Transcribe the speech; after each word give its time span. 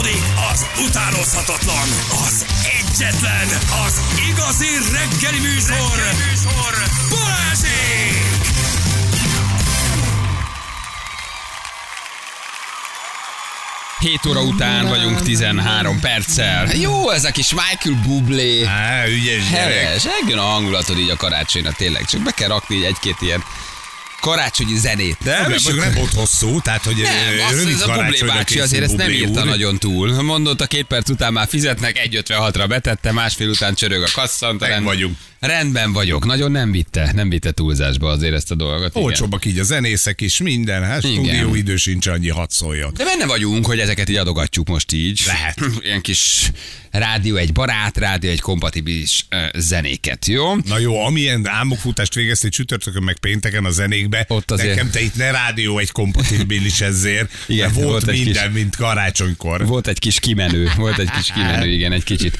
Folytatódik 0.00 0.22
az 0.52 0.66
utánozhatatlan, 0.88 1.88
az 2.26 2.46
egyetlen, 2.64 3.48
az 3.86 4.00
igazi 4.30 4.66
reggeli 4.92 5.38
műsor, 5.40 5.96
reggeli 5.96 6.16
műsor. 6.30 6.74
Balázsék! 7.10 8.48
Hét 13.98 14.26
óra 14.26 14.42
után 14.42 14.88
vagyunk 14.88 15.22
13 15.22 16.00
perccel. 16.00 16.76
Jó, 16.76 17.10
ez 17.10 17.24
a 17.24 17.30
kis 17.30 17.54
Michael 17.54 18.00
Bublé. 18.06 18.64
Á, 18.64 19.06
ügyes 19.06 19.50
gyerek. 19.50 19.74
Heves, 19.74 20.04
a 20.36 20.40
hangulatod 20.40 20.98
így 20.98 21.10
a 21.10 21.16
karácsonyra 21.16 21.72
tényleg. 21.72 22.04
Csak 22.04 22.22
be 22.22 22.30
kell 22.30 22.48
rakni 22.48 22.84
egy-két 22.84 23.16
ilyen 23.20 23.44
karácsonyi 24.20 24.76
zenét. 24.76 25.16
Nem, 25.24 25.42
Nem, 25.42 25.52
akkor 25.62 25.74
nem 25.74 25.94
volt 25.94 26.12
hosszú, 26.12 26.60
tehát 26.60 26.84
hogy 26.84 26.96
nem, 26.96 27.50
rövid 27.50 27.74
ez 27.74 27.80
a 27.80 27.92
Bublé 27.92 28.20
bácsi 28.26 28.60
azért 28.60 28.82
ezt 28.82 28.96
nem 28.96 29.10
írta 29.10 29.40
úr. 29.40 29.46
nagyon 29.46 29.78
túl. 29.78 30.22
Mondott 30.22 30.60
a 30.60 30.66
két 30.66 30.84
perc 30.84 31.10
után 31.10 31.32
már 31.32 31.46
fizetnek, 31.48 32.08
1.56-ra 32.10 32.64
betette, 32.68 33.12
másfél 33.12 33.48
után 33.48 33.74
csörög 33.74 34.02
a 34.02 34.08
kasszant. 34.12 34.60
Meg 34.60 34.82
vagyunk. 34.82 35.16
Rendben 35.40 35.92
vagyok. 35.92 36.24
Nagyon 36.26 36.50
nem 36.50 36.70
vitte, 36.72 37.12
nem 37.14 37.28
vitte 37.28 37.50
túlzásba 37.50 38.08
azért 38.08 38.34
ezt 38.34 38.50
a 38.50 38.54
dolgot. 38.54 38.90
igen. 38.90 39.02
Olcsóbbak 39.02 39.44
így 39.44 39.58
a 39.58 39.62
zenészek 39.62 40.20
is, 40.20 40.40
minden, 40.40 40.82
hát 40.84 41.04
Igen. 41.04 41.14
stúdióidő 41.14 41.76
sincs 41.76 42.06
annyi, 42.06 42.28
hadd 42.28 42.48
szóljon. 42.48 42.92
De 42.96 43.04
benne 43.04 43.26
vagyunk, 43.26 43.66
hogy 43.66 43.78
ezeket 43.78 44.08
így 44.08 44.16
adogatjuk 44.16 44.68
most 44.68 44.92
így. 44.92 45.22
Lehet. 45.26 45.60
Ilyen 45.84 46.00
kis 46.00 46.50
rádió, 46.90 47.36
egy 47.36 47.52
barát 47.52 47.96
rádió, 47.98 48.30
egy 48.30 48.40
kompatibilis 48.40 49.26
uh, 49.30 49.60
zenéket, 49.60 50.26
jó? 50.26 50.54
Na 50.56 50.78
jó, 50.78 51.04
amilyen 51.04 51.48
álmokfutást 51.48 52.14
végeztél 52.14 52.50
csütörtökön 52.50 53.02
meg 53.02 53.18
pénteken 53.18 53.64
a 53.64 53.70
zenékbe, 53.70 54.24
Ott 54.28 54.50
azért- 54.50 54.68
nekem 54.68 54.90
te 54.90 55.00
itt 55.02 55.16
ne 55.16 55.30
rádió 55.30 55.78
egy 55.78 55.90
kompatibilis 55.90 56.80
ezért, 56.80 57.30
Igen, 57.46 57.72
volt, 57.72 57.86
volt 57.88 58.06
minden, 58.06 58.44
kis- 58.44 58.52
mint 58.62 58.76
karácsonykor. 58.76 59.66
Volt 59.66 59.86
egy 59.86 59.98
kis 59.98 60.20
kimenő, 60.20 60.70
volt 60.76 60.98
egy 60.98 61.10
kis 61.10 61.32
kimenő, 61.34 61.70
igen, 61.76 61.92
egy 61.92 62.04
kicsit 62.04 62.38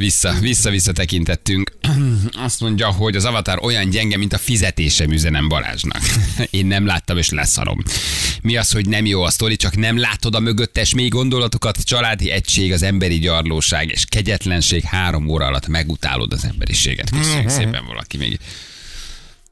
vissza, 0.00 0.34
vissza-vissza 0.40 0.92
tekintettünk. 0.92 1.72
Azt 2.46 2.60
mondja, 2.60 2.92
hogy 2.92 3.16
az 3.16 3.24
avatar 3.24 3.58
olyan 3.62 3.90
gyenge, 3.90 4.16
mint 4.16 4.32
a 4.32 4.38
fizetésem 4.38 5.10
üzenem 5.10 5.48
Balázsnak. 5.48 6.00
Én 6.50 6.66
nem 6.66 6.86
láttam, 6.86 7.16
és 7.16 7.30
leszarom. 7.30 7.82
Mi 8.42 8.56
az, 8.56 8.70
hogy 8.70 8.88
nem 8.88 9.06
jó 9.06 9.22
a 9.22 9.30
sztori, 9.30 9.56
csak 9.56 9.76
nem 9.76 9.98
látod 9.98 10.34
a 10.34 10.40
mögöttes 10.40 10.94
mély 10.94 11.08
gondolatokat, 11.08 11.84
családi 11.84 12.30
egység, 12.30 12.72
az 12.72 12.82
emberi 12.82 13.18
gyarlóság 13.18 13.90
és 13.90 14.04
kegyetlenség 14.08 14.82
három 14.82 15.28
óra 15.28 15.46
alatt 15.46 15.66
megutálod 15.66 16.32
az 16.32 16.44
emberiséget. 16.44 17.10
Köszönjük 17.10 17.48
szépen 17.48 17.84
valaki 17.86 18.16
még 18.16 18.38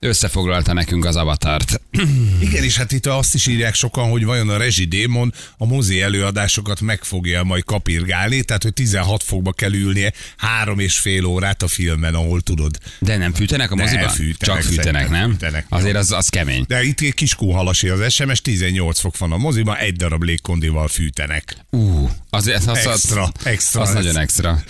összefoglalta 0.00 0.72
nekünk 0.72 1.04
az 1.04 1.16
avatart. 1.16 1.80
Igen, 2.40 2.64
és 2.64 2.76
hát 2.76 2.92
itt 2.92 3.06
azt 3.06 3.34
is 3.34 3.46
írják 3.46 3.74
sokan, 3.74 4.10
hogy 4.10 4.24
vajon 4.24 4.48
a 4.48 4.56
rezsidémon 4.56 5.32
a 5.56 5.66
mozi 5.66 6.00
előadásokat 6.02 6.80
meg 6.80 7.04
fogja 7.04 7.42
majd 7.42 7.64
kapirgálni, 7.64 8.42
tehát 8.42 8.62
hogy 8.62 8.72
16 8.72 9.22
fokba 9.22 9.52
kell 9.52 9.72
ülnie 9.72 10.12
három 10.36 10.78
és 10.78 10.98
fél 10.98 11.24
órát 11.24 11.62
a 11.62 11.68
filmen, 11.68 12.14
ahol 12.14 12.40
tudod. 12.40 12.78
De 12.98 13.16
nem 13.16 13.34
fűtenek 13.34 13.70
a 13.70 13.74
De 13.74 13.82
moziban? 13.82 14.08
fűtenek, 14.08 14.62
Csak 14.62 14.72
fűtenek, 14.72 15.08
nem? 15.10 15.30
fűtenek. 15.30 15.66
Azért 15.68 15.96
az, 15.96 16.12
az 16.12 16.28
kemény. 16.28 16.64
De 16.66 16.82
itt 16.82 17.00
egy 17.00 17.14
kis 17.14 17.34
kuhalasi 17.34 17.88
az 17.88 18.12
SMS, 18.12 18.40
18 18.40 19.00
fok 19.00 19.18
van 19.18 19.32
a 19.32 19.36
moziban, 19.36 19.76
egy 19.76 19.96
darab 19.96 20.22
légkondival 20.22 20.88
fűtenek. 20.88 21.56
Ú, 21.70 22.10
az, 22.30 22.46
az, 22.46 22.66
az, 22.66 22.76
Extra, 22.86 23.32
extra 23.42 23.80
Az 23.80 23.88
ez. 23.88 23.94
nagyon 23.94 24.18
extra. 24.18 24.62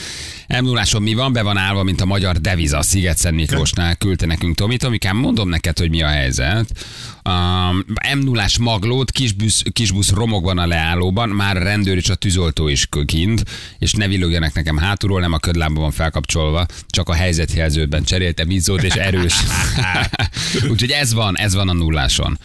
0 0.48 0.82
mi 0.98 1.14
van? 1.14 1.32
Be 1.32 1.42
van 1.42 1.56
állva, 1.56 1.82
mint 1.82 2.00
a 2.00 2.04
magyar 2.04 2.36
deviza. 2.36 2.82
Sziget-Szent 2.82 3.36
Miklósnál 3.36 3.96
küldte 3.96 4.26
nekünk 4.26 4.54
Tomi. 4.54 4.76
Tomikám, 4.76 5.16
mondom 5.16 5.48
neked, 5.48 5.78
hogy 5.78 5.90
mi 5.90 6.02
a 6.02 6.06
helyzet. 6.06 6.86
Um, 7.24 7.84
m 8.14 8.24
0 8.24 8.44
maglót, 8.60 9.10
kisbusz, 9.10 9.62
kisbusz 9.72 10.10
romog 10.10 10.44
van 10.44 10.58
a 10.58 10.66
leállóban, 10.66 11.28
már 11.28 11.56
a 11.56 11.62
rendőr 11.62 11.96
és 11.96 12.08
a 12.08 12.14
tűzoltó 12.14 12.68
is 12.68 12.88
kint, 13.06 13.44
és 13.78 13.92
ne 13.92 14.06
villogjanak 14.08 14.54
nekem 14.54 14.76
hátulról, 14.76 15.20
nem 15.20 15.32
a 15.32 15.38
ködlámba 15.38 15.80
van 15.80 15.90
felkapcsolva, 15.90 16.66
csak 16.86 17.08
a 17.08 17.14
helyzetjelzőben 17.14 18.04
cseréltem 18.04 18.50
izzót, 18.50 18.82
és 18.82 18.94
erős. 18.94 19.34
Úgyhogy 20.70 20.90
ez 20.90 21.12
van, 21.14 21.38
ez 21.38 21.54
van 21.54 21.68
a 21.68 21.72
nulláson. 21.72 22.38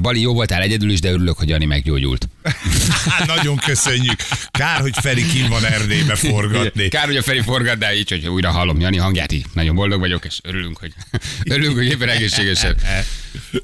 Bali, 0.00 0.20
jó 0.20 0.32
voltál 0.32 0.62
egyedül 0.62 0.90
is, 0.90 1.00
de 1.00 1.10
örülök, 1.10 1.38
hogy 1.38 1.48
Jani 1.48 1.64
meggyógyult. 1.64 2.28
Nagyon 3.26 3.56
köszönjük. 3.56 4.16
Kár, 4.50 4.80
hogy 4.80 4.92
Feri 5.00 5.26
kim 5.26 5.48
van 5.48 5.64
Erdélybe 5.64 6.14
forgatni. 6.14 6.88
Kár, 6.88 7.06
hogy 7.06 7.16
a 7.16 7.22
Feri 7.22 7.40
forgat, 7.40 7.78
de 7.78 7.94
így, 7.94 8.08
hogy 8.08 8.28
újra 8.28 8.50
hallom 8.50 8.80
Jani 8.80 8.96
hangját, 8.96 9.32
így 9.32 9.44
nagyon 9.54 9.74
boldog 9.74 10.00
vagyok, 10.00 10.24
és 10.24 10.38
örülünk, 10.42 10.78
hogy, 10.78 10.92
örülünk, 11.54 11.76
hogy 11.76 11.86
éppen 11.86 12.08
egészségesen 12.08 12.76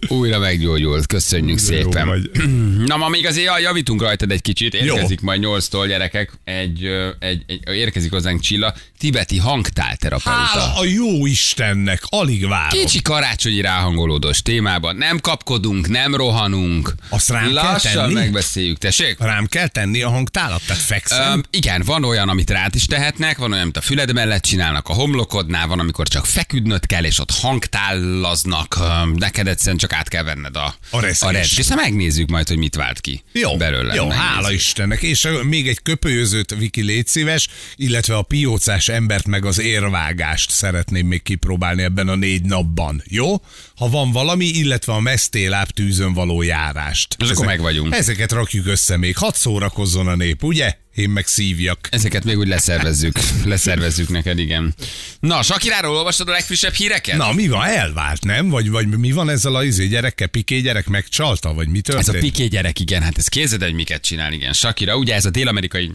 újra 0.08 0.38
meggyógyult. 0.38 1.06
Köszönjük 1.06 1.58
Jó 1.58 1.64
szépen. 1.64 2.06
vagy. 2.06 2.30
Na, 2.86 2.96
ma 2.96 3.08
még 3.08 3.26
azért 3.26 3.46
ja, 3.46 3.58
javítunk 3.58 4.02
rajtad 4.02 4.30
egy 4.30 4.42
kicsit. 4.42 4.74
Érkezik 4.74 5.20
majd 5.20 5.42
8-tól, 5.44 5.84
gyerekek. 5.88 6.32
Egy, 6.44 6.84
egy, 7.18 7.42
egy, 7.46 7.60
érkezik 7.66 8.10
hozzánk 8.10 8.40
Csilla, 8.40 8.74
tibeti 8.98 9.38
hangtálterapeuta. 9.38 10.40
Hála 10.40 10.78
a 10.78 10.84
jó 10.84 11.26
Istennek, 11.26 12.02
alig 12.08 12.48
várom. 12.48 12.80
Kicsi 12.80 13.02
karácsonyi 13.02 13.60
ráhangolódós 13.60 14.42
témában. 14.42 14.96
Nem 14.96 15.18
kapkodunk, 15.20 15.88
nem 15.88 16.14
rohanunk. 16.18 16.94
Azt 17.08 17.28
rám 17.28 17.42
kell 17.44 17.52
Lassan 17.52 17.92
tenni? 17.92 18.12
megbeszéljük. 18.12 18.78
Tessék? 18.78 19.16
Rám 19.18 19.46
kell 19.46 19.66
tenni 19.68 20.02
a 20.02 20.08
hangtálat, 20.08 20.62
tehát 20.66 20.82
fekszem. 20.82 21.32
Öm, 21.32 21.42
igen, 21.50 21.82
van 21.86 22.04
olyan, 22.04 22.28
amit 22.28 22.50
rád 22.50 22.74
is 22.74 22.84
tehetnek, 22.86 23.38
van 23.38 23.50
olyan, 23.50 23.62
amit 23.62 23.76
a 23.76 23.80
füled 23.80 24.12
mellett 24.12 24.42
csinálnak 24.42 24.88
a 24.88 24.92
homlokodnál, 24.92 25.66
van, 25.66 25.78
amikor 25.80 26.08
csak 26.08 26.26
feküdnöd 26.26 26.86
kell, 26.86 27.04
és 27.04 27.18
ott 27.18 27.30
hangtállaznak, 27.30 28.76
öm, 28.80 29.12
neked 29.16 29.46
egyszerűen 29.46 29.76
csak 29.76 29.92
át 29.92 30.08
kell 30.08 30.22
venned 30.22 30.56
a, 30.56 30.74
A 30.90 31.00
reszkést. 31.00 31.58
Aztán 31.58 31.76
megnézzük 31.78 32.28
majd, 32.28 32.48
hogy 32.48 32.56
mit 32.58 32.74
vált 32.76 33.00
ki 33.00 33.22
Jó, 33.32 33.56
belőle. 33.56 33.94
jó 33.94 34.06
megnézzük. 34.06 34.24
hála 34.28 34.52
Istennek. 34.52 35.02
És 35.02 35.28
még 35.42 35.68
egy 35.68 35.82
köpőzőt, 35.82 36.54
Viki, 36.58 36.82
légy 36.82 37.06
szíves, 37.06 37.48
illetve 37.76 38.16
a 38.16 38.22
piócás 38.22 38.88
embert 38.88 39.26
meg 39.26 39.44
az 39.44 39.60
érvágást 39.60 40.50
szeretném 40.50 41.06
még 41.06 41.22
kipróbálni 41.22 41.82
ebben 41.82 42.08
a 42.08 42.14
négy 42.14 42.42
napban. 42.42 43.02
Jó? 43.06 43.42
Ha 43.76 43.88
van 43.88 44.12
valami, 44.12 44.44
illetve 44.46 44.92
a 44.92 45.00
mesztéláb 45.00 45.70
tűzön 45.98 46.12
való 46.12 46.42
járást. 46.42 47.16
És 47.18 47.30
akkor 47.30 47.46
meg 47.46 47.60
vagyunk. 47.60 47.94
Ezeket 47.94 48.32
rakjuk 48.32 48.66
össze 48.66 48.96
még. 48.96 49.16
Hadd 49.16 49.32
szórakozzon 49.34 50.06
a 50.06 50.14
nép, 50.14 50.42
ugye? 50.42 50.74
Én 50.94 51.10
meg 51.10 51.26
szívjak. 51.26 51.88
Ezeket 51.90 52.24
még 52.24 52.38
úgy 52.38 52.48
leszervezzük. 52.48 53.18
leszervezzük 53.44 54.08
neked, 54.08 54.38
igen. 54.38 54.74
Na, 55.20 55.42
Sakiráról 55.42 55.96
olvastad 55.96 56.28
a 56.28 56.32
legfrissebb 56.32 56.72
híreket? 56.72 57.16
Na, 57.16 57.32
mi 57.32 57.48
van? 57.48 57.64
Elvált, 57.66 58.24
nem? 58.24 58.48
Vagy, 58.48 58.70
vagy 58.70 58.86
mi 58.86 59.12
van 59.12 59.30
ezzel 59.30 59.54
a 59.54 59.64
izé 59.64 59.86
gyerekkel? 59.86 60.26
Piké 60.26 60.60
gyerek 60.60 60.86
megcsalta? 60.86 61.54
Vagy 61.54 61.68
mi 61.68 61.78
Ez 61.78 61.94
történt? 61.94 62.16
a 62.16 62.20
piké 62.20 62.46
gyerek, 62.46 62.80
igen, 62.80 63.02
hát 63.02 63.18
ez 63.18 63.28
képzeld, 63.28 63.60
el, 63.62 63.68
hogy 63.68 63.76
miket 63.76 64.02
csinál, 64.02 64.32
igen. 64.32 64.52
Shakira, 64.52 64.96
ugye 64.96 65.14
ez 65.14 65.24
a 65.24 65.30
dél-amerikai 65.30 65.90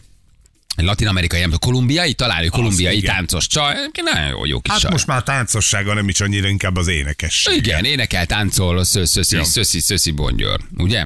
latin-amerikai, 0.75 1.39
nem 1.39 1.49
tudom, 1.49 1.71
kolumbiai, 1.71 2.13
talán 2.13 2.43
ő 2.43 2.47
kolumbiai 2.47 3.01
táncos 3.01 3.47
csaj, 3.47 3.75
nagyon 4.03 4.27
jó, 4.27 4.45
jó 4.45 4.59
kis 4.59 4.71
Hát 4.71 4.81
csaj. 4.81 4.91
most 4.91 5.07
már 5.07 5.17
a 5.17 5.23
táncossága 5.23 5.93
nem 5.93 6.09
is 6.09 6.19
annyira 6.21 6.47
inkább 6.47 6.75
az 6.75 6.87
énekesség. 6.87 7.55
Igen, 7.55 7.85
énekel, 7.85 8.25
táncol, 8.25 8.83
szöszi, 8.83 9.21
szöszi, 9.43 9.79
szöszi, 9.79 10.11
bongyőr, 10.11 10.59
ugye? 10.77 11.05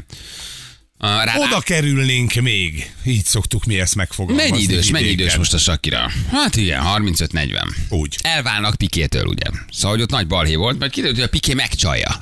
Rá, 1.00 1.36
Oda 1.38 1.60
kerülnénk 1.60 2.34
még. 2.34 2.92
Így 3.06 3.26
szoktuk 3.26 3.66
mi 3.66 3.80
ezt 3.80 3.96
megfogalmazni. 3.96 4.50
mennyi 4.52 4.64
idős, 4.64 4.92
mennyi 4.92 5.08
idős 5.08 5.36
most 5.36 5.54
a 5.54 5.58
Shakira? 5.58 6.12
Hát 6.32 6.56
igen, 6.56 6.82
35-40. 6.86 7.76
Úgy. 7.90 8.18
Elválnak 8.22 8.76
Pikétől, 8.76 9.26
ugye? 9.26 9.46
Szóval, 9.72 9.92
hogy 9.92 10.02
ott 10.02 10.10
nagy 10.10 10.28
balhé 10.28 10.56
volt, 10.56 10.80
mert 10.80 10.92
kiderült, 10.92 11.18
hogy 11.18 11.28
a 11.28 11.30
Piké 11.30 11.54
megcsalja. 11.54 12.22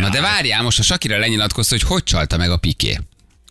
Na 0.00 0.08
de 0.08 0.20
várjál, 0.20 0.62
most 0.62 0.78
a 0.78 0.82
Shakira 0.82 1.18
lenyilatkozta, 1.18 1.74
hogy 1.74 1.84
hogy 1.84 2.02
csalta 2.04 2.36
meg 2.36 2.50
a 2.50 2.56
Piké. 2.56 2.98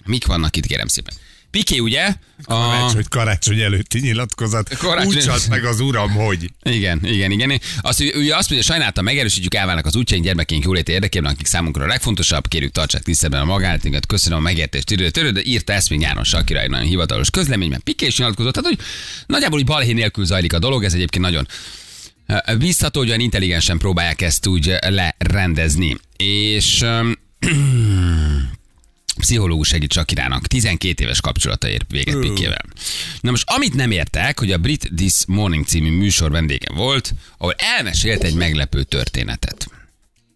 Mik 0.05 0.25
vannak 0.25 0.55
itt, 0.55 0.65
kérem 0.65 0.87
szépen? 0.87 1.13
Piké, 1.53 1.77
ugye? 1.79 2.13
A... 2.43 2.53
Karácsony, 2.53 2.93
hogy 2.95 3.07
karácsony 3.07 3.59
előtti 3.59 3.99
nyilatkozat. 3.99 4.77
Karácsony- 4.77 5.15
Úgy 5.15 5.23
csalt 5.23 5.49
meg 5.49 5.65
az 5.65 5.79
uram, 5.79 6.11
hogy. 6.11 6.49
Igen, 6.63 6.99
igen, 7.05 7.31
igen. 7.31 7.61
Azt, 7.81 8.01
ő 8.01 8.31
azt 8.31 8.49
mondja, 8.49 8.61
sajnáltam, 8.61 9.03
megerősítjük, 9.03 9.53
elválnak 9.53 9.85
az 9.85 9.95
útjaink 9.95 10.25
gyermekeink 10.25 10.63
jóléte 10.63 10.91
érdekében, 10.91 11.31
akik 11.31 11.45
számunkra 11.45 11.83
a 11.83 11.87
legfontosabb, 11.87 12.47
kérjük 12.47 12.71
tartsák 12.71 13.01
tiszteletben 13.03 13.41
a 13.41 13.51
magánéletet, 13.53 14.05
köszönöm 14.05 14.37
a 14.37 14.41
megértést, 14.41 14.85
törő, 14.85 15.09
törő, 15.09 15.31
de 15.31 15.41
írta 15.43 15.73
ezt 15.73 15.89
még 15.89 15.99
nyáron 15.99 16.23
Sakira 16.23 16.59
egy 16.59 16.69
nagyon 16.69 16.85
hivatalos 16.85 17.29
közleményben. 17.29 17.81
Piké 17.83 18.05
is 18.05 18.17
nyilatkozott, 18.17 18.53
tehát 18.53 18.69
hogy 18.69 18.85
nagyjából 19.25 19.59
úgy 19.59 19.65
balhé 19.65 19.91
nélkül 19.91 20.25
zajlik 20.25 20.53
a 20.53 20.59
dolog, 20.59 20.83
ez 20.83 20.93
egyébként 20.93 21.23
nagyon 21.23 21.47
ö, 22.27 22.55
bízható, 22.57 22.99
hogy 22.99 23.09
olyan 23.09 23.19
intelligensen 23.21 23.77
próbálják 23.77 24.21
ezt 24.21 24.47
úgy 24.47 24.69
ö, 24.69 24.77
lerendezni. 24.89 25.97
És 26.17 26.85
pszichológus 29.23 29.67
segít 29.67 29.93
Sakirának. 29.93 30.47
12 30.47 31.03
éves 31.03 31.21
kapcsolata 31.21 31.67
ér 31.69 31.81
véget 31.87 32.19
Pikével. 32.19 32.65
Na 33.21 33.29
most, 33.29 33.43
amit 33.49 33.73
nem 33.73 33.91
értek, 33.91 34.39
hogy 34.39 34.51
a 34.51 34.57
Brit 34.57 34.91
This 34.95 35.13
Morning 35.27 35.65
című 35.65 35.91
műsor 35.91 36.31
vendége 36.31 36.73
volt, 36.73 37.13
ahol 37.37 37.53
elmesélt 37.57 38.23
egy 38.23 38.33
meglepő 38.33 38.83
történetet. 38.83 39.67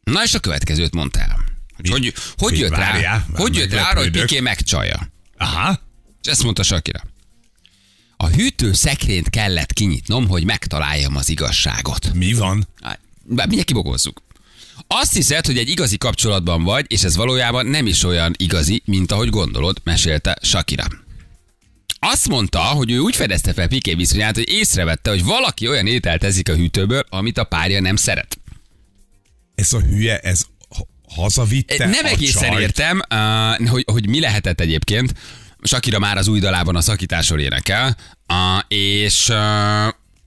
Na 0.03 0.23
és 0.23 0.33
a 0.33 0.39
következőt 0.39 0.93
mondta 0.93 1.19
el. 1.19 1.45
Hogy, 1.89 2.13
hogy, 2.37 2.59
jött 2.59 2.75
rá, 2.75 3.25
hogy 3.33 3.55
jött 3.55 3.73
rá 3.73 3.93
hogy. 3.95 4.11
Piké 4.11 4.39
megcsalja. 4.39 5.09
Aha. 5.37 5.79
És 6.23 6.31
ezt 6.31 6.43
mondta 6.43 6.63
Sakira. 6.63 7.03
A 8.17 8.27
hűtő 8.27 8.73
szekrényt 8.73 9.29
kellett 9.29 9.73
kinyitnom, 9.73 10.27
hogy 10.27 10.43
megtaláljam 10.43 11.15
az 11.15 11.29
igazságot. 11.29 12.13
Mi 12.13 12.33
van? 12.33 12.67
Bár 13.23 13.45
mindjárt 13.45 13.67
kibogozzuk. 13.67 14.21
Azt 14.87 15.13
hiszed, 15.13 15.45
hogy 15.45 15.57
egy 15.57 15.69
igazi 15.69 15.97
kapcsolatban 15.97 16.63
vagy, 16.63 16.85
és 16.87 17.03
ez 17.03 17.15
valójában 17.15 17.65
nem 17.65 17.85
is 17.87 18.03
olyan 18.03 18.33
igazi, 18.37 18.81
mint 18.85 19.11
ahogy 19.11 19.29
gondolod, 19.29 19.77
mesélte 19.83 20.37
Shakira. 20.41 20.85
Azt 21.99 22.27
mondta, 22.27 22.59
hogy 22.59 22.91
ő 22.91 22.99
úgy 22.99 23.15
fedezte 23.15 23.53
fel 23.53 23.67
Piqué 23.67 23.93
viszonyát, 23.93 24.35
hogy 24.35 24.49
észrevette, 24.49 25.09
hogy 25.09 25.23
valaki 25.23 25.67
olyan 25.67 25.87
ételt 25.87 26.23
ezik 26.23 26.49
a 26.49 26.55
hűtőből, 26.55 27.03
amit 27.09 27.37
a 27.37 27.43
párja 27.43 27.81
nem 27.81 27.95
szeret. 27.95 28.37
Ez 29.55 29.73
a 29.73 29.79
hülye, 29.79 30.17
ez 30.17 30.41
ha- 30.75 30.87
hazavitte 31.15 31.85
Nem 31.85 32.05
a 32.05 32.07
egészen 32.07 32.49
csajt. 32.51 32.61
értem, 32.61 33.01
hogy, 33.67 33.83
hogy 33.91 34.07
mi 34.09 34.19
lehetett 34.19 34.59
egyébként. 34.59 35.13
Shakira 35.63 35.99
már 35.99 36.17
az 36.17 36.27
új 36.27 36.39
dalában 36.39 36.75
a 36.75 36.81
szakításról 36.81 37.39
énekel, 37.39 37.97
és 38.67 39.31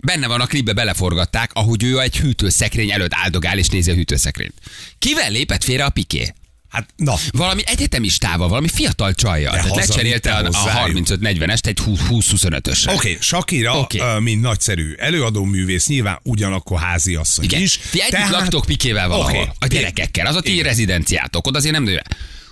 benne 0.01 0.27
van 0.27 0.41
a 0.41 0.47
klipbe, 0.47 0.73
beleforgatták, 0.73 1.51
ahogy 1.53 1.83
ő 1.83 2.01
egy 2.01 2.17
hűtőszekrény 2.17 2.91
előtt 2.91 3.15
áldogál 3.15 3.59
és 3.59 3.69
nézi 3.69 3.91
a 3.91 3.95
hűtőszekrényt. 3.95 4.55
Kivel 4.99 5.31
lépett 5.31 5.65
félre 5.65 5.85
a 5.85 5.91
Piqué? 5.91 6.33
Hát, 6.71 6.89
na, 6.97 7.15
Valami 7.31 7.63
egyetemistával, 7.65 8.49
valami 8.49 8.69
fiatal 8.69 9.15
csajjal. 9.15 9.53
Tehát 9.53 9.69
hazavitte 9.69 9.93
lecserélte 9.93 10.33
a, 10.33 10.39
a 10.39 10.57
hozzájuk. 10.57 11.07
35-40-est 11.07 11.67
egy 11.67 11.79
20-25-ösre. 11.87 12.87
Oké, 12.87 12.95
okay, 12.95 13.17
Shakira, 13.21 13.79
Oké. 13.79 14.01
okay. 14.01 14.21
mint 14.21 14.41
nagyszerű 14.41 14.93
előadó 14.93 15.45
művész, 15.45 15.87
nyilván 15.87 16.19
ugyanakkor 16.23 16.81
háziasszony 16.81 17.45
Igen. 17.45 17.61
is. 17.61 17.77
Ti 17.91 18.01
együtt 18.01 18.11
Tehát... 18.11 18.31
laktok 18.31 18.65
Pikével 18.65 19.09
valahol, 19.09 19.41
Oké. 19.41 19.51
a 19.59 19.67
gyerekekkel, 19.67 20.27
az 20.27 20.37
a 20.37 20.41
ti 20.41 20.63
rezidenciátok, 20.63 21.47
ott 21.47 21.57
azért 21.57 21.75
nem 21.75 21.83
nő. 21.83 22.03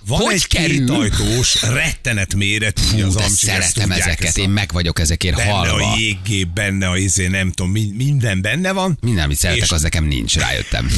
Van 0.07 0.19
hogy 0.19 0.33
egy 0.33 0.47
kerül? 0.47 0.77
kétajtós, 0.77 1.61
rettenet 1.61 2.35
méret, 2.35 2.79
Fú, 2.79 3.05
az 3.05 3.15
de 3.15 3.27
szeretem 3.27 3.91
ezeket, 3.91 4.23
ezt 4.27 4.37
én 4.37 4.49
meg 4.49 4.71
vagyok 4.71 4.99
ezekért 4.99 5.35
Benne 5.35 5.49
halva. 5.49 5.91
a 5.91 5.97
jéggép, 5.97 6.47
benne 6.47 6.87
a 6.89 6.97
izé, 6.97 7.27
nem 7.27 7.51
tudom, 7.51 7.71
mi- 7.71 7.91
minden 7.97 8.41
benne 8.41 8.71
van. 8.71 8.97
Minden, 9.01 9.23
amit 9.23 9.37
szeretek, 9.37 9.63
És- 9.63 9.69
Hát, 9.69 9.77
az 9.77 9.83
nekem 9.83 10.03
nincs, 10.05 10.35
rájöttem. 10.35 10.89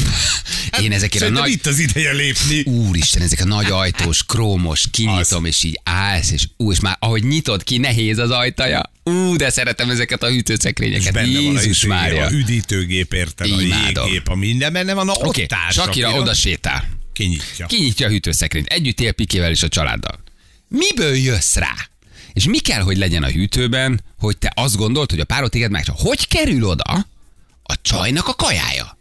Én 0.81 0.91
ezekért 0.91 1.23
a 1.23 1.29
nagy... 1.29 1.49
itt 1.51 1.65
az 1.65 1.79
ideje 1.79 2.11
lépni. 2.11 2.61
Úristen, 2.61 3.21
ezek 3.21 3.39
a 3.41 3.45
nagy 3.45 3.71
ajtós, 3.71 4.23
krómos, 4.25 4.83
kinyitom, 4.91 5.45
és 5.45 5.63
így 5.63 5.79
állsz, 5.83 6.31
és 6.31 6.43
ú, 6.57 6.71
és 6.71 6.79
már 6.79 6.95
ahogy 6.99 7.23
nyitod 7.23 7.63
ki, 7.63 7.77
nehéz 7.77 8.17
az 8.17 8.29
ajtaja. 8.29 8.91
Ú, 9.03 9.35
de 9.35 9.49
szeretem 9.49 9.89
ezeket 9.89 10.23
a 10.23 10.27
És 10.27 10.33
hűtőszekrényeket. 10.35 11.13
benne 11.13 11.39
van 11.41 11.55
a, 11.55 11.61
Jézus 11.61 11.83
izé, 11.83 12.17
a 12.19 12.31
üdítőgép, 12.31 13.13
érted, 13.13 13.51
a 13.51 13.61
jéggép, 13.61 14.27
a 14.27 14.35
minden 14.35 14.73
benne 14.73 14.93
van, 14.93 15.09
a 15.09 15.11
ott 15.11 15.27
Oké, 15.27 15.45
áll 15.49 15.71
Sakira 15.71 16.13
oda 16.13 16.33
sétál. 16.33 16.99
Kinyitja. 17.21 17.65
Kinyitja 17.65 18.07
a 18.07 18.09
hűtőszekrényt. 18.09 18.67
Együtt 18.67 18.99
él 18.99 19.11
Pikével 19.11 19.49
és 19.49 19.63
a 19.63 19.67
családdal. 19.67 20.23
Miből 20.67 21.15
jössz 21.15 21.55
rá? 21.55 21.73
És 22.33 22.45
mi 22.45 22.59
kell, 22.59 22.81
hogy 22.81 22.97
legyen 22.97 23.23
a 23.23 23.29
hűtőben, 23.29 24.01
hogy 24.19 24.37
te 24.37 24.51
azt 24.55 24.77
gondolt, 24.77 25.09
hogy 25.09 25.19
a 25.19 25.25
párod 25.25 25.49
téged 25.49 25.71
megcsal? 25.71 25.95
Hogy 25.99 26.27
kerül 26.27 26.63
oda 26.63 27.05
a 27.63 27.81
csajnak 27.81 28.27
a 28.27 28.33
kajája? 28.33 28.97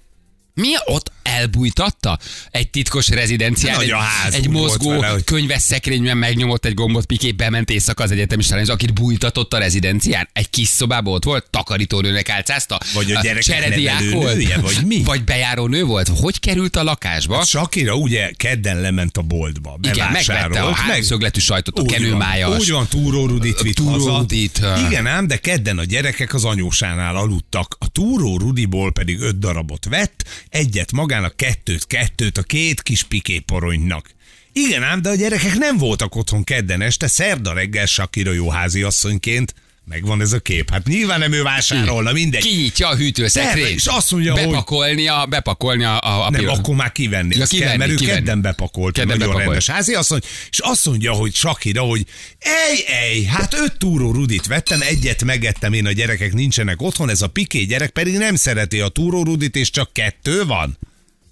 Mi 0.55 0.69
ott 0.85 1.13
elbújtatta? 1.31 2.19
Egy 2.51 2.71
titkos 2.71 3.09
rezidencián, 3.09 3.81
egy, 3.81 3.93
egy 4.31 4.51
volt 4.53 4.67
mozgó 4.67 4.91
vele, 4.91 5.07
hogy- 5.07 5.25
könyves 5.25 5.63
szekrényben 5.63 6.17
megnyomott 6.17 6.65
egy 6.65 6.75
gombot, 6.75 7.07
Piké 7.07 7.33
bement 7.33 7.71
éjszaka 7.71 8.03
az 8.03 8.11
egyetemistára, 8.11 8.61
és 8.61 8.69
akit 8.69 8.95
bújtatott 8.95 9.53
a 9.55 9.59
rezidencián, 9.59 10.29
egy 10.33 10.51
kis 10.51 10.69
szobában 10.69 11.15
ott 11.15 11.25
volt, 11.25 11.47
takarítónőnek 11.51 12.29
álcázta, 12.29 12.79
Vagy 12.95 13.13
a 13.13 13.21
gyerekek 13.21 13.43
cserediák 13.43 14.01
nevelőnője, 14.01 14.59
vagy 14.59 14.79
mi? 14.87 15.03
Vagy 15.03 15.25
bejáró 15.25 15.67
nő 15.67 15.85
volt. 15.85 16.11
Hogy 16.21 16.41
került 16.41 16.77
a 16.77 16.83
lakásba? 16.83 17.45
Sakira 17.45 17.95
ugye 17.95 18.31
kedden 18.37 18.81
lement 18.81 19.17
a 19.17 19.23
boltba. 19.23 19.79
Igen, 19.83 20.13
megvette 20.13 20.63
a 20.63 20.73
háromszögletű 20.75 21.41
sajtot, 21.41 21.79
a 21.79 21.83
kenőmájas. 21.83 22.59
Úgy 22.61 22.71
van, 22.71 22.87
Túró 22.89 23.27
Rudit 23.27 23.61
vitt 23.61 23.75
Túró. 23.75 24.17
Rudit. 24.17 24.61
Igen 24.89 25.07
ám, 25.07 25.27
de 25.27 25.37
kedden 25.37 25.79
a 25.79 25.85
gyerekek 25.85 26.35
az 26.35 26.45
anyósánál 26.45 27.17
aludtak. 27.17 27.77
A 27.79 27.89
Túró 27.89 28.39
Rudiból 28.39 28.93
pedig 28.93 29.21
öt 29.21 29.39
darabot 29.39 29.85
vett, 29.89 30.25
egyet 30.49 30.93
magának, 31.21 31.37
kettőt, 31.37 31.87
kettőt 31.87 32.39
a 32.39 32.43
két 32.43 32.83
kis 32.83 33.03
piképoronynak. 33.03 34.11
Igen 34.53 34.83
ám, 34.83 35.03
de 35.03 35.09
a 35.09 35.15
gyerekek 35.15 35.55
nem 35.59 35.77
voltak 35.79 36.15
otthon 36.17 36.45
kedden 36.45 36.81
este, 36.81 37.07
szerda 37.07 37.53
reggel 37.53 37.87
Sakira 37.87 38.33
jó 38.33 38.51
háziasszonyként. 38.51 39.55
Megvan 39.85 40.21
ez 40.21 40.33
a 40.33 40.39
kép. 40.39 40.71
Hát 40.71 40.87
nyilván 40.87 41.19
nem 41.19 41.33
ő 41.33 41.43
vásárolna, 41.43 42.13
mindegy. 42.13 42.43
Kinyitja 42.43 42.87
a 42.87 42.91
Terve, 42.91 43.05
hűtőszekrényt. 43.05 43.69
és 43.69 43.87
azt 43.87 44.11
mondja, 44.11 44.33
hogy- 44.33 44.43
bepakolnia, 44.45 45.27
bepakolnia 45.27 45.99
a, 45.99 46.27
a 46.27 46.31
Nem, 46.31 46.41
pillanat. 46.41 46.59
akkor 46.59 46.75
már 46.75 46.93
kivenni. 46.93 47.37
Ja, 47.37 47.47
kivenni, 47.47 47.69
kell, 47.69 47.77
mert 47.79 47.91
ő 47.91 47.95
kivenni. 47.95 48.17
kedden 48.19 48.41
bepakolt, 48.41 48.95
Kedden 48.95 49.09
nagyon 49.17 49.19
bepakolt. 49.33 49.45
rendes 49.47 49.67
háziasszony, 49.77 50.21
és 50.51 50.59
azt 50.59 50.87
mondja, 50.87 51.13
hogy 51.13 51.35
Sakira, 51.35 51.83
hogy 51.83 52.07
ej, 52.39 52.85
ej, 52.87 53.23
hát 53.23 53.55
öt 53.55 53.79
túró 53.79 54.13
rudit 54.13 54.47
vettem, 54.47 54.81
egyet 54.83 55.25
megettem 55.25 55.73
én, 55.73 55.87
a 55.87 55.93
gyerekek 55.93 56.33
nincsenek 56.33 56.83
otthon, 56.83 57.09
ez 57.11 57.23
a 57.23 57.29
piké 57.29 57.63
gyerek 57.65 57.91
pedig 57.91 58.17
nem 58.17 58.35
szereti 58.35 58.81
a 58.81 58.89
túró 58.89 59.23
rudit, 59.25 59.57
és 59.57 59.71
csak 59.71 59.93
kettő 59.93 60.45
van. 60.45 60.79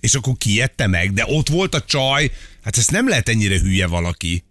És 0.00 0.14
akkor 0.14 0.34
kiette 0.38 0.86
meg, 0.86 1.12
de 1.12 1.24
ott 1.26 1.48
volt 1.48 1.74
a 1.74 1.80
csaj, 1.84 2.30
hát 2.62 2.76
ezt 2.76 2.90
nem 2.90 3.08
lehet 3.08 3.28
ennyire 3.28 3.58
hülye 3.60 3.86
valaki. 3.86 4.44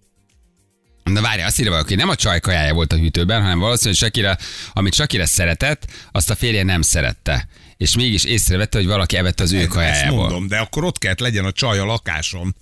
Na 1.04 1.22
várj, 1.22 1.42
azt 1.42 1.60
írja 1.60 1.72
valaki, 1.72 1.96
nem 1.96 2.10
a 2.10 2.16
csaj 2.16 2.40
kajája 2.40 2.74
volt 2.74 2.94
a 2.94 2.98
hűtőben, 2.98 3.42
hanem 3.42 3.60
valószínűleg 3.60 3.98
Shakira, 3.98 4.38
amit 4.74 4.94
Shakira 4.94 5.26
szeretett, 5.26 5.88
azt 6.12 6.30
a 6.30 6.36
férje 6.36 6.64
nem 6.64 6.82
szerette. 6.82 7.48
És 7.78 7.96
mégis 7.96 8.24
észrevette, 8.24 8.78
hogy 8.78 8.88
valaki 8.88 9.18
evett 9.18 9.40
az 9.40 9.52
ő 9.52 9.60
Ezt 9.60 9.68
kajájából. 9.68 10.18
mondom, 10.20 10.48
de 10.48 10.58
akkor 10.58 10.84
ott 10.84 10.98
kellett 10.98 11.20
legyen 11.20 11.46
a 11.46 11.52
csaj 11.52 11.80
a 11.80 11.86
lakáson. 11.86 12.56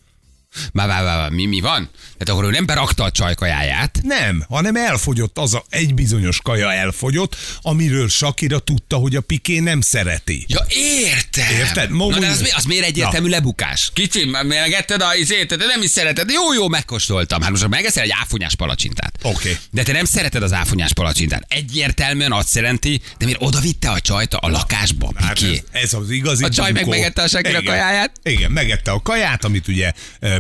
Már, 0.74 0.88
már, 0.88 1.04
már, 1.04 1.30
mi, 1.30 1.46
mi 1.46 1.60
van? 1.60 1.90
Tehát 2.18 2.30
akkor 2.30 2.44
ő 2.44 2.50
nem 2.50 2.66
berakta 2.66 3.04
a 3.04 3.12
csaj 3.12 3.34
kajáját, 3.36 4.00
Nem, 4.04 4.46
hanem 4.50 4.76
elfogyott 4.76 5.38
az 5.38 5.54
a, 5.54 5.66
egy 5.70 5.94
bizonyos 5.94 6.40
kaja 6.42 6.72
elfogyott, 6.74 7.36
amiről 7.62 8.10
Sakira 8.10 8.60
tudta, 8.60 8.96
hogy 8.96 9.16
a 9.16 9.22
Piké 9.22 9.60
nem 9.60 9.82
szereti. 9.82 10.46
Ja, 10.48 10.66
értem. 10.70 11.52
Érted? 11.60 11.90
Ma 11.90 12.08
Na, 12.10 12.20
de 12.20 12.28
az, 12.28 12.42
mi- 12.42 12.50
az 12.52 12.64
miért 12.64 12.86
egyértelmű 12.86 13.30
lebukás? 13.30 13.90
Kicsim, 13.94 14.30
megetted 14.30 15.02
a 15.02 15.16
izét, 15.16 15.48
te 15.48 15.56
nem 15.56 15.82
is 15.82 15.90
szereted. 15.90 16.30
Jó, 16.30 16.54
jó, 16.54 16.68
megkóstoltam. 16.68 17.42
Hát 17.42 17.50
most 17.52 17.68
megeszel 17.68 18.04
egy 18.04 18.14
áfonyás 18.22 18.56
palacsintát. 18.56 19.14
Oké. 19.22 19.58
De 19.72 19.84
te 19.84 19.92
nem 19.92 20.06
szereted 20.06 20.44
az 20.44 20.54
áfonyás 20.54 20.94
palacsintát. 20.94 21.46
Egyértelműen 21.48 22.32
azt 22.32 22.56
jelenti, 22.56 23.02
de 23.18 23.26
miért 23.26 23.42
oda 23.42 23.60
vitte 23.60 23.90
a 23.90 24.00
csajt 24.00 24.34
a 24.34 24.50
lakásba, 24.50 25.12
Hát 25.16 25.40
Piké? 25.40 25.64
ez, 25.72 25.82
ez 25.84 25.94
az 25.94 26.10
igazi 26.10 26.44
A 26.44 26.50
csaj 26.50 26.72
bunkó. 26.72 26.90
meg 26.90 27.00
megette 27.00 27.22
a 27.22 27.28
Shakira 27.28 27.50
Igen. 27.60 27.64
kajáját? 27.64 28.12
Igen, 28.24 28.52
megette 28.52 28.92
a 28.92 29.02
kaját, 29.02 29.44
amit 29.46 29.68
ugye 29.68 29.92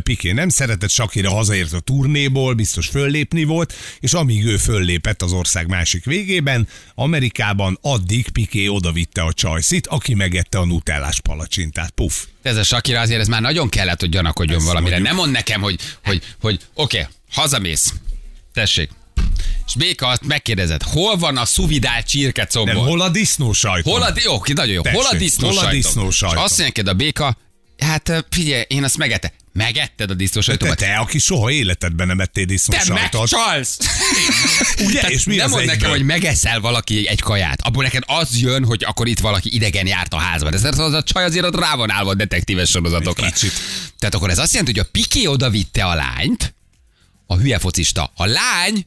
Piké 0.06 0.31
nem 0.31 0.50
szeretett, 0.50 0.90
Shakira 0.90 1.31
hazaért 1.31 1.74
a 1.74 1.80
turnéból, 1.80 2.54
biztos 2.54 2.88
föllépni 2.88 3.44
volt, 3.44 3.74
és 4.00 4.13
amíg 4.13 4.46
ő 4.46 4.57
föllépett 4.57 5.22
az 5.22 5.31
ország 5.31 5.68
másik 5.68 6.06
végében, 6.06 6.68
Amerikában, 6.96 7.78
addig 7.81 8.30
Piké 8.30 8.68
odavitte 8.68 9.22
a 9.22 9.34
csajszit, 9.34 9.88
aki 9.88 10.13
megette 10.13 10.57
a 10.57 10.66
nutellás 10.66 11.22
palacsintát. 11.22 11.90
Puff. 11.90 12.13
Ez 12.42 12.57
a 12.57 12.63
Shakira 12.63 13.00
azért 13.00 13.19
ez 13.19 13.28
már 13.28 13.42
nagyon 13.42 13.69
kellett, 13.69 14.00
hogy 14.00 14.10
gyanakodjon 14.10 14.57
Ezt 14.57 14.66
valamire. 14.66 14.92
mondjuk. 14.92 15.13
Nem 15.13 15.24
mond 15.24 15.31
nekem, 15.36 15.62
hogy, 15.62 15.80
hogy, 16.04 16.22
hogy 16.40 16.60
oké, 16.74 17.00
okay, 17.00 17.12
hazamész. 17.31 17.94
Tessék. 18.54 18.90
És 19.68 19.75
Béka 19.75 20.07
azt 20.07 20.25
megkérdezed, 20.25 20.83
hol 20.83 21.18
van 21.18 21.38
a 21.38 21.45
szuvidál 21.45 22.04
csirkecombor? 22.04 22.74
Nem, 22.74 22.83
hol 22.83 23.02
a 23.02 23.09
disznó 23.09 23.54
sajtom? 23.54 23.94
Hol 23.94 24.02
a, 24.02 24.14
jó, 24.24 24.42
nagyon 24.54 24.74
jó. 24.74 24.81
Hol 24.92 25.02
a 25.02 25.04
Tessék, 25.04 25.19
disznó 25.19 25.47
hol 25.47 25.57
a 25.57 25.69
disznó 25.69 26.09
sajtom? 26.09 26.38
És 26.38 26.44
azt 26.44 26.59
mondja 26.59 26.92
a 26.92 26.94
béka, 26.94 27.38
hát 27.78 28.26
figyelj, 28.30 28.64
én 28.68 28.83
azt 28.83 28.97
megette. 28.97 29.33
Megetted 29.56 30.09
a 30.09 30.14
disznó 30.14 30.42
te, 30.42 30.74
te, 30.74 30.95
aki 30.95 31.19
soha 31.19 31.52
életedben 31.52 32.07
nem 32.07 32.19
ettél 32.19 32.45
disznó 32.45 32.78
Te 32.78 32.94
megcsalsz! 32.94 33.78
Ugye? 34.85 35.00
Tehát 35.00 35.09
És 35.09 35.24
mi 35.24 35.35
nem 35.35 35.50
mond 35.50 35.66
nekem, 35.66 35.90
hogy 35.90 36.04
megeszel 36.04 36.59
valaki 36.59 37.07
egy 37.07 37.21
kaját. 37.21 37.62
Abból 37.62 37.83
neked 37.83 38.04
az 38.06 38.40
jön, 38.40 38.66
hogy 38.66 38.83
akkor 38.83 39.07
itt 39.07 39.19
valaki 39.19 39.56
idegen 39.56 39.88
járt 39.88 40.14
a 40.14 40.18
házban. 40.18 40.54
Ez 40.54 40.64
az 40.64 40.94
a 40.94 41.04
csaj 41.04 41.24
azért 41.24 41.45
ott 41.45 41.59
rá 41.59 41.76
van 41.76 41.92
állva 41.92 42.09
a 42.09 42.14
detektíves 42.14 42.69
sorozatokra. 42.69 43.26
Egy 43.26 43.33
kicsit. 43.33 43.52
Tehát 44.00 44.16
akkor 44.16 44.30
ez 44.30 44.40
azt 44.40 44.52
jelenti, 44.52 44.71
hogy 44.80 44.88
a 44.88 44.90
Piké 44.92 45.26
oda 45.26 45.50
vitte 45.50 45.85
a 45.85 45.94
lányt, 45.95 46.56
a 47.26 47.38
hülye 47.38 47.59
focista. 47.59 48.12
A 48.16 48.26
lány 48.26 48.85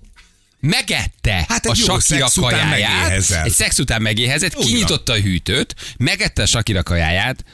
megette 0.60 1.44
Hát 1.48 1.66
a 1.66 1.74
után 1.96 2.30
kajáját, 2.34 3.10
egy 3.44 3.52
szex 3.52 3.78
után 3.78 4.02
megéhezett, 4.02 4.54
kinyitotta 4.54 5.12
a 5.12 5.16
hűtőt, 5.16 5.74
megette 5.96 6.42
a 6.42 6.46
Shakira 6.46 6.82
kajáját, 6.82 7.44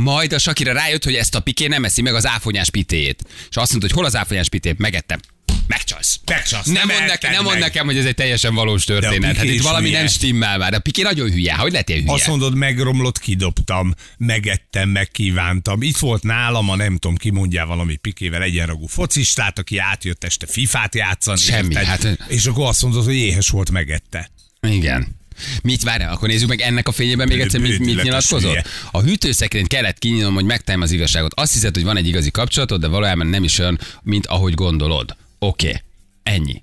majd 0.00 0.32
a 0.32 0.38
Shakira 0.38 0.72
rájött, 0.72 1.04
hogy 1.04 1.14
ezt 1.14 1.34
a 1.34 1.40
Piké 1.40 1.66
nem 1.66 1.84
eszi 1.84 2.02
meg 2.02 2.14
az 2.14 2.26
áfonyás 2.26 2.70
pitéjét. 2.70 3.22
És 3.50 3.56
azt 3.56 3.70
mondta, 3.70 3.88
hogy 3.88 3.96
hol 3.96 4.04
az 4.04 4.16
áfonyás 4.16 4.48
pitét, 4.48 4.78
megettem. 4.78 5.20
Megcsalsz. 5.66 6.20
Megcsalsz, 6.26 6.66
Nem, 6.66 6.88
mond, 6.88 7.06
nekem, 7.06 7.32
nem 7.32 7.42
mond 7.44 7.58
nekem, 7.58 7.86
hogy 7.86 7.96
ez 7.96 8.04
egy 8.04 8.14
teljesen 8.14 8.54
valós 8.54 8.84
történet. 8.84 9.36
Hát 9.36 9.44
itt 9.44 9.62
valami 9.62 9.86
hülye. 9.86 9.98
nem 9.98 10.06
stimmel 10.08 10.58
már. 10.58 10.74
A 10.74 10.78
Piké 10.78 11.02
nagyon 11.02 11.30
hülye. 11.30 11.54
Hogy 11.54 11.72
ilyen 11.72 12.00
hülye? 12.00 12.12
Azt 12.12 12.26
mondod, 12.26 12.54
megromlott, 12.54 13.18
kidobtam, 13.18 13.94
megettem, 14.16 14.88
megkívántam. 14.88 15.82
Itt 15.82 15.96
volt 15.96 16.22
nálam, 16.22 16.68
a 16.70 16.76
nem 16.76 16.96
tudom, 16.96 17.16
ki 17.16 17.30
mondjál 17.30 17.66
valami 17.66 17.96
pikével 17.96 18.42
egyenragú 18.42 18.86
focistát, 18.86 19.58
aki 19.58 19.78
átjött 19.78 20.24
este 20.24 20.46
fifát 20.46 20.94
játszani. 20.94 21.38
Semmi, 21.38 21.74
érted? 21.74 21.86
hát- 21.86 22.30
És 22.30 22.46
akkor 22.46 22.66
azt 22.66 22.82
mondod, 22.82 23.04
hogy 23.04 23.14
éhes 23.16 23.48
volt, 23.48 23.70
megette. 23.70 24.30
Igen. 24.68 25.19
Mit 25.62 25.82
várja? 25.82 26.10
Akkor 26.10 26.28
nézzük 26.28 26.48
meg 26.48 26.60
ennek 26.60 26.88
a 26.88 26.92
fényében 26.92 27.28
még 27.28 27.40
egyszer, 27.40 27.60
mit, 27.60 27.78
mit 27.78 28.02
nyilatkozott? 28.02 28.68
A 28.90 29.00
hűtőszekrényt 29.00 29.68
kellett 29.68 29.98
kinyitnom, 29.98 30.34
hogy 30.34 30.44
megtaláljem 30.44 30.86
az 30.86 30.92
igazságot. 30.92 31.32
Azt 31.34 31.52
hiszed, 31.52 31.74
hogy 31.74 31.84
van 31.84 31.96
egy 31.96 32.06
igazi 32.06 32.30
kapcsolatod, 32.30 32.80
de 32.80 32.86
valójában 32.86 33.26
nem 33.26 33.44
is 33.44 33.58
olyan, 33.58 33.78
mint 34.02 34.26
ahogy 34.26 34.54
gondolod. 34.54 35.16
Oké. 35.38 35.66
Okay. 35.66 35.80
Ennyi. 36.22 36.62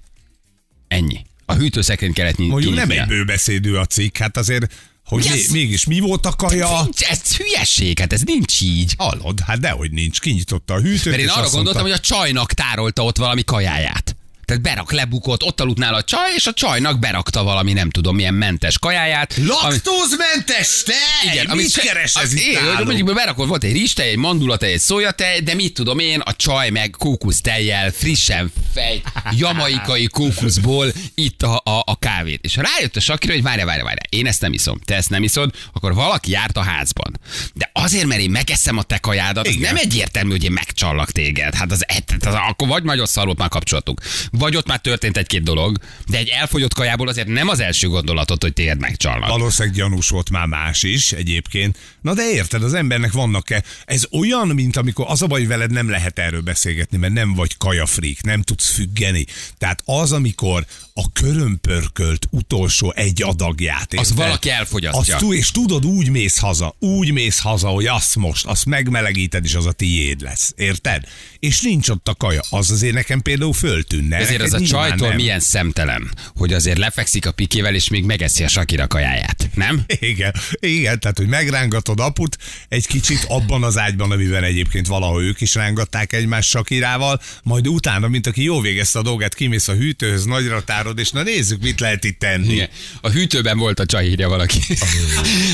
Ennyi. 0.88 1.26
A 1.46 1.54
hűtőszekrényt 1.54 2.14
kellett 2.14 2.38
nyitni. 2.38 2.52
Mondjuk 2.54 2.76
nem 2.76 2.92
egy 2.92 3.06
bőbeszédű 3.06 3.74
a 3.74 3.86
cikk, 3.86 4.18
hát 4.18 4.38
azért 4.38 4.74
Hogy 5.06 5.28
ez? 5.28 5.48
mégis 5.52 5.86
mi 5.86 6.00
volt 6.00 6.26
a 6.26 6.32
kaja? 6.32 6.82
Nincs, 6.84 7.02
ez 7.02 7.36
hülyeség, 7.36 8.00
hát 8.00 8.14
ez 8.14 8.22
nincs 8.22 8.62
így. 8.62 8.94
Hallod? 8.98 9.40
Hát 9.40 9.60
dehogy 9.60 9.92
nincs. 9.92 10.20
Kinyitotta 10.20 10.74
a 10.74 10.80
hűtőt, 10.80 11.06
Mert 11.06 11.22
én 11.22 11.28
arra 11.28 11.50
gondoltam, 11.50 11.64
mondta, 11.64 11.82
hogy 11.82 11.92
a 11.92 12.00
csajnak 12.00 12.54
tárolta 12.54 13.04
ott 13.04 13.18
valami 13.18 13.44
kajáját. 13.44 14.17
Tehát 14.48 14.62
berak, 14.62 14.92
lebukott, 14.92 15.44
ott 15.44 15.62
aludt 15.62 15.78
nála 15.78 15.98
a 15.98 16.04
csaj, 16.04 16.32
és 16.36 16.46
a 16.48 16.54
csajnak 16.54 17.00
berakta 17.00 17.44
valami, 17.44 17.74
nem 17.74 17.90
tudom, 17.90 18.16
milyen 18.16 18.34
mentes 18.34 18.80
kajáját. 18.80 19.34
Laktózmentes 19.46 20.84
tej! 20.84 21.32
Igen, 21.32 21.46
amit 21.46 21.64
mit 21.76 21.86
keres 21.86 22.16
ez 22.16 22.24
az- 22.24 22.34
itt 22.34 22.54
nálunk? 22.62 22.86
mondjuk 22.86 23.14
berakott, 23.14 23.48
volt 23.48 23.64
egy 23.64 23.72
rizstej, 23.72 24.10
egy 24.10 24.18
mandulatej, 24.18 24.72
egy 24.72 24.80
szójatej, 24.80 25.40
de 25.40 25.54
mit 25.54 25.74
tudom 25.74 26.00
én, 26.00 26.20
a 26.20 26.36
csaj 26.36 26.70
meg 26.70 26.90
kókusztejjel, 26.98 27.92
frissen 27.92 28.52
fej, 28.74 29.02
jamaikai 29.32 30.06
kókuszból 30.08 30.88
itt 31.16 31.44
a, 31.44 31.56
a, 31.64 31.84
a 31.86 31.96
kávét. 32.00 32.44
És 32.44 32.56
rájött 32.56 32.96
a 32.96 33.00
Sakira, 33.00 33.34
hogy 33.34 33.44
várja, 33.44 33.66
várja, 33.66 33.84
várja, 33.84 34.04
én 34.10 34.28
ezt 34.28 34.42
nem 34.42 34.54
iszom, 34.54 34.80
te 34.86 34.96
ezt 34.96 35.10
nem 35.10 35.24
iszod, 35.24 35.52
akkor 35.74 35.94
valaki 35.94 36.32
járt 36.32 36.58
a 36.58 36.62
házban. 36.62 37.20
De 37.54 37.70
azért, 37.74 38.06
mert 38.06 38.22
én 38.22 38.30
megeszem 38.30 38.78
a 38.78 38.84
te 38.84 38.98
kajádat, 38.98 39.48
az 39.48 39.54
Igen. 39.54 39.74
nem 39.74 39.84
egyértelmű, 39.84 40.32
hogy 40.32 40.44
én 40.44 40.52
megcsallak 40.52 41.12
téged. 41.12 41.54
Hát 41.56 41.72
az, 41.72 41.86
az, 41.88 42.28
az, 42.28 42.34
akkor 42.50 42.68
vagy 42.68 42.84
nagyon 42.84 43.06
szar 43.06 43.26
volt 43.26 43.38
már 43.38 43.50
kapcsolatunk, 43.50 44.02
vagy 44.38 44.56
ott 44.56 44.68
már 44.68 44.80
történt 44.80 45.18
egy-két 45.18 45.44
dolog, 45.44 45.78
de 46.08 46.18
egy 46.18 46.28
elfogyott 46.28 46.74
kajából 46.74 47.08
azért 47.08 47.28
nem 47.28 47.48
az 47.48 47.60
első 47.60 47.88
gondolatot, 47.88 48.42
hogy 48.42 48.54
téged 48.54 48.80
megcsalnak. 48.80 49.30
Valószínűleg 49.30 49.78
gyanús 49.78 50.10
volt 50.10 50.30
már 50.30 50.46
más 50.46 50.84
is 50.84 51.12
egyébként. 51.12 51.78
Na 52.02 52.14
de 52.14 52.32
érted, 52.32 52.64
az 52.64 52.74
embernek 52.74 53.12
vannak-e? 53.12 53.64
Ez 53.86 54.04
olyan, 54.12 54.48
mint 54.48 54.78
amikor 54.78 55.06
az 55.10 55.22
a 55.22 55.28
baj, 55.28 55.40
hogy 55.40 55.48
veled 55.48 55.72
nem 55.72 55.90
lehet 55.90 56.20
erről 56.20 56.42
beszélgetni, 56.42 56.98
mert 56.98 57.14
nem 57.14 57.34
vagy 57.34 57.58
kajafrik, 57.58 58.22
nem 58.22 58.42
tudsz 58.42 58.70
függeni. 58.70 59.26
Tehát 59.58 59.82
az, 59.86 60.12
amikor 60.12 60.66
a 60.94 61.12
körömpörkölt 61.12 62.28
utolsó 62.32 62.94
egy 62.96 63.24
adagját. 63.24 63.94
Az 63.94 64.10
érted? 64.10 64.26
valaki 64.26 64.50
elfogyasztja. 64.50 65.16
Azt, 65.16 65.26
és 65.32 65.52
tudod, 65.52 65.86
úgy 65.86 66.10
mész 66.10 66.38
haza, 66.38 66.76
úgy 66.80 67.12
mész 67.12 67.40
haza, 67.40 67.68
hogy 67.68 67.86
azt 67.86 68.16
most, 68.16 68.46
azt 68.46 68.66
megmelegíted, 68.66 69.46
és 69.46 69.54
az 69.54 69.66
a 69.66 69.72
tiéd 69.72 70.22
lesz. 70.22 70.54
Érted? 70.56 71.04
És 71.40 71.62
nincs 71.62 71.90
ott 71.90 72.08
a 72.08 72.16
kaja. 72.16 72.42
Az 72.50 72.72
azért 72.72 72.94
nekem 72.94 73.22
például 73.22 73.54
föltűnne. 73.54 74.20
Ezért 74.28 74.42
Neked 74.42 74.54
az 74.54 74.62
a 74.62 74.66
csajtól 74.66 75.08
nem. 75.08 75.16
milyen 75.18 75.40
szemtelen, 75.40 76.12
hogy 76.36 76.54
azért 76.54 76.78
lefekszik 76.78 77.26
a 77.26 77.32
pikével, 77.32 77.76
és 77.76 77.90
még 77.90 78.04
megeszi 78.04 78.44
a 78.44 78.48
Sakira 78.48 78.88
kajáját, 78.88 79.50
nem? 79.54 79.84
Igen, 80.00 80.34
igen, 80.60 81.00
tehát 81.00 81.18
hogy 81.18 81.28
megrángatod 81.28 82.00
aput 82.00 82.38
egy 82.70 82.88
kicsit 82.88 83.26
abban 83.28 83.64
az 83.64 83.78
ágyban, 83.78 84.12
amiben 84.12 84.44
egyébként 84.44 84.88
valahol 84.88 85.24
ők 85.24 85.42
is 85.42 85.56
rángatták 85.56 86.14
egymást 86.14 86.50
Sakirával, 86.50 87.22
majd 87.44 87.68
utána, 87.68 88.08
mint 88.08 88.28
aki 88.28 88.44
jó 88.44 88.62
végezte 88.62 89.00
a 89.00 89.02
dolgát, 89.02 89.36
kimész 89.36 89.68
a 89.68 89.74
hűtőhöz, 89.74 90.26
nagyra 90.26 90.64
tárod, 90.64 91.00
és 91.00 91.10
na 91.12 91.24
nézzük, 91.24 91.62
mit 91.62 91.80
lehet 91.80 92.04
itt 92.04 92.20
tenni. 92.20 92.54
Igen. 92.54 92.70
A 93.02 93.10
hűtőben 93.10 93.58
volt 93.58 93.80
a 93.80 93.86
csaj, 93.86 94.06
írja 94.08 94.30
valaki. 94.30 94.60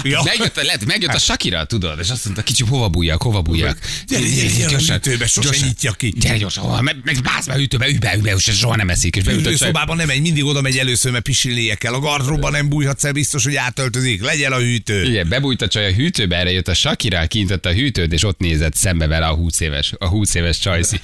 Ja. 0.03 0.21
megjött, 0.23 0.55
lehet, 0.63 0.85
megjött 0.85 1.13
a 1.13 1.19
Sakira, 1.19 1.65
tudod, 1.65 1.99
és 1.99 2.09
azt 2.09 2.25
mondta, 2.25 2.43
kicsi, 2.43 2.63
hova 2.63 2.89
bújjak, 2.89 3.21
hova 3.21 3.41
bújjak. 3.41 3.77
Gyere, 4.07 4.25
gyere, 4.27 4.47
gyere 4.49 4.65
a 4.65 4.69
Gyorsan, 4.69 4.95
hűtőbe, 4.95 5.27
sose 5.27 5.47
gyorsan. 5.47 5.67
nyitja 5.67 5.91
ki. 5.91 6.13
Gyere 6.17 6.37
gyorsan, 6.37 6.63
hova, 6.63 6.81
meg, 6.81 6.95
meg 7.03 7.21
bász 7.23 7.45
be 7.45 7.53
a 7.53 7.55
hűtőbe, 7.55 7.87
übe, 7.87 8.15
übe, 8.17 8.33
és 8.37 8.62
soha 8.63 8.75
nem 8.75 8.89
eszik, 8.89 9.15
és 9.15 9.23
beütött 9.23 9.43
csaj. 9.43 9.51
Hűtőszobában 9.51 9.95
nem 9.95 10.07
megy, 10.07 10.21
mindig 10.21 10.45
oda 10.45 10.61
megy 10.61 10.77
először, 10.77 11.11
mert 11.11 11.23
pisilnie 11.23 11.75
kell. 11.75 11.93
A 11.93 11.99
gardróba 11.99 12.49
nem 12.49 12.69
bújhatsz 12.69 13.03
el, 13.03 13.11
biztos, 13.11 13.43
hogy 13.43 13.55
átöltözik. 13.55 14.23
Legyen 14.23 14.51
a 14.51 14.57
hűtő. 14.57 15.03
Igen, 15.03 15.29
bebújt 15.29 15.61
a 15.61 15.67
csaj 15.67 15.85
a 15.85 15.91
hűtőbe, 15.91 16.37
erre 16.37 16.51
jött 16.51 16.67
a 16.67 16.73
Sakira, 16.73 17.27
kinyitott 17.27 17.65
a 17.65 17.71
hűtőt, 17.71 18.13
és 18.13 18.23
ott 18.23 18.39
nézett 18.39 18.73
szembe 18.75 19.07
vele 19.07 19.25
a 19.25 19.33
20 19.33 19.59
éves, 19.59 19.93
a 19.97 20.07
20 20.07 20.33
éves 20.33 20.59
csajszi. 20.59 20.99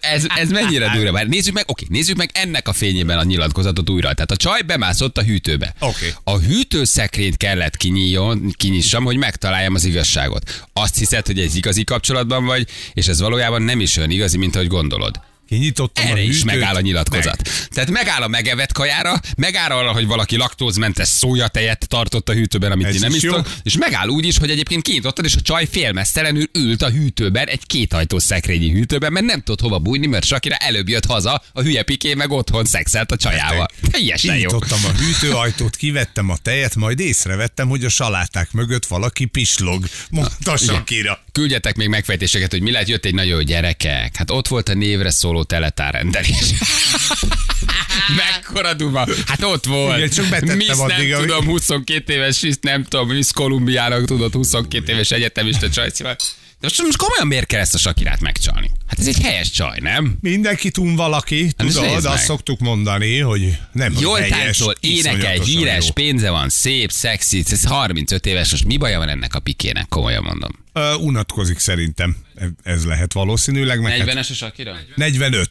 Ez, 0.00 0.26
ez, 0.36 0.50
mennyire 0.50 0.90
durva? 0.94 1.10
Már 1.10 1.26
nézzük 1.26 1.54
meg, 1.54 1.64
oké, 1.66 1.84
nézzük 1.88 2.16
meg 2.16 2.30
ennek 2.32 2.68
a 2.68 2.72
fényében 2.72 3.18
a 3.18 3.24
nyilatkozatot 3.24 3.90
újra. 3.90 4.12
Tehát 4.14 4.30
a 4.30 4.36
csaj 4.36 4.60
bemászott 4.62 5.18
a 5.18 5.22
hűtőbe. 5.22 5.74
Oké. 5.78 6.14
A 6.24 6.38
hűtőszekrényt 6.38 7.36
kellett 7.36 7.76
kinyíljon, 7.76 8.54
kinyissam, 8.56 9.04
hogy 9.04 9.16
megtaláljam 9.16 9.74
az 9.74 9.84
igazságot. 9.84 10.64
Azt 10.72 10.98
hiszed, 10.98 11.26
hogy 11.26 11.38
ez 11.38 11.54
igazi 11.54 11.84
kapcsolatban 11.84 12.44
vagy, 12.44 12.68
és 12.92 13.06
ez 13.06 13.20
valójában 13.20 13.62
nem 13.62 13.80
is 13.80 13.96
olyan 13.96 14.10
igazi, 14.10 14.36
mint 14.36 14.54
ahogy 14.54 14.68
gondolod. 14.68 15.20
Kinyitottam 15.48 16.04
a 16.04 16.08
Erre 16.08 16.20
hűtőt. 16.20 16.34
is 16.34 16.44
megáll 16.44 16.74
a 16.74 16.80
nyilatkozat. 16.80 17.42
Meg. 17.42 17.68
Tehát 17.68 17.90
megáll 17.90 18.22
a 18.22 18.28
megevett 18.28 18.72
kajára, 18.72 19.20
megáll 19.36 19.70
arra, 19.70 19.92
hogy 19.92 20.06
valaki 20.06 20.36
laktózmentes 20.36 21.08
szójatejet 21.08 21.88
tartott 21.88 22.28
a 22.28 22.32
hűtőben, 22.32 22.72
amit 22.72 22.86
Ez 22.86 22.92
ti 22.92 22.98
nem 22.98 23.14
is 23.14 23.22
isztok, 23.22 23.52
és 23.62 23.76
megáll 23.76 24.08
úgy 24.08 24.26
is, 24.26 24.38
hogy 24.38 24.50
egyébként 24.50 24.82
kinyitottad, 24.82 25.24
és 25.24 25.34
a 25.34 25.40
csaj 25.40 25.66
félmeztelenül 25.70 26.46
ült 26.52 26.82
a 26.82 26.90
hűtőben, 26.90 27.46
egy 27.46 27.66
kétajtós 27.66 28.22
szekrényi 28.22 28.70
hűtőben, 28.70 29.12
mert 29.12 29.26
nem 29.26 29.42
tudott 29.42 29.60
hova 29.60 29.78
bújni, 29.78 30.06
mert 30.06 30.24
Sakira 30.24 30.56
előbb 30.56 30.88
jött 30.88 31.06
haza, 31.06 31.42
a 31.52 31.62
hülye 31.62 31.82
piké 31.82 32.14
meg 32.14 32.30
otthon 32.30 32.64
szexelt 32.64 33.12
a 33.12 33.16
csajával. 33.16 33.68
Teljesen 33.90 34.38
jó. 34.38 34.48
Kinyitottam 34.48 34.84
a 34.84 34.98
hűtőajtót, 34.98 35.76
kivettem 35.76 36.30
a 36.30 36.36
tejet, 36.36 36.74
majd 36.74 37.00
észrevettem, 37.00 37.68
hogy 37.68 37.84
a 37.84 37.88
saláták 37.88 38.52
mögött 38.52 38.86
valaki 38.86 39.24
pislog. 39.24 39.84
Mondta 40.10 40.56
Sakira. 40.56 41.24
Küldjetek 41.32 41.76
még 41.76 41.88
megfejtéseket, 41.88 42.50
hogy 42.50 42.60
mi 42.62 42.70
lehet, 42.70 42.88
jött 42.88 43.04
egy 43.04 43.14
nagyon 43.14 43.44
gyerekek. 43.44 44.16
Hát 44.16 44.30
ott 44.30 44.48
volt 44.48 44.68
a 44.68 44.74
névre 44.74 45.10
szóló 45.34 45.42
teletárrendelés. 45.42 46.50
Mekkora 48.16 48.74
duma. 48.74 49.06
Hát 49.26 49.42
ott 49.42 49.64
volt. 49.64 49.96
Igen, 49.96 50.10
csak 50.10 50.28
betettem 50.28 50.56
Miss, 50.56 50.66
nem 50.66 50.80
addig, 50.80 51.12
ami- 51.14 51.26
tudom, 51.26 51.44
22 51.44 52.12
éves, 52.12 52.40
Miss, 52.40 52.54
nem 52.60 52.84
tudom, 52.84 53.08
Miss 53.08 53.30
Kolumbiának 53.32 54.04
tudod, 54.04 54.32
22 54.32 54.92
éves 54.92 55.10
egyetemista 55.10 55.70
csajcival. 55.70 56.16
Most, 56.64 56.82
most 56.82 56.96
komolyan 56.96 57.26
miért 57.26 57.46
kell 57.46 57.60
ezt 57.60 57.74
a 57.74 57.78
Sakirát 57.78 58.20
megcsalni? 58.20 58.70
Hát 58.86 58.98
ez 58.98 59.06
egy 59.06 59.20
helyes 59.20 59.50
csaj, 59.50 59.78
nem? 59.80 60.16
Mindenki 60.20 60.70
tún 60.70 60.96
valaki, 60.96 61.44
Hát 61.44 61.66
tudod, 61.66 62.04
azt 62.04 62.24
szoktuk 62.24 62.60
mondani, 62.60 63.18
hogy 63.18 63.58
nem 63.72 63.94
Jól 64.00 64.18
helyes, 64.18 64.38
táncol, 64.38 64.74
énekel, 64.80 65.40
híres, 65.40 65.84
jó. 65.84 65.92
pénze 65.92 66.30
van, 66.30 66.48
szép, 66.48 66.90
szexi, 66.90 67.42
ez 67.50 67.64
35 67.64 68.26
éves, 68.26 68.50
most 68.50 68.64
mi 68.64 68.76
baja 68.76 68.98
van 68.98 69.08
ennek 69.08 69.34
a 69.34 69.40
pikének, 69.40 69.88
komolyan 69.88 70.22
mondom. 70.22 70.50
Ö, 70.72 70.94
unatkozik 70.94 71.58
szerintem. 71.58 72.16
Ez 72.62 72.84
lehet 72.84 73.12
valószínűleg. 73.12 73.80
Meg 73.80 73.98
hát 73.98 74.08
40-es 74.08 74.30
a 74.30 74.34
Sakira? 74.34 74.76
45. 74.94 75.50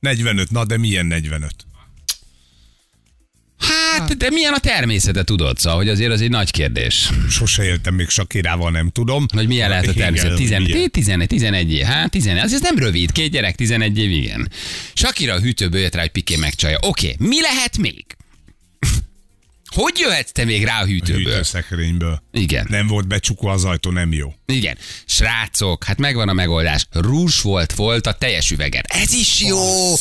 45, 0.00 0.50
na 0.50 0.64
de 0.64 0.76
milyen 0.76 1.06
45? 1.06 1.54
Hát, 3.98 4.16
de 4.16 4.30
milyen 4.30 4.52
a 4.52 4.58
természete, 4.58 5.22
tudod, 5.22 5.58
szóval, 5.58 5.78
hogy 5.78 5.88
azért 5.88 6.12
az 6.12 6.20
egy 6.20 6.30
nagy 6.30 6.50
kérdés. 6.50 7.08
Sose 7.30 7.64
éltem 7.64 7.94
még 7.94 8.08
Sakirával, 8.08 8.70
nem 8.70 8.90
tudom. 8.90 9.26
Hogy 9.34 9.46
milyen 9.46 9.68
lehet 9.68 9.86
a 9.86 9.92
természet? 9.92 10.34
11, 10.34 10.72
milyen. 10.72 10.90
11, 10.90 11.26
11 11.26 11.72
év. 11.72 11.84
Hát 11.84 12.10
11, 12.10 12.42
az 12.42 12.52
ez 12.52 12.60
nem 12.60 12.78
rövid, 12.78 13.12
két 13.12 13.30
gyerek, 13.30 13.54
11 13.54 13.98
év, 13.98 14.10
igen. 14.10 14.48
Sakira 14.94 15.34
a 15.34 15.40
hűtőből 15.40 15.80
jött 15.80 15.94
rá, 15.94 16.00
hogy 16.00 16.10
Piké 16.10 16.36
megcsalja. 16.36 16.78
Oké, 16.80 17.14
mi 17.18 17.40
lehet 17.40 17.78
még? 17.78 18.04
Hogy 19.74 19.98
jöhetsz 19.98 20.32
te 20.32 20.44
még 20.44 20.64
rá 20.64 20.80
a 20.80 20.84
hűtőből? 20.86 21.22
Hűtőszekrényből. 21.32 22.22
Igen. 22.32 22.66
Nem 22.68 22.86
volt 22.86 23.06
becsukva 23.06 23.52
az 23.52 23.64
ajtó, 23.64 23.90
nem 23.90 24.12
jó. 24.12 24.34
Igen. 24.46 24.78
Srácok, 25.06 25.84
hát 25.84 25.98
megvan 25.98 26.28
a 26.28 26.32
megoldás. 26.32 26.86
Rúzs 26.90 27.40
volt, 27.40 27.72
volt 27.74 28.06
a 28.06 28.12
teljes 28.12 28.50
üveged. 28.50 28.84
Ez 28.88 29.12
is 29.12 29.40
jó! 29.40 29.92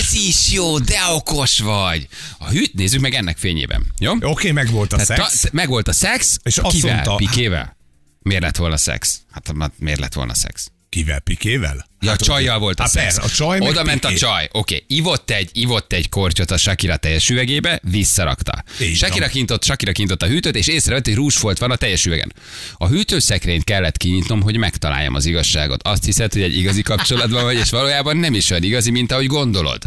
Ez 0.00 0.12
is 0.12 0.52
jó, 0.52 0.78
de 0.78 1.00
okos 1.08 1.58
vagy. 1.58 2.08
A 2.38 2.48
hűt, 2.48 2.74
nézzük 2.74 3.00
meg 3.00 3.14
ennek 3.14 3.36
fényében. 3.38 3.86
Jó? 3.98 4.12
Oké, 4.12 4.26
okay, 4.26 4.50
meg 4.50 4.70
volt 4.70 4.92
a 4.92 4.96
Tehát 4.96 5.30
szex. 5.30 5.40
ta, 5.40 5.48
meg 5.52 5.68
volt 5.68 5.88
a 5.88 5.92
szex, 5.92 6.38
És 6.42 6.58
azt 6.58 6.74
kivel? 6.74 6.92
mondta- 6.94 7.14
Pikével? 7.16 7.76
Miért 8.22 8.42
lett 8.42 8.56
volna 8.56 8.76
szex? 8.76 9.20
Hát 9.30 9.52
hát 9.60 9.72
miért 9.78 10.00
lett 10.00 10.14
volna 10.14 10.34
szex? 10.34 10.70
Kivel? 10.88 11.20
Pikével? 11.20 11.86
Ja, 12.00 12.12
a 12.12 12.16
csajjal 12.16 12.58
volt 12.58 12.78
a 12.78 12.82
Hát 12.82 12.90
szex. 12.90 13.18
a 13.18 13.28
csaj 13.28 13.58
Oda 13.60 13.84
ment 13.84 14.04
a 14.04 14.12
csaj, 14.14 14.48
oké, 14.52 14.84
ivott 14.86 15.30
egy, 15.30 15.50
ivott 15.52 15.92
egy 15.92 16.08
kortyot 16.08 16.50
a 16.50 16.56
Shakira 16.58 16.96
teljes 16.96 17.28
üvegébe, 17.30 17.80
visszarakta. 17.90 18.64
Így 18.80 18.96
Shakira 18.96 19.20
van. 19.20 19.28
kintott, 19.28 19.64
Shakira 19.64 19.92
kintott 19.92 20.22
a 20.22 20.26
hűtőt, 20.26 20.56
és 20.56 20.66
észrevett, 20.66 21.04
hogy 21.04 21.14
rúzsfolt 21.14 21.58
van 21.58 21.70
a 21.70 21.76
teljes 21.76 22.06
üvegen. 22.06 22.32
A 22.74 22.86
hűtőszekrényt 22.88 23.64
kellett 23.64 23.96
kinyitnom, 23.96 24.42
hogy 24.42 24.56
megtaláljam 24.56 25.14
az 25.14 25.24
igazságot. 25.24 25.82
Azt 25.82 26.04
hiszed, 26.04 26.32
hogy 26.32 26.42
egy 26.42 26.56
igazi 26.56 26.82
kapcsolatban 26.82 27.42
vagy, 27.42 27.56
és 27.56 27.70
valójában 27.70 28.16
nem 28.16 28.34
is 28.34 28.50
olyan 28.50 28.62
igazi, 28.62 28.90
mint 28.90 29.12
ahogy 29.12 29.26
gondolod. 29.26 29.82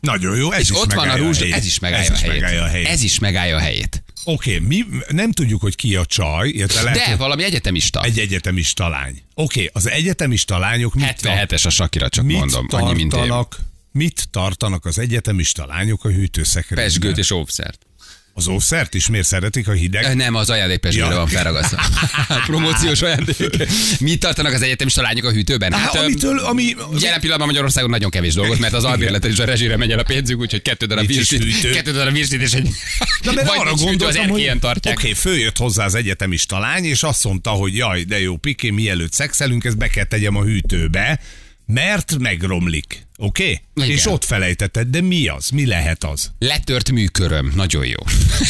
Nagyon 0.00 0.36
jó, 0.36 0.52
ez 0.52 0.60
És 0.60 0.70
is 0.70 0.76
ott 0.76 0.92
van 0.92 1.08
a 1.08 1.16
rúzs, 1.16 1.38
helyét. 1.38 1.54
ez 1.54 1.66
is 1.66 1.78
megállja 1.78 2.04
ez 2.04 2.10
a 2.10 2.14
is 2.14 2.20
helyét. 2.20 2.40
megállja 2.40 2.62
a 2.62 2.66
helyét. 2.68 2.86
Ez 2.88 3.02
is 3.02 3.18
megállja 3.18 3.56
a 3.56 3.60
helyét. 3.60 4.02
Oké, 4.30 4.54
okay, 4.56 4.66
mi 4.66 4.84
nem 5.08 5.32
tudjuk, 5.32 5.60
hogy 5.60 5.74
ki 5.74 5.96
a 5.96 6.06
csaj, 6.06 6.48
illetve 6.48 6.82
lehet, 6.82 7.08
De 7.08 7.16
valami 7.16 7.44
egyetemista. 7.44 8.02
egy 8.02 8.18
egyetemista 8.18 8.88
lány. 8.88 9.22
Oké, 9.34 9.58
okay, 9.64 9.70
az 9.72 9.88
egyetemista 9.88 10.58
lányok 10.58 10.94
mit, 10.94 11.22
tar- 11.22 11.50
77-es 11.50 11.66
a 11.66 11.70
Shakira, 11.70 12.08
csak 12.08 12.24
mit 12.24 12.36
mondom, 12.36 12.66
annyi 12.70 12.94
mint 12.94 13.00
én. 13.00 13.08
tartanak, 13.08 13.58
mit 13.92 14.28
tartanak 14.30 14.84
az 14.84 14.98
egyetemista 14.98 15.66
lányok 15.66 16.04
a 16.04 16.08
hűtőszekrényben? 16.08 16.84
Pesgőt 16.84 17.18
és 17.18 17.30
óvszert. 17.30 17.86
Az 18.38 18.48
óvszert 18.48 18.94
is 18.94 19.08
miért 19.08 19.26
szeretik 19.26 19.68
a 19.68 19.72
hideg? 19.72 20.16
Nem, 20.16 20.34
az 20.34 20.50
ajándékpesgőre 20.50 21.08
Ja. 21.08 21.16
van 21.16 21.26
felragasztva. 21.26 21.82
Promóciós 22.46 23.02
ajándék. 23.02 23.36
Mit 24.00 24.20
tartanak 24.20 24.52
az 24.52 24.62
egyetemista 24.62 25.02
lányok 25.02 25.24
a 25.24 25.30
hűtőben? 25.30 25.72
Hát, 25.72 25.94
ö, 25.94 25.98
amitől, 25.98 26.38
ami... 26.38 26.62
Jelen 27.00 27.20
pillanatban 27.20 27.46
Magyarországon 27.46 27.90
nagyon 27.90 28.10
kevés 28.10 28.34
dolgot, 28.34 28.58
mert 28.58 28.72
az 28.72 28.84
albérletet 28.84 29.30
és 29.30 29.38
a 29.38 29.44
rezsire 29.44 29.76
megy 29.76 29.90
el 29.90 29.98
a 29.98 30.02
pénzük, 30.02 30.38
úgyhogy 30.38 30.62
kettő 30.62 30.86
darab 30.86 31.06
virslit, 31.06 31.70
kettő 31.70 31.92
darab 31.92 32.12
virslit 32.12 32.40
és 32.40 32.52
egy... 32.52 32.68
Na, 33.22 33.32
mert 33.32 33.48
arra 33.48 33.74
gondoltam, 33.74 34.28
hogy 34.28 34.52
tartják. 34.60 34.96
oké, 34.96 35.08
okay, 35.08 35.12
följött 35.12 35.56
hozzá 35.56 35.84
az 35.84 35.94
egyetemista 35.94 36.58
lány, 36.58 36.84
és 36.84 37.02
azt 37.02 37.24
mondta, 37.24 37.50
hogy 37.50 37.76
jaj, 37.76 38.02
de 38.02 38.20
jó, 38.20 38.36
Piké, 38.36 38.70
mielőtt 38.70 39.12
szexelünk, 39.12 39.64
ezt 39.64 39.76
be 39.78 39.88
kell 39.88 40.04
tegyem 40.04 40.36
a 40.36 40.42
hűtőbe, 40.42 41.20
mert 41.72 42.18
megromlik. 42.18 43.06
Oké? 43.16 43.42
Okay? 43.42 43.86
Igen. 43.86 43.96
És 43.96 44.06
ott 44.06 44.24
felejtetted, 44.24 44.86
de 44.86 45.00
mi 45.00 45.26
az? 45.26 45.48
Mi 45.48 45.66
lehet 45.66 46.04
az? 46.04 46.30
Letört 46.38 46.90
műköröm, 46.90 47.52
nagyon 47.54 47.86
jó. 47.86 47.98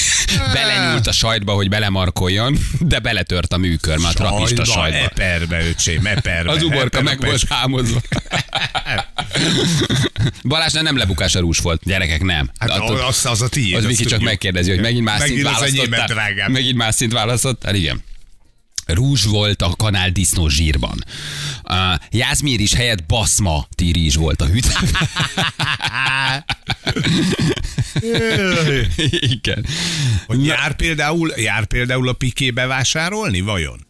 Belenyúlt 0.53 1.07
a 1.07 1.13
sajtba, 1.13 1.53
hogy 1.53 1.69
belemarkoljon, 1.69 2.59
de 2.81 2.99
beletört 2.99 3.53
a 3.53 3.57
műkörm, 3.57 4.05
a 4.05 4.13
trapista 4.13 4.65
sajtba. 4.65 4.99
Eperbe, 4.99 5.67
öcsém, 5.67 6.07
eperbe. 6.07 6.51
Az 6.51 6.63
uborka 6.63 7.03
meg 7.03 7.21
volt 7.21 7.43
hámozva. 7.49 8.01
Balázs 10.45 10.73
nem 10.73 10.97
lebukás 10.97 11.35
a 11.35 11.41
rús 11.41 11.59
volt, 11.59 11.81
gyerekek 11.85 12.23
nem. 12.23 12.51
Hát 12.59 12.71
Attól- 12.71 13.01
az, 13.01 13.27
az 13.27 13.43
a 13.43 13.49
tiéd. 13.49 13.75
az 13.75 13.87
Viki 13.87 14.05
csak 14.05 14.21
megkérdezi, 14.21 14.71
hogy 14.71 14.81
megint 14.81 15.05
más 15.05 15.23
szint 15.23 15.43
Megint 15.43 15.63
enyémet, 15.63 16.09
választottál. 16.13 16.49
Megint 16.49 16.77
más 16.77 16.95
szint 16.95 17.13
választottál, 17.13 17.75
igen. 17.75 18.03
Rúzs 18.95 19.25
volt 19.25 19.63
a 19.63 19.75
kanál 19.77 20.11
disznó 20.11 20.49
zsírban. 20.49 21.05
Uh, 21.65 21.75
Jászmír 22.11 22.61
is 22.61 22.75
helyett 22.75 23.05
baszma 23.07 23.67
tírizs 23.75 24.15
volt 24.17 24.41
a 24.41 24.47
hűt. 24.47 24.67
igen. 29.11 29.67
Hogy 30.27 30.47
jár 30.47 30.77
például, 30.77 31.33
jár 31.37 31.65
például 31.67 32.09
a 32.09 32.13
piké 32.13 32.51
bevásárolni, 32.51 33.41
vajon? 33.41 33.87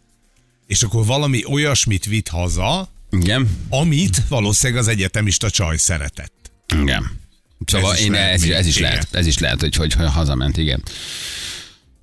És 0.67 0.83
akkor 0.83 1.07
valami 1.07 1.45
olyasmit 1.45 2.05
vitt 2.05 2.28
haza, 2.28 2.88
Igen. 3.11 3.49
amit 3.69 4.23
valószínűleg 4.28 4.83
az 4.83 4.88
egyetemista 4.88 5.50
csaj 5.50 5.76
szeretett. 5.76 6.50
Igen. 6.83 7.11
Szóval 7.67 7.93
Ez 7.93 7.99
is 7.99 8.05
én 8.05 8.11
lehet 8.12 8.33
ez, 8.33 8.43
ez, 8.43 8.67
is 8.67 8.78
lehet, 8.78 9.14
ez 9.14 9.26
is 9.26 9.38
lehet, 9.38 9.61
hogy, 9.61 9.76
hogy, 9.76 9.93
hogy 9.93 10.11
hazament, 10.11 10.57
igen. 10.57 10.83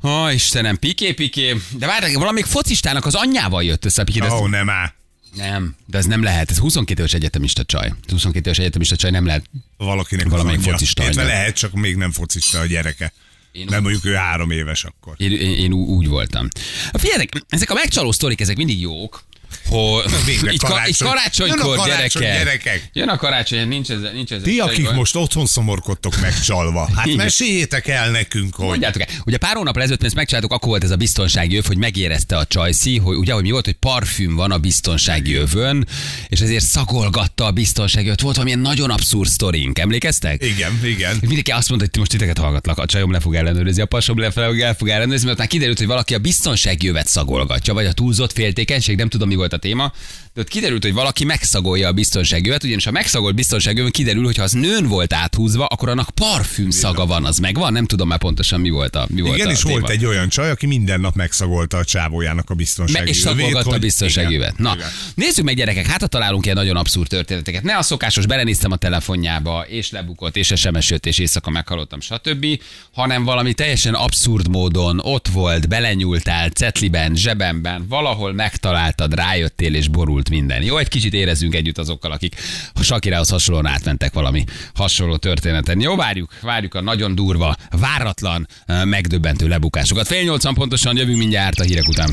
Ó, 0.03 0.27
Istenem, 0.29 0.77
piké, 0.77 1.13
piké. 1.13 1.55
De 1.77 1.85
várj, 1.85 2.13
valamelyik 2.13 2.45
focistának 2.47 3.05
az 3.05 3.15
anyjával 3.15 3.63
jött 3.63 3.85
össze 3.85 4.01
a 4.01 4.05
piké. 4.05 4.19
Ó, 4.21 4.25
oh, 4.37 4.49
nem 4.49 4.69
áll. 4.69 4.89
Nem, 5.35 5.75
de 5.85 5.97
ez 5.97 6.05
nem 6.05 6.23
lehet. 6.23 6.51
Ez 6.51 6.57
22 6.57 6.99
éves 6.99 7.13
egyetemista 7.13 7.63
csaj. 7.63 7.93
22 8.07 8.45
éves 8.45 8.59
egyetemista 8.59 8.95
csaj 8.95 9.11
nem 9.11 9.25
lehet. 9.25 9.45
Valakinek 9.77 10.27
Valamelyik 10.29 10.59
az 10.59 10.65
focista 10.65 11.03
anyja. 11.03 11.23
lehet, 11.23 11.55
csak 11.55 11.71
még 11.73 11.95
nem 11.95 12.11
focista 12.11 12.59
a 12.59 12.65
gyereke. 12.65 13.13
Én- 13.51 13.65
Nem 13.69 13.81
mondjuk 13.81 14.05
ő 14.05 14.13
három 14.13 14.51
éves 14.51 14.83
akkor. 14.83 15.13
Én, 15.17 15.31
én, 15.31 15.53
én 15.57 15.73
úgy 15.73 16.07
voltam. 16.07 16.47
Figyeljetek, 16.93 17.43
ezek 17.49 17.69
a 17.69 17.73
megcsaló 17.73 18.11
sztorik, 18.11 18.41
ezek 18.41 18.57
mindig 18.57 18.79
jók. 18.79 19.23
Hogy 19.67 20.03
Végre 20.25 20.51
így, 20.51 20.59
ka, 20.59 20.67
karácsony. 20.67 20.89
így 20.89 20.97
karácsonykor, 20.97 21.57
Jön 21.57 21.79
a 21.79 21.81
karácsony, 21.83 22.21
gyerekek. 22.21 22.43
gyerekek. 22.43 22.89
Jön 22.93 23.07
a 23.07 23.17
karácsony, 23.17 23.67
nincs 23.67 23.89
ez, 23.89 23.99
nincs 24.13 24.31
ez. 24.31 24.41
Ti, 24.41 24.59
akik 24.59 24.91
most 24.91 25.15
otthon 25.15 25.45
szomorkodtok 25.45 26.21
megcsalva, 26.21 26.89
hát 26.95 27.05
Igen. 27.05 27.17
meséljétek 27.17 27.87
el 27.87 28.09
nekünk, 28.11 28.55
hogy 28.55 28.67
Mondjátok 28.67 29.01
el. 29.01 29.07
Ugye 29.25 29.37
pár 29.37 29.55
hónap 29.55 29.77
ezelőtt, 29.77 29.99
mi 29.99 30.05
ezt 30.05 30.15
megcsináltuk, 30.15 30.51
akkor 30.51 30.69
volt 30.69 30.83
ez 30.83 30.91
a 30.91 30.95
biztonsági 30.95 31.55
öv, 31.55 31.65
hogy 31.65 31.77
megérezte 31.77 32.37
a 32.37 32.45
csajszi, 32.45 32.97
hogy 32.97 33.15
ugye, 33.15 33.33
hogy 33.33 33.43
mi 33.43 33.51
volt, 33.51 33.65
hogy 33.65 33.73
parfüm 33.73 34.35
van 34.35 34.51
a 34.51 34.57
biztonsági 34.57 35.33
övön, 35.33 35.87
és 36.27 36.39
ezért 36.39 36.63
szagolgatta 36.65 37.45
a 37.45 37.51
biztonsági 37.51 38.05
övet. 38.05 38.21
Volt 38.21 38.35
valamilyen 38.35 38.61
nagyon 38.61 38.89
abszurd 38.89 39.29
sztorink, 39.29 39.79
emlékeztek? 39.79 40.43
igen, 40.43 40.79
igen. 40.83 41.17
Mindenki 41.21 41.51
azt 41.51 41.67
mondta, 41.69 41.85
hogy 41.85 41.89
ti 41.89 41.99
most 41.99 42.11
titeket 42.11 42.37
hallgatlak, 42.37 42.77
a 42.77 42.85
csajom 42.85 43.11
le 43.11 43.19
fog 43.19 43.35
ellenőrizni, 43.35 43.81
a 43.81 43.85
pasom 43.85 44.19
le 44.19 44.31
fog, 44.31 44.59
el 44.59 44.75
fog 44.75 44.89
ellenőrizni, 44.89 45.25
mert 45.25 45.37
már 45.37 45.47
kiderült, 45.47 45.77
hogy 45.77 45.87
valaki 45.87 46.13
a 46.13 46.17
biztonsági 46.19 46.85
jövet 46.85 47.07
szagolgatja, 47.07 47.73
vagy 47.73 47.85
a 47.85 47.91
túlzott 47.91 48.31
féltékenység, 48.31 48.97
nem 48.97 49.09
tudom 49.09 49.27
mi 49.27 49.35
volt 49.35 49.44
a 49.53 49.57
téma, 49.57 49.93
de 50.35 50.41
ott 50.41 50.47
kiderült, 50.47 50.83
hogy 50.83 50.93
valaki 50.93 51.25
megszagolja 51.25 51.87
a 51.87 51.91
biztonsági 51.91 52.45
jövet, 52.45 52.63
ugyanis 52.63 52.85
a 52.85 52.91
megszagolt 52.91 53.35
biztonsági 53.35 53.77
jövet 53.77 53.91
kiderül, 53.93 54.23
hogy 54.23 54.37
ha 54.37 54.43
az 54.43 54.51
nőn 54.51 54.87
volt 54.87 55.13
áthúzva, 55.13 55.65
akkor 55.65 55.89
annak 55.89 56.09
parfüm 56.09 56.69
szaga 56.69 57.05
van, 57.05 57.25
az 57.25 57.37
megvan, 57.37 57.73
nem 57.73 57.85
tudom 57.85 58.07
már 58.07 58.19
pontosan 58.19 58.59
mi 58.59 58.69
volt 58.69 58.95
a 58.95 59.07
mi 59.09 59.21
volt 59.21 59.35
Igen, 59.35 59.47
a 59.47 59.51
és 59.51 59.59
téma. 59.59 59.79
volt 59.79 59.91
egy 59.91 60.05
olyan 60.05 60.29
csaj, 60.29 60.49
aki 60.49 60.65
minden 60.65 60.99
nap 60.99 61.15
megszagolta 61.15 61.77
a 61.77 61.83
csávójának 61.83 62.49
a 62.49 62.53
biztonsági 62.53 63.09
és 63.09 63.17
szagolgatta 63.17 63.77
a 64.15 64.29
jövet. 64.29 64.57
Na, 64.57 64.73
igen. 64.75 64.87
nézzük 65.15 65.45
meg 65.45 65.55
gyerekek, 65.55 65.85
hát 65.85 66.01
ha 66.01 66.07
találunk 66.07 66.43
ilyen 66.45 66.57
nagyon 66.57 66.75
abszurd 66.75 67.07
történeteket. 67.07 67.63
Ne 67.63 67.77
a 67.77 67.81
szokásos, 67.81 68.25
belenéztem 68.25 68.71
a 68.71 68.75
telefonjába, 68.75 69.65
és 69.67 69.91
lebukott, 69.91 70.35
és 70.35 70.53
SMS 70.55 70.93
és 71.01 71.17
éjszaka 71.17 71.49
meghalottam, 71.49 71.99
stb., 71.99 72.45
hanem 72.93 73.23
valami 73.23 73.53
teljesen 73.53 73.93
abszurd 73.93 74.49
módon 74.49 74.99
ott 75.03 75.27
volt, 75.27 75.67
belenyúltál, 75.67 76.49
cetliben, 76.49 77.15
zsebemben, 77.15 77.85
valahol 77.87 78.33
megtaláltad, 78.33 79.13
rájöttél, 79.35 79.75
és 79.75 79.87
borult 79.87 80.29
minden. 80.29 80.61
Jó, 80.61 80.77
egy 80.77 80.87
kicsit 80.87 81.13
érezzünk 81.13 81.55
együtt 81.55 81.77
azokkal, 81.77 82.11
akik 82.11 82.35
a 82.73 82.83
Sakirához 82.83 83.29
hasonlóan 83.29 83.65
átmentek 83.65 84.13
valami 84.13 84.43
hasonló 84.73 85.15
történeten. 85.15 85.79
Jó, 85.79 85.95
várjuk, 85.95 86.33
várjuk 86.41 86.73
a 86.73 86.81
nagyon 86.81 87.15
durva, 87.15 87.55
váratlan, 87.69 88.47
megdöbbentő 88.83 89.47
lebukásokat. 89.47 90.07
Fél 90.07 90.23
nyolcan 90.23 90.53
pontosan 90.53 90.97
jövünk 90.97 91.17
mindjárt 91.17 91.59
a 91.59 91.63
hírek 91.63 91.87
után. 91.87 92.09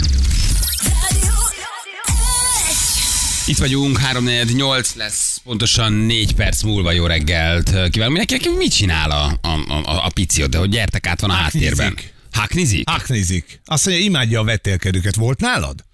Itt 3.47 3.59
vagyunk, 3.59 3.99
348 3.99 4.95
lesz, 4.95 5.41
pontosan 5.45 5.93
4 5.93 6.35
perc 6.35 6.63
múlva 6.63 6.93
jó 6.93 7.07
reggelt. 7.07 7.65
Kívánok 7.91 8.17
mindenkinek, 8.17 8.57
mit 8.57 8.75
csinál 8.75 9.11
a, 9.11 9.39
a, 9.49 9.49
a, 9.85 10.05
a 10.07 10.11
pici 10.15 10.43
ott, 10.43 10.51
de 10.51 10.59
hogy 10.59 10.69
gyertek 10.69 11.07
át 11.07 11.21
van 11.21 11.31
a 11.31 11.33
Haknizik. 11.33 11.69
háttérben. 11.69 11.99
Haknizik? 12.33 12.89
Aknizik. 12.89 13.61
Azt 13.65 13.87
mondja, 13.87 14.05
imádja 14.05 14.41
a 14.41 14.45
vetélkedőket. 14.45 15.15
Volt 15.15 15.41
nálad? 15.41 15.85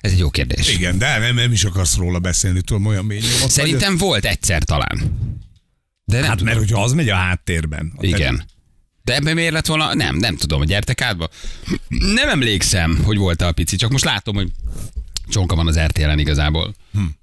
Ez 0.00 0.12
egy 0.12 0.18
jó 0.18 0.30
kérdés. 0.30 0.68
Igen, 0.74 0.98
de 0.98 1.18
nem, 1.18 1.34
nem 1.34 1.52
is 1.52 1.64
akarsz 1.64 1.96
róla 1.96 2.18
beszélni, 2.18 2.60
tudom, 2.60 2.86
olyan 2.86 3.04
mély 3.04 3.18
nyomot 3.20 3.40
vagy. 3.40 3.50
Szerintem 3.50 3.96
volt 3.96 4.24
egyszer 4.24 4.62
talán. 4.62 4.98
De 6.04 6.16
nem 6.18 6.28
Hát 6.28 6.30
tudom. 6.38 6.46
mert 6.46 6.58
hogyha 6.58 6.82
az 6.82 6.92
megy 6.92 7.08
a 7.08 7.14
háttérben. 7.14 7.92
a 7.96 8.00
te- 8.00 8.06
Igen. 8.06 8.44
De 9.04 9.14
ebben 9.14 9.34
miért 9.34 9.52
lett 9.52 9.66
volna? 9.66 9.94
Nem, 9.94 10.16
nem 10.16 10.36
tudom, 10.36 10.58
hogy 10.58 10.68
gyertek 10.68 11.00
átba. 11.00 11.28
Nem 11.88 12.28
emlékszem, 12.28 13.00
hogy 13.04 13.16
volt 13.16 13.42
a 13.42 13.52
pici, 13.52 13.76
csak 13.76 13.90
most 13.90 14.04
látom, 14.04 14.34
hogy 14.34 14.50
csonka 15.28 15.54
van 15.54 15.66
az 15.66 15.78
RTL-en 15.78 16.18
igazából. 16.18 16.74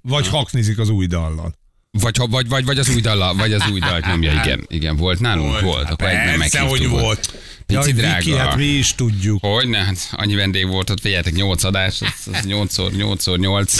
Vagy 0.02 0.28
haknizik 0.28 0.78
az 0.78 0.88
új 0.88 1.06
dallal. 1.06 1.54
Vagy, 2.00 2.16
vagy, 2.28 2.48
vagy, 2.48 2.64
vagy 2.64 2.78
az 2.78 2.88
új 2.94 3.00
dalla, 3.00 3.34
vagy 3.34 3.52
az 3.52 3.62
új 3.72 3.80
dalt 3.80 4.06
nyomja, 4.06 4.32
igen. 4.32 4.64
Igen, 4.68 4.96
volt 4.96 5.20
nálunk? 5.20 5.60
Volt. 5.60 5.82
Hát 5.84 5.92
Akkor 5.92 6.08
Persze, 6.08 6.58
hogy 6.60 6.70
meghívtuk. 6.70 7.00
volt. 7.00 7.32
Pici 7.66 7.80
Jaj, 7.80 7.92
drága. 7.92 8.16
Viki, 8.24 8.36
hát 8.36 8.56
mi 8.56 8.64
is 8.64 8.94
tudjuk. 8.94 9.44
Hogyne, 9.44 9.78
hát 9.78 10.08
annyi 10.12 10.34
vendég 10.34 10.66
volt 10.66 10.90
ott, 10.90 11.00
figyeljetek, 11.00 11.34
8 11.34 11.64
adás, 11.64 12.00
az, 12.00 12.34
az 12.34 12.44
8 12.44 12.74
x 12.74 12.96
8 12.96 13.24
x 13.24 13.26
8 13.36 13.76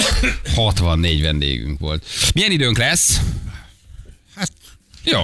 64 0.54 1.22
vendégünk 1.22 1.78
volt. 1.78 2.04
Milyen 2.35 2.50
időnk 2.50 2.78
lesz? 2.78 3.20
Hát, 4.37 4.50
Jó. 5.04 5.20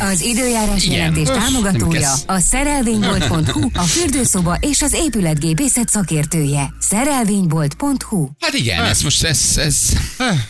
Az 0.00 0.20
időjárás 0.20 0.84
Igen. 0.84 0.96
jelentés 0.96 1.26
támogatója 1.28 2.12
a 2.26 2.38
szerelvénybolt.hu, 2.38 3.68
a 3.74 3.82
fürdőszoba 3.82 4.56
és 4.60 4.82
az 4.82 4.92
épületgépészet 4.92 5.88
szakértője. 5.88 6.74
Szerelvénybolt.hu 6.80 8.28
Hát 8.40 8.52
igen, 8.54 8.84
ez 8.84 9.02
most, 9.02 9.22
ez, 9.24 9.52
ez, 9.56 9.76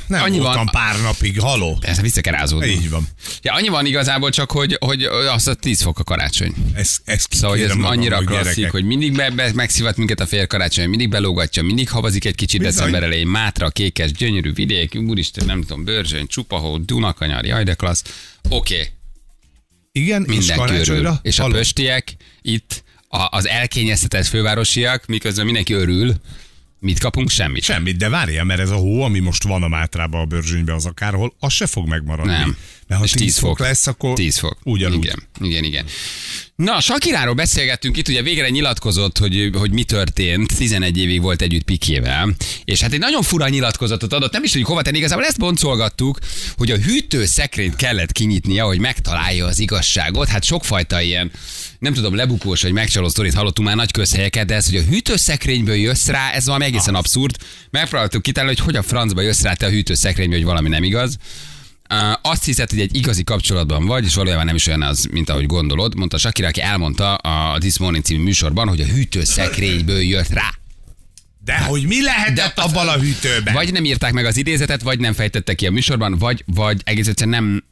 nem 0.06 0.22
Annyi 0.22 0.38
van. 0.38 0.66
pár 0.72 1.00
napig, 1.02 1.40
haló. 1.40 1.78
ez 1.80 2.00
vissza 2.00 2.20
kell 2.20 2.32
rázódni. 2.32 2.68
Így 2.70 2.90
van. 2.90 3.08
Ja, 3.42 3.52
annyi 3.54 3.68
van 3.68 3.86
igazából 3.86 4.30
csak, 4.30 4.50
hogy, 4.50 4.76
hogy 4.80 5.02
az 5.34 5.46
a 5.48 5.54
10 5.54 5.82
fok 5.82 5.98
a 5.98 6.04
karácsony. 6.04 6.54
Ez, 6.74 6.96
ez 7.04 7.24
Szóval, 7.30 7.50
hogy 7.50 7.60
ez 7.60 7.70
kikérem 7.70 7.90
annyira 7.90 8.14
magamnak, 8.16 8.40
klasszik, 8.42 8.56
gyerekek. 8.56 8.72
hogy 8.80 8.84
mindig 8.84 9.12
be, 9.16 9.30
be, 9.30 9.50
megszivat 9.54 9.96
minket 9.96 10.20
a 10.20 10.26
félkarácsony, 10.26 10.88
mindig 10.88 11.08
belógatja, 11.08 11.62
mindig 11.62 11.90
havazik 11.90 12.24
egy 12.24 12.34
kicsit 12.34 12.60
Bizony. 12.60 12.74
december 12.76 13.02
elején, 13.02 13.26
Mátra, 13.26 13.68
Kékes, 13.68 14.12
gyönyörű 14.12 14.52
vidék, 14.52 14.98
úristen, 15.06 15.46
nem 15.46 15.60
tudom, 15.60 15.84
Börzsöny, 15.84 16.26
Csupahó, 16.26 16.78
Dunakanyar, 16.78 17.44
jaj 17.44 17.64
de 17.64 17.74
klassz. 17.74 18.02
Oké, 18.50 18.74
okay, 18.74 18.88
Igen, 19.92 20.22
és 20.22 20.28
mindenki 20.28 20.52
örül. 20.52 20.66
karácsonyra? 20.66 21.18
És 21.22 21.38
a 21.38 21.46
pöstiek 21.46 22.16
itt, 22.42 22.84
a, 23.08 23.36
az 23.36 23.46
elkényeztetett 23.46 24.26
fővárosiak, 24.26 25.06
miközben 25.06 25.44
mindenki 25.44 25.72
örül, 25.72 26.14
mit 26.80 26.98
kapunk? 26.98 27.30
Semmit. 27.30 27.62
Semmit, 27.62 27.96
de 27.96 28.08
várjál, 28.08 28.44
mert 28.44 28.60
ez 28.60 28.70
a 28.70 28.76
hó, 28.76 29.02
ami 29.02 29.18
most 29.18 29.42
van 29.42 29.62
a 29.62 29.68
Mátrában, 29.68 30.20
a 30.20 30.24
Börzsönyben, 30.24 30.74
az 30.74 30.86
akárhol, 30.86 31.34
az 31.38 31.52
se 31.52 31.66
fog 31.66 31.88
megmaradni. 31.88 32.32
Nem. 32.32 32.56
Mert 32.86 33.00
ha 33.00 33.06
És 33.06 33.12
10 33.12 33.38
fok 33.38 33.58
lesz, 33.58 33.86
akkor 33.86 34.14
10 34.14 34.38
fok. 34.38 34.58
ugyanúgy. 34.64 35.04
Igen, 35.04 35.18
igen, 35.40 35.64
igen. 35.64 35.84
Na, 36.56 36.80
Sakiráról 36.80 37.34
beszélgettünk 37.34 37.96
itt, 37.96 38.08
ugye 38.08 38.22
végre 38.22 38.48
nyilatkozott, 38.48 39.18
hogy, 39.18 39.50
hogy 39.52 39.70
mi 39.70 39.82
történt. 39.82 40.56
11 40.56 40.98
évig 40.98 41.20
volt 41.22 41.42
együtt 41.42 41.62
Pikével. 41.62 42.34
És 42.64 42.80
hát 42.80 42.92
egy 42.92 42.98
nagyon 42.98 43.22
fura 43.22 43.48
nyilatkozatot 43.48 44.12
adott, 44.12 44.32
nem 44.32 44.42
is 44.42 44.50
tudjuk 44.50 44.68
hova 44.68 44.82
tenni, 44.82 44.98
igazából 44.98 45.24
ezt 45.24 45.38
boncolgattuk, 45.38 46.18
hogy 46.56 46.70
a 46.70 46.76
hűtőszekrényt 46.76 47.76
kellett 47.76 48.12
kinyitnia, 48.12 48.64
hogy 48.64 48.78
megtalálja 48.78 49.46
az 49.46 49.58
igazságot. 49.58 50.28
Hát 50.28 50.44
sokfajta 50.44 51.00
ilyen, 51.00 51.30
nem 51.78 51.92
tudom, 51.92 52.14
lebukós 52.14 52.62
vagy 52.62 52.72
megcsaló 52.72 53.08
sztorit 53.08 53.34
hallottunk 53.34 53.68
már 53.68 53.76
nagy 53.76 53.90
közhelyeket, 53.90 54.46
de 54.46 54.54
ez, 54.54 54.66
hogy 54.66 54.76
a 54.76 54.82
hűtőszekrényből 54.82 55.74
jössz 55.74 56.06
rá, 56.06 56.30
ez 56.30 56.46
valami 56.46 56.64
egészen 56.64 56.94
abszurd. 56.94 57.36
Megpróbáltuk 57.70 58.22
kitalálni, 58.22 58.56
hogy 58.56 58.64
hogy 58.64 58.76
a 58.76 58.82
francba 58.82 59.20
jössz 59.20 59.42
rá 59.42 59.54
te 59.54 59.66
a 59.66 59.70
hűtőszekrényből, 59.70 60.38
hogy 60.38 60.46
valami 60.46 60.68
nem 60.68 60.82
igaz. 60.82 61.16
Uh, 61.90 62.12
azt 62.22 62.44
hiszed, 62.44 62.70
hogy 62.70 62.80
egy 62.80 62.96
igazi 62.96 63.24
kapcsolatban 63.24 63.86
vagy, 63.86 64.04
és 64.04 64.14
valójában 64.14 64.44
nem 64.44 64.54
is 64.54 64.66
olyan 64.66 64.82
az, 64.82 65.08
mint 65.10 65.30
ahogy 65.30 65.46
gondolod. 65.46 65.96
Mondta 65.96 66.18
Shakira, 66.18 66.48
aki 66.48 66.60
elmondta 66.60 67.14
a 67.14 67.58
This 67.58 67.78
Morning 67.78 68.04
című 68.04 68.22
műsorban, 68.22 68.68
hogy 68.68 68.80
a 68.80 68.84
hűtőszekrényből 68.84 70.00
jött 70.00 70.28
rá. 70.28 70.50
De 71.44 71.58
hogy 71.58 71.86
mi 71.86 72.02
lehetett 72.02 72.54
De- 72.54 72.62
abban 72.62 72.88
a 72.88 72.98
hűtőben? 72.98 73.54
Vagy 73.54 73.72
nem 73.72 73.84
írták 73.84 74.12
meg 74.12 74.24
az 74.24 74.36
idézetet, 74.36 74.82
vagy 74.82 74.98
nem 74.98 75.12
fejtette 75.12 75.54
ki 75.54 75.66
a 75.66 75.70
műsorban, 75.70 76.18
vagy, 76.18 76.44
vagy 76.46 76.80
egész 76.84 77.06
egyszerűen 77.06 77.42
nem 77.42 77.64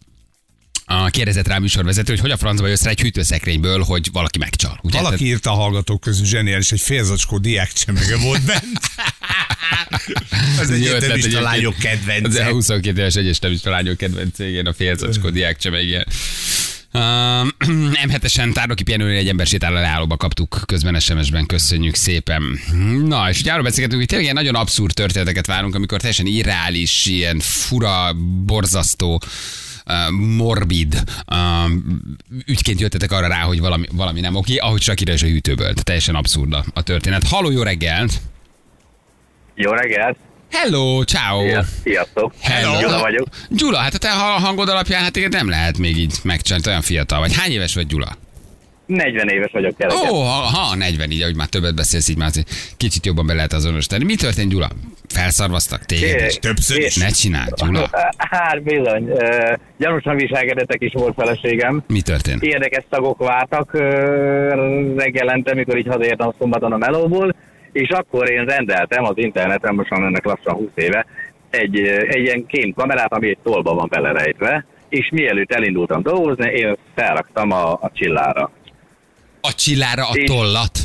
a 0.88 1.08
kérdezett 1.08 1.46
rá 1.46 1.58
műsorvezető, 1.58 2.12
hogy 2.12 2.20
hogy 2.20 2.30
a 2.30 2.36
francba 2.36 2.66
jössz 2.66 2.82
rá 2.82 2.90
egy 2.90 3.00
hűtőszekrényből, 3.00 3.82
hogy 3.82 4.08
valaki 4.12 4.38
megcsal. 4.38 4.80
Ugye? 4.82 5.00
Valaki 5.00 5.24
írta 5.24 5.50
a 5.50 5.54
hallgatók 5.54 6.00
közül 6.00 6.26
zseniális, 6.26 6.72
egy 6.72 6.80
félzacskó 6.80 7.38
diák 7.38 7.72
csemege 7.72 8.16
volt 8.16 8.42
bent. 8.42 8.80
Ez 10.60 10.70
ötlet 10.70 11.02
egyetemista 11.02 11.40
lányok 11.40 11.76
kedvence. 11.76 12.44
a 12.46 12.50
22 12.50 12.98
éves 12.98 13.14
egyetemista 13.14 13.70
lányok 13.70 13.96
kedvence, 13.96 14.48
igen, 14.48 14.66
a 14.66 14.72
félzacskó 14.72 15.30
diák 15.30 15.58
cseme, 15.58 15.82
igen. 15.82 16.06
Um, 16.92 17.52
M7-esen 18.06 18.52
tárnoki 18.52 18.82
pihenőnél 18.82 19.18
egy 19.18 19.28
ember 19.28 19.46
sétál 19.46 19.76
a 19.76 19.80
leállóba 19.80 20.16
kaptuk 20.16 20.62
közben 20.66 21.00
SMS-ben, 21.00 21.46
köszönjük 21.46 21.94
szépen. 21.94 22.60
Na, 23.06 23.30
és 23.30 23.40
ugye 23.40 23.52
arról 23.52 23.64
beszélgetünk, 23.64 24.00
hogy 24.00 24.08
tényleg 24.08 24.24
ilyen 24.24 24.44
nagyon 24.44 24.54
abszurd 24.54 24.94
történeteket 24.94 25.46
várunk, 25.46 25.74
amikor 25.74 25.98
teljesen 25.98 26.26
irreális, 26.26 27.06
ilyen 27.06 27.38
fura, 27.40 28.12
borzasztó, 28.44 29.14
uh, 29.14 29.20
morbid 30.36 31.02
ügyként 32.46 32.80
jöttetek 32.80 33.12
arra 33.12 33.26
rá, 33.26 33.40
hogy 33.40 33.60
valami, 33.60 33.86
valami 33.92 34.20
nem 34.20 34.34
oké, 34.34 34.56
ahogy 34.56 34.80
Sakira 34.82 35.12
is 35.12 35.22
a 35.22 35.26
hűtőből. 35.26 35.66
Tehát 35.68 35.84
Teljesen 35.84 36.14
abszurd 36.14 36.52
a- 36.52 36.64
a 36.74 36.82
történet. 36.82 37.28
Halló, 37.28 37.50
jó 37.50 37.62
reggelt! 37.62 38.12
Jó 39.54 39.70
reggelt! 39.70 40.16
Hello, 40.50 41.02
ciao! 41.04 41.40
Szia- 41.48 41.64
Sziasztok! 41.82 42.32
Hello. 42.40 42.80
Gyula 42.80 43.00
vagyok. 43.00 43.28
Gyula, 43.50 43.78
hát 43.78 43.94
a 43.94 43.98
te 43.98 44.10
ha- 44.10 44.40
hangod 44.40 44.68
alapján 44.68 45.02
hát 45.02 45.16
igen, 45.16 45.28
nem 45.30 45.48
lehet 45.48 45.78
még 45.78 45.96
így 45.96 46.14
megcsinálni, 46.22 46.68
olyan 46.68 46.82
fiatal 46.82 47.18
vagy. 47.18 47.36
Hány 47.36 47.50
éves 47.50 47.74
vagy, 47.74 47.86
Gyula? 47.86 48.16
40 48.86 49.28
éves 49.28 49.52
vagyok 49.52 49.76
kereken. 49.76 50.10
Ó, 50.10 50.14
ha, 50.14 50.30
ha 50.30 50.76
40 50.76 51.10
így, 51.10 51.22
ahogy 51.22 51.36
már 51.36 51.46
többet 51.46 51.74
beszélsz, 51.74 52.08
így 52.08 52.16
már 52.16 52.30
kicsit 52.76 53.06
jobban 53.06 53.26
be 53.26 53.34
lehet 53.34 53.52
azonosítani. 53.52 54.04
Mi 54.04 54.14
történt, 54.14 54.50
Gyula? 54.50 54.68
Felszarvaztak 55.08 55.84
téged 55.84 56.26
is? 56.26 56.34
Többször 56.34 56.78
is. 56.78 56.96
Ne 56.96 57.08
csináld, 57.08 57.54
Gyula. 57.54 57.90
Hát 58.16 58.62
bizony, 58.62 59.10
gyanúsan 59.78 60.16
viselkedetek 60.16 60.82
is 60.82 60.92
volt 60.92 61.14
feleségem. 61.14 61.82
Mi 61.86 62.00
történt? 62.00 62.42
Érdekes 62.42 62.84
szagok 62.90 63.18
vártak 63.18 63.72
reggelente, 64.96 65.54
mikor 65.54 65.78
így 65.78 65.86
hazaértem 65.86 66.32
szombaton 66.38 66.72
a 66.72 66.76
melóból, 66.76 67.34
és 67.72 67.88
akkor 67.88 68.30
én 68.30 68.44
rendeltem 68.44 69.04
az 69.04 69.14
interneten, 69.16 69.74
most 69.74 69.90
már 69.90 70.02
ennek 70.02 70.24
lassan 70.24 70.54
20 70.54 70.68
éve, 70.74 71.06
egy, 71.50 71.78
egy 72.08 72.22
ilyen 72.22 72.46
kémkamerát, 72.46 73.12
ami 73.12 73.28
egy 73.28 73.38
tolba 73.42 73.74
van 73.74 73.86
belerejtve, 73.90 74.64
és 74.88 75.10
mielőtt 75.12 75.52
elindultam 75.52 76.02
dolgozni, 76.02 76.50
én 76.50 76.76
felraktam 76.94 77.50
a, 77.50 77.72
a 77.72 77.90
csillára. 77.94 78.50
A 79.46 79.52
csillára 79.52 80.08
a 80.08 80.14
tollat. 80.24 80.78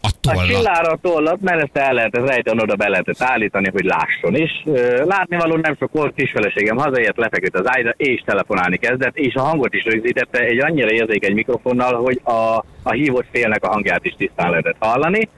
A 0.00 0.08
A 0.08 0.10
tollat. 0.20 0.46
csillára 0.46 0.90
a 0.90 0.98
tollat, 1.02 1.40
mert 1.40 1.62
ezt 1.62 1.76
el 1.86 1.92
lehetett 1.92 2.26
rejteni, 2.26 2.60
oda 2.62 2.74
be 2.74 2.88
lehetett 2.88 3.22
állítani, 3.22 3.70
hogy 3.72 3.84
lásson 3.84 4.34
is. 4.34 4.62
Látnivaló 5.04 5.56
nem 5.56 5.76
sok 5.78 5.92
volt, 5.92 6.14
kisfeleségem 6.14 6.76
hazaért, 6.76 7.16
lefeküdt 7.16 7.56
az 7.58 7.68
ágyra, 7.68 7.94
és 7.96 8.22
telefonálni 8.24 8.76
kezdett, 8.76 9.16
és 9.16 9.34
a 9.34 9.42
hangot 9.42 9.74
is 9.74 9.84
rögzítette 9.84 10.38
egy 10.38 10.58
annyira 10.58 10.90
érzékeny 10.90 11.34
mikrofonnal, 11.34 11.94
hogy 11.94 12.20
a, 12.24 12.64
a 12.82 12.92
hívott 12.92 13.26
félnek 13.32 13.64
a 13.64 13.68
hangját 13.72 14.04
is 14.04 14.14
tisztán 14.18 14.50
lehetett 14.50 14.76
hallani. 14.78 15.28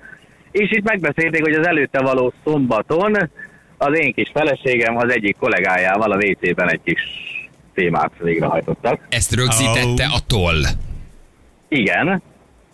És 0.50 0.70
itt 0.70 0.84
megbeszélték, 0.84 1.42
hogy 1.42 1.54
az 1.54 1.66
előtte 1.66 2.00
való 2.02 2.32
szombaton 2.44 3.30
az 3.78 3.98
én 3.98 4.14
kis 4.14 4.30
feleségem 4.32 4.96
az 4.96 5.12
egyik 5.12 5.36
kollégájával 5.36 6.12
a 6.12 6.16
WC-ben 6.16 6.70
egy 6.70 6.80
kis 6.84 7.00
témát 7.74 8.12
végrehajtottak. 8.18 9.06
Ezt 9.08 9.34
rögzítette 9.34 10.04
a 10.04 10.18
toll. 10.26 10.62
Igen, 11.68 12.22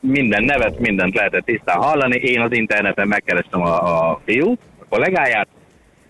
minden 0.01 0.45
nevet, 0.45 0.79
mindent 0.79 1.15
lehetett 1.15 1.45
tisztán 1.45 1.77
hallani. 1.77 2.17
Én 2.17 2.41
az 2.41 2.53
interneten 2.53 3.09
megkerestem 3.09 3.61
a, 3.61 4.09
a 4.11 4.21
fiút, 4.25 4.61
a 4.79 4.85
kollégáját, 4.89 5.49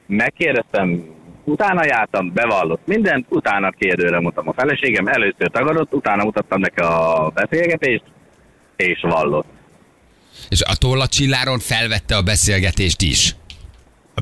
megkérdeztem, 0.07 1.05
utána 1.45 1.85
jártam, 1.85 2.33
bevallott 2.33 2.87
mindent, 2.87 3.27
utána 3.29 3.71
kérdőre 3.71 4.21
mutattam 4.21 4.49
a 4.49 4.53
feleségem, 4.53 5.07
először 5.07 5.51
tagadott, 5.51 5.95
utána 5.95 6.25
mutattam 6.25 6.61
neki 6.61 6.81
a 6.81 7.31
beszélgetést, 7.35 8.05
és 8.77 9.01
vallott. 9.01 9.47
És 10.49 10.63
a 10.63 10.75
toll 10.75 11.01
a 11.01 11.07
csilláron 11.07 11.59
felvette 11.59 12.17
a 12.17 12.23
beszélgetést 12.23 13.03
is. 13.03 13.35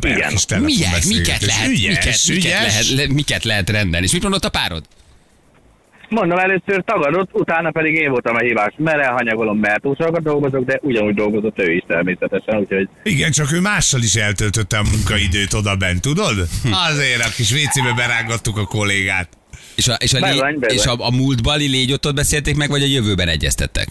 Igen. 0.01 0.33
Milyen, 0.59 0.93
miket 1.09 1.43
lehet, 1.43 1.69
Ügyes, 1.69 1.87
miket, 1.87 2.05
miket, 2.05 2.29
ügyes. 2.29 2.53
lehet, 2.53 2.89
le, 3.09 3.15
miket 3.15 3.45
lehet 3.45 3.71
rendelni? 3.71 4.07
És 4.07 4.13
mit 4.13 4.23
mondott 4.23 4.45
a 4.45 4.49
párod? 4.49 4.85
Mondom, 6.09 6.39
először 6.39 6.83
tagadott, 6.85 7.29
utána 7.33 7.71
pedig 7.71 7.95
én 7.95 8.11
voltam 8.11 8.35
a 8.35 8.39
hívás, 8.39 8.75
mert 8.77 9.01
elhanyagolom, 9.01 9.59
mert 9.59 9.83
túl 9.83 9.97
sokat 10.01 10.23
dolgozok, 10.23 10.65
de 10.65 10.79
ugyanúgy 10.83 11.15
dolgozott 11.15 11.59
ő 11.59 11.73
is 11.73 11.83
természetesen, 11.87 12.59
úgyhogy 12.59 12.89
Igen, 13.03 13.31
csak 13.31 13.53
ő 13.53 13.61
mással 13.61 14.01
is 14.01 14.15
eltöltötte 14.15 14.79
a 14.79 14.83
munkaidőt 14.93 15.53
oda 15.53 15.77
bent, 15.77 16.01
tudod? 16.01 16.35
Hm. 16.63 16.73
Azért 16.73 17.25
a 17.25 17.31
kis 17.37 17.53
WC-be 17.53 17.93
berángattuk 17.97 18.59
a 18.59 18.65
kollégát. 18.65 19.29
És 19.75 19.89
a, 19.89 19.95
és 19.95 20.15
a, 20.15 20.21
Bezony, 20.21 20.51
lé, 20.51 20.57
bezony. 20.59 20.79
és 20.79 20.87
a, 20.87 20.95
a 20.99 21.11
múltbali 21.11 21.69
légyottot 21.69 22.15
beszélték 22.15 22.57
meg, 22.57 22.69
vagy 22.69 22.83
a 22.83 22.87
jövőben 22.87 23.29
egyeztettek? 23.29 23.89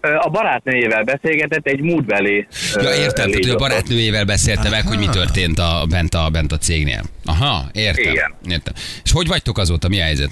A 0.00 0.30
barátnőjével 0.30 1.04
beszélgetett 1.04 1.66
egy 1.66 1.80
múltbeli 1.80 2.46
Ja, 2.74 2.94
értem, 2.94 3.12
tehát, 3.14 3.34
hogy 3.34 3.48
a 3.48 3.56
barátnőjével 3.56 4.24
beszélte 4.24 4.68
meg, 4.68 4.86
hogy 4.86 4.98
mi 4.98 5.06
történt 5.06 5.58
a, 5.58 5.86
bent, 5.88 6.14
a, 6.14 6.28
bent 6.32 6.52
a 6.52 6.58
cégnél. 6.58 7.02
Aha, 7.24 7.64
értem. 7.72 8.12
Igen. 8.12 8.34
értem. 8.48 8.74
És 9.04 9.12
hogy 9.12 9.26
vagytok 9.26 9.58
azóta, 9.58 9.88
mi 9.88 10.00
a 10.00 10.02
helyzet? 10.02 10.30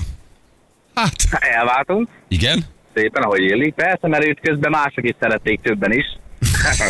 Hát, 1.01 1.43
Elváltunk, 1.43 2.09
Igen? 2.29 2.65
szépen, 2.95 3.23
ahogy 3.23 3.41
illik. 3.41 3.75
Persze, 3.75 4.09
mert 4.09 4.25
őt 4.25 4.41
közben 4.41 4.71
mások 4.71 5.05
is 5.05 5.15
szerették 5.21 5.61
többen 5.63 5.93
is. 5.93 6.05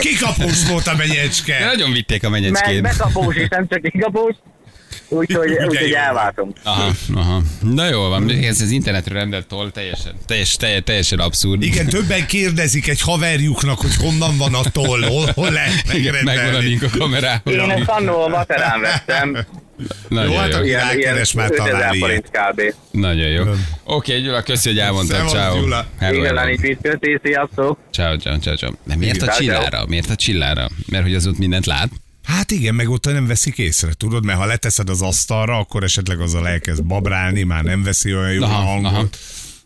kikapós 0.00 0.68
volt 0.68 0.86
a 0.86 0.94
menyecske. 0.96 1.64
nagyon 1.64 1.92
vitték 1.92 2.24
a 2.24 2.28
menyecskét. 2.30 2.82
bekapós 2.82 3.36
is, 3.36 3.48
nem 3.48 3.68
csak 3.68 3.82
kikapós. 3.82 4.34
Úgyhogy, 5.12 5.50
Ugye 5.50 5.66
úgyhogy 5.66 5.88
jó. 5.88 5.96
elváltunk. 5.96 6.56
Aha, 6.62 6.90
aha. 7.14 7.42
Na 7.62 7.88
jól 7.88 8.08
van, 8.08 8.30
ez 8.30 8.60
az 8.60 8.70
internetről 8.70 9.18
rendelt 9.18 9.46
toll 9.46 9.70
teljesen, 9.70 10.12
teljes, 10.26 10.56
teljes, 10.56 10.80
teljesen 10.84 11.18
abszurd. 11.18 11.62
Igen, 11.62 11.86
többen 11.86 12.26
kérdezik 12.26 12.88
egy 12.88 13.00
haverjuknak, 13.00 13.78
hogy 13.80 13.94
honnan 13.96 14.36
van 14.36 14.54
a 14.54 14.62
toll, 14.72 15.02
hol, 15.02 15.30
hol 15.34 15.50
lehet 15.50 15.92
Igen, 15.92 16.12
megvan 16.12 16.32
a 16.32 16.36
megrendelni. 16.36 16.66
link 16.66 16.82
a 16.82 16.98
kamerához. 16.98 17.52
Én 17.54 17.70
ezt 17.70 17.88
annól 17.88 18.22
a 18.22 18.28
materán 18.28 18.80
vettem. 18.80 19.36
Nagyon 20.08 20.30
Jó, 20.32 20.36
hát 20.38 20.52
jó. 20.52 20.58
a- 20.58 20.64
Ilyen, 20.64 20.80
ilyen 20.80 20.96
Rákeres 20.96 21.32
már 21.32 21.50
5000 21.50 21.72
talál 21.72 21.94
forint 21.94 22.30
kb. 22.30 22.60
Nagyon 22.90 23.28
jó. 23.28 23.44
Oké, 23.84 24.20
Gyula, 24.20 24.42
köszi, 24.42 24.68
hogy 24.68 24.78
elmondtad. 24.78 25.28
Ciao. 25.28 25.60
Gyula. 25.60 25.86
Hello, 25.98 26.18
Igazán 26.18 26.48
mit 26.60 26.78
köti, 26.82 27.18
sziasztok! 27.24 27.78
Ciao, 27.92 28.16
ciao, 28.16 28.36
ciao, 28.38 28.54
ciao. 28.56 28.70
De 28.84 28.96
miért 28.96 29.22
a 29.22 29.32
csillára? 29.34 29.84
Miért 29.86 30.10
a 30.10 30.14
csillára? 30.14 30.68
Mert 30.86 31.02
hogy 31.02 31.14
az 31.14 31.26
ott 31.26 31.38
mindent 31.38 31.66
lát? 31.66 31.88
Hát 32.22 32.50
igen, 32.50 32.74
meg 32.74 32.88
ott 32.90 33.04
nem 33.04 33.26
veszik 33.26 33.58
észre, 33.58 33.92
tudod, 33.92 34.24
mert 34.24 34.38
ha 34.38 34.44
leteszed 34.44 34.88
az 34.88 35.02
asztalra, 35.02 35.56
akkor 35.58 35.82
esetleg 35.84 36.20
azzal 36.20 36.48
elkezd 36.48 36.84
babrálni, 36.84 37.42
már 37.42 37.64
nem 37.64 37.82
veszi 37.82 38.14
olyan 38.14 38.32
jól 38.32 38.42
a 38.42 38.46
Aha, 38.46 38.64
hangot. 38.64 38.92
aha. 38.92 39.08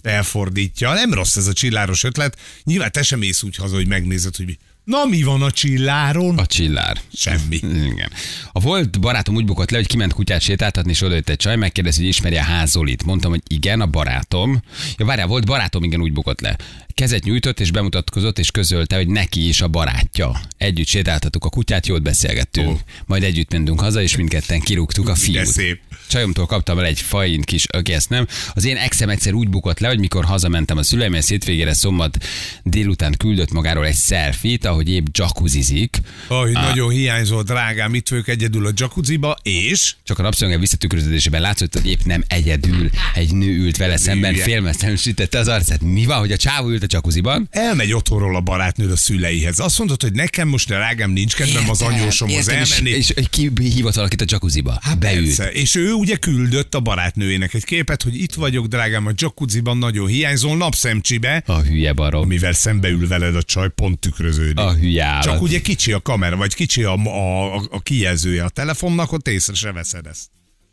Elfordítja. 0.03 0.93
Nem 0.93 1.13
rossz 1.15 1.37
ez 1.37 1.47
a 1.47 1.53
csilláros 1.53 2.05
ötlet. 2.05 2.39
Nyilván 2.65 2.93
te 2.93 3.03
sem 3.03 3.19
mész 3.19 3.43
úgy 3.43 3.57
haza, 3.57 3.75
hogy 3.75 3.89
megnézed, 3.89 4.37
hogy 4.37 4.47
mi. 4.47 4.59
Na 4.85 5.05
mi 5.05 5.23
van 5.23 5.43
a 5.43 5.51
csilláron? 5.51 6.39
A 6.39 6.47
csillár. 6.47 7.01
Semmi. 7.13 7.57
Igen. 7.63 8.11
A 8.53 8.61
volt 8.61 9.01
barátom 9.01 9.35
úgy 9.35 9.45
bukott 9.45 9.71
le, 9.71 9.77
hogy 9.77 9.87
kiment 9.87 10.13
kutyát 10.13 10.41
sétáltatni, 10.41 10.91
és 10.91 11.01
odajött 11.01 11.29
egy 11.29 11.37
csaj, 11.37 11.57
megkérdezi, 11.57 11.99
hogy 12.01 12.09
ismeri 12.09 12.37
a 12.37 12.43
házolit. 12.43 13.05
Mondtam, 13.05 13.31
hogy 13.31 13.43
igen, 13.49 13.81
a 13.81 13.87
barátom. 13.87 14.63
Ja, 14.97 15.05
várjál, 15.05 15.27
volt 15.27 15.47
barátom, 15.47 15.83
igen, 15.85 16.01
úgy 16.01 16.13
bukott 16.13 16.41
le. 16.41 16.57
Kezet 16.95 17.25
nyújtott, 17.25 17.61
és 17.61 17.71
bemutatkozott, 17.71 18.39
és 18.39 18.51
közölte, 18.51 18.97
hogy 18.97 19.09
neki 19.09 19.49
is 19.49 19.61
a 19.61 19.69
barátja. 19.69 20.41
Együtt 20.59 20.87
sétáltattuk 20.87 21.45
a 21.45 21.49
kutyát, 21.49 21.87
jót 21.87 22.03
beszélgettünk. 22.03 22.69
Ó. 22.69 22.79
Majd 23.07 23.23
együtt 23.23 23.53
mentünk 23.53 23.81
haza, 23.81 24.03
és 24.03 24.17
mindketten 24.17 24.61
kirúgtuk 24.61 25.09
a 25.09 25.13
De 25.13 25.19
fiút. 25.19 25.47
szép. 25.47 25.81
Csajomtól 26.09 26.47
kaptam 26.47 26.79
el 26.79 26.85
egy 26.85 27.01
fajint 27.01 27.45
kis 27.45 27.67
ökészt, 27.73 28.09
nem? 28.09 28.27
Az 28.55 28.65
én 28.65 28.77
exem 28.77 29.09
egyszer 29.09 29.33
úgy 29.33 29.49
bukott 29.49 29.79
le, 29.79 29.89
hogy 29.89 29.99
mikor 29.99 30.25
hazamentem 30.25 30.77
a 30.77 30.83
szüleimhez 30.83 31.29
hétvégére 31.29 31.75
szombat 31.75 32.25
délután 32.63 33.15
küldött 33.19 33.53
magáról 33.53 33.87
egy 33.87 33.97
selfit, 33.97 34.65
ahogy 34.65 34.91
épp 34.91 35.07
jacuzzizik. 35.13 36.01
Oh, 36.29 36.51
nagyon 36.51 36.91
hiányzol, 36.91 37.43
drágám, 37.43 37.95
itt 37.95 38.09
vagyok 38.09 38.29
egyedül 38.29 38.67
a 38.67 38.71
jacuzziba, 38.77 39.37
és 39.43 39.95
Csak 40.03 40.19
a 40.19 40.23
napszöge 40.23 40.59
visszatükröződésében 40.59 41.41
látszott, 41.41 41.73
hogy 41.73 41.87
épp 41.87 42.01
nem 42.05 42.25
egyedül 42.27 42.91
egy 43.15 43.33
nő 43.33 43.57
ült 43.57 43.77
vele 43.77 43.97
szemben, 43.97 44.35
félmeztelenül 44.35 44.99
sütette 44.99 45.39
az 45.39 45.49
arcát. 45.49 45.81
Mi 45.81 46.05
van, 46.05 46.19
hogy 46.19 46.33
a 46.33 46.37
csávó 46.37 46.69
ült 46.69 46.83
a 46.85 46.87
jacuzziban? 46.91 47.49
elmegy 47.51 47.93
otthonról 47.93 48.37
a 48.37 48.41
barátnőd 48.41 48.91
a 48.91 48.97
szüleihez. 48.97 49.59
Azt 49.59 49.79
mondod, 49.79 50.03
hogy 50.03 50.13
nekem 50.13 50.49
most 50.49 50.67
drágám 50.69 51.11
nincs 51.11 51.35
kedvem 51.35 51.71
az 51.71 51.83
anyósomhoz 51.83 52.49
elmenni. 52.49 52.91
és, 52.91 53.11
és 53.11 53.27
ki 53.31 53.51
hívott 53.61 53.95
valakit 53.95 54.21
a 54.21 54.25
jacuzziba? 54.29 54.79
Hát 54.83 54.99
Beült. 54.99 55.39
És 55.39 55.75
ő 55.75 55.93
ugye 55.93 56.17
küldött 56.17 56.75
a 56.75 56.81
barátnőjének 56.81 57.55
egy 57.55 57.65
képet, 57.65 58.03
hogy 58.03 58.15
itt 58.17 58.35
vagyok, 58.35 58.67
drágám, 58.67 59.07
a 59.07 59.11
jacuzziban 59.17 59.79
nagyon 59.79 60.07
hiányzol, 60.07 60.57
napszemcsibe, 60.57 61.43
A 61.47 61.61
hülye 61.61 61.93
barom. 61.93 62.27
mivel 62.29 62.53
szembeül 62.53 63.09
veled 63.09 63.37
a 63.37 63.43
csaj, 63.43 63.69
pont 63.75 63.99
tükröződik. 63.99 64.59
A 64.59 64.75
hülye 64.75 65.05
állat. 65.05 65.23
Csak 65.23 65.43
ugye 65.43 65.61
kicsi 65.61 65.93
a 65.93 66.01
kamera, 66.01 66.37
vagy 66.37 66.55
kicsi 66.55 66.83
a, 66.83 66.93
a, 66.93 67.55
a, 67.57 67.63
a 67.71 67.81
kijelzője 67.81 68.45
a 68.45 68.49
telefonnak, 68.49 69.13
ott 69.13 69.29
észre 69.29 69.55
se 69.55 69.73
veszed 69.73 70.07
ezt. 70.07 70.23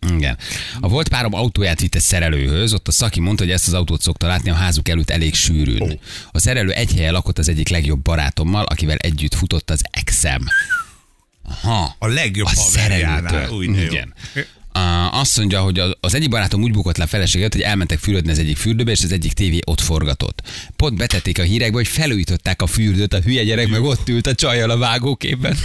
Igen. 0.10 0.38
A 0.80 0.88
volt 0.88 1.08
párom 1.10 1.34
autóját 1.34 1.80
vitte 1.80 2.00
szerelőhöz, 2.00 2.74
ott 2.74 2.88
a 2.88 2.92
szaki 2.92 3.20
mondta, 3.20 3.44
hogy 3.44 3.52
ezt 3.52 3.68
az 3.68 3.74
autót 3.74 4.02
szokta 4.02 4.28
látni 4.28 4.50
a 4.50 4.54
házuk 4.54 4.90
előtt 4.90 5.10
elég 5.10 5.34
sűrűn. 5.36 6.00
A 6.32 6.40
szerelő 6.40 6.72
egy 6.72 6.94
helyen 6.94 7.14
lakott 7.14 7.38
az 7.38 7.50
egyik 7.50 7.70
legjobb 7.70 8.02
barátommal, 8.02 8.66
akivel 8.66 8.98
együtt 8.98 9.34
futott 9.34 9.70
az 9.70 9.84
exem. 9.92 10.42
Aha. 11.44 11.96
A 12.00 12.08
legjobb 12.08 12.48
A 12.48 12.52
haverjánál. 12.56 13.50
Úgy, 13.50 13.72
de 13.72 13.82
jó. 13.82 14.42
Azt 15.12 15.38
mondja, 15.38 15.60
hogy 15.62 15.80
az- 16.00 16.14
egyik 16.14 16.30
barátom 16.30 16.62
úgy 16.62 16.72
bukott 16.72 16.98
le 16.98 17.04
a 17.04 17.08
feleséget, 17.08 17.54
hogy 17.54 17.62
elmentek 17.62 18.00
fürödni 18.00 18.32
az 18.32 18.40
egyik 18.40 18.58
fürdőbe, 18.58 18.92
és 18.92 19.04
az 19.04 19.12
egyik 19.12 19.34
tévé 19.34 19.60
ott 19.66 19.82
forgatott. 19.82 20.42
Pont 20.76 20.98
betették 20.98 21.40
a 21.40 21.44
hírekbe, 21.44 21.76
hogy 21.78 21.88
felújították 21.88 22.62
a 22.62 22.68
fürdőt, 22.68 23.14
a 23.14 23.20
hülye 23.20 23.44
gyerek 23.44 23.68
meg 23.68 23.84
ott 23.84 24.10
ült 24.10 24.28
a 24.28 24.36
csajjal 24.36 24.70
a 24.70 24.78
vágóképen. 24.78 25.58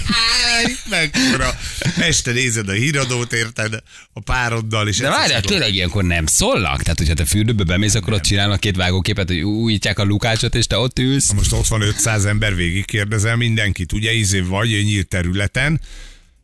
Mekkora. 0.90 1.58
Este 1.98 2.32
nézed 2.32 2.68
a 2.68 2.72
híradót, 2.72 3.32
érted? 3.32 3.74
A 4.12 4.20
pároddal, 4.20 4.88
és 4.88 4.96
De 4.98 5.08
várjál, 5.08 5.40
tényleg 5.40 5.74
ilyenkor 5.74 6.04
nem 6.04 6.26
szólnak? 6.26 6.82
Tehát, 6.82 6.98
hogyha 6.98 7.14
te 7.14 7.24
fürdőbe 7.24 7.64
bemész, 7.64 7.94
akkor 7.94 8.12
ott 8.12 8.22
csinálnak 8.22 8.60
két 8.60 8.76
vágóképet, 8.76 9.28
hogy 9.28 9.40
újítják 9.40 9.98
a 9.98 10.04
lukácsot, 10.04 10.54
és 10.54 10.66
te 10.66 10.78
ott 10.78 10.98
ülsz. 10.98 11.32
Most 11.32 11.52
ott 11.52 11.66
van 11.66 11.80
500 11.80 12.24
ember, 12.24 12.54
végig 12.54 12.84
kérdezel 12.84 13.36
mindenkit. 13.36 13.92
Ugye 13.92 14.12
izé 14.12 14.40
vagy 14.40 14.68
nyílt 14.68 15.08
területen, 15.08 15.80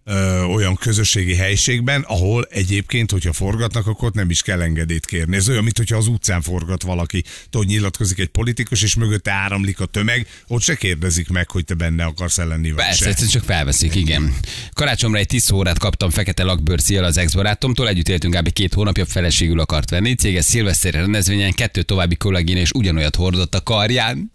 ö, 0.04 0.42
olyan 0.42 0.74
közösségi 0.74 1.34
helységben, 1.34 2.04
ahol 2.08 2.46
egyébként, 2.50 3.10
hogyha 3.10 3.32
forgatnak, 3.32 3.86
akkor 3.86 4.08
ott 4.08 4.14
nem 4.14 4.30
is 4.30 4.42
kell 4.42 4.60
engedélyt 4.60 5.06
kérni. 5.06 5.36
Ez 5.36 5.48
olyan, 5.48 5.62
mint 5.62 5.76
hogyha 5.76 5.96
az 5.96 6.06
utcán 6.06 6.42
forgat 6.42 6.82
valaki. 6.82 7.24
Tudod, 7.50 7.66
nyilatkozik 7.66 8.18
egy 8.18 8.28
politikus, 8.28 8.82
és 8.82 8.94
mögötte 8.94 9.30
áramlik 9.32 9.80
a 9.80 9.86
tömeg, 9.86 10.26
ott 10.46 10.62
se 10.62 10.74
kérdezik 10.74 11.28
meg, 11.28 11.50
hogy 11.50 11.64
te 11.64 11.74
benne 11.74 12.04
akarsz 12.04 12.36
lenni, 12.36 12.72
Persze, 12.72 13.06
egyszerűen 13.06 13.32
csak 13.32 13.44
felveszik, 13.44 13.94
igen. 13.94 14.34
Karácsomra 14.72 15.18
egy 15.18 15.26
10 15.26 15.50
órát 15.50 15.78
kaptam 15.78 16.10
fekete 16.10 16.42
lakbőrszíjjal 16.42 17.04
az 17.04 17.16
ex-barátomtól, 17.16 17.88
együtt 17.88 18.08
éltünk 18.08 18.34
kb. 18.34 18.52
két 18.52 18.74
hónapja, 18.74 19.06
feleségül 19.06 19.60
akart 19.60 19.90
venni. 19.90 20.14
Céges 20.14 20.44
szilveszteri 20.44 20.96
rendezvényen 20.96 21.52
kettő 21.52 21.82
további 21.82 22.16
kollégén 22.16 22.56
és 22.56 22.70
ugyanolyat 22.70 23.16
hordott 23.16 23.54
a 23.54 23.62
karján. 23.62 24.32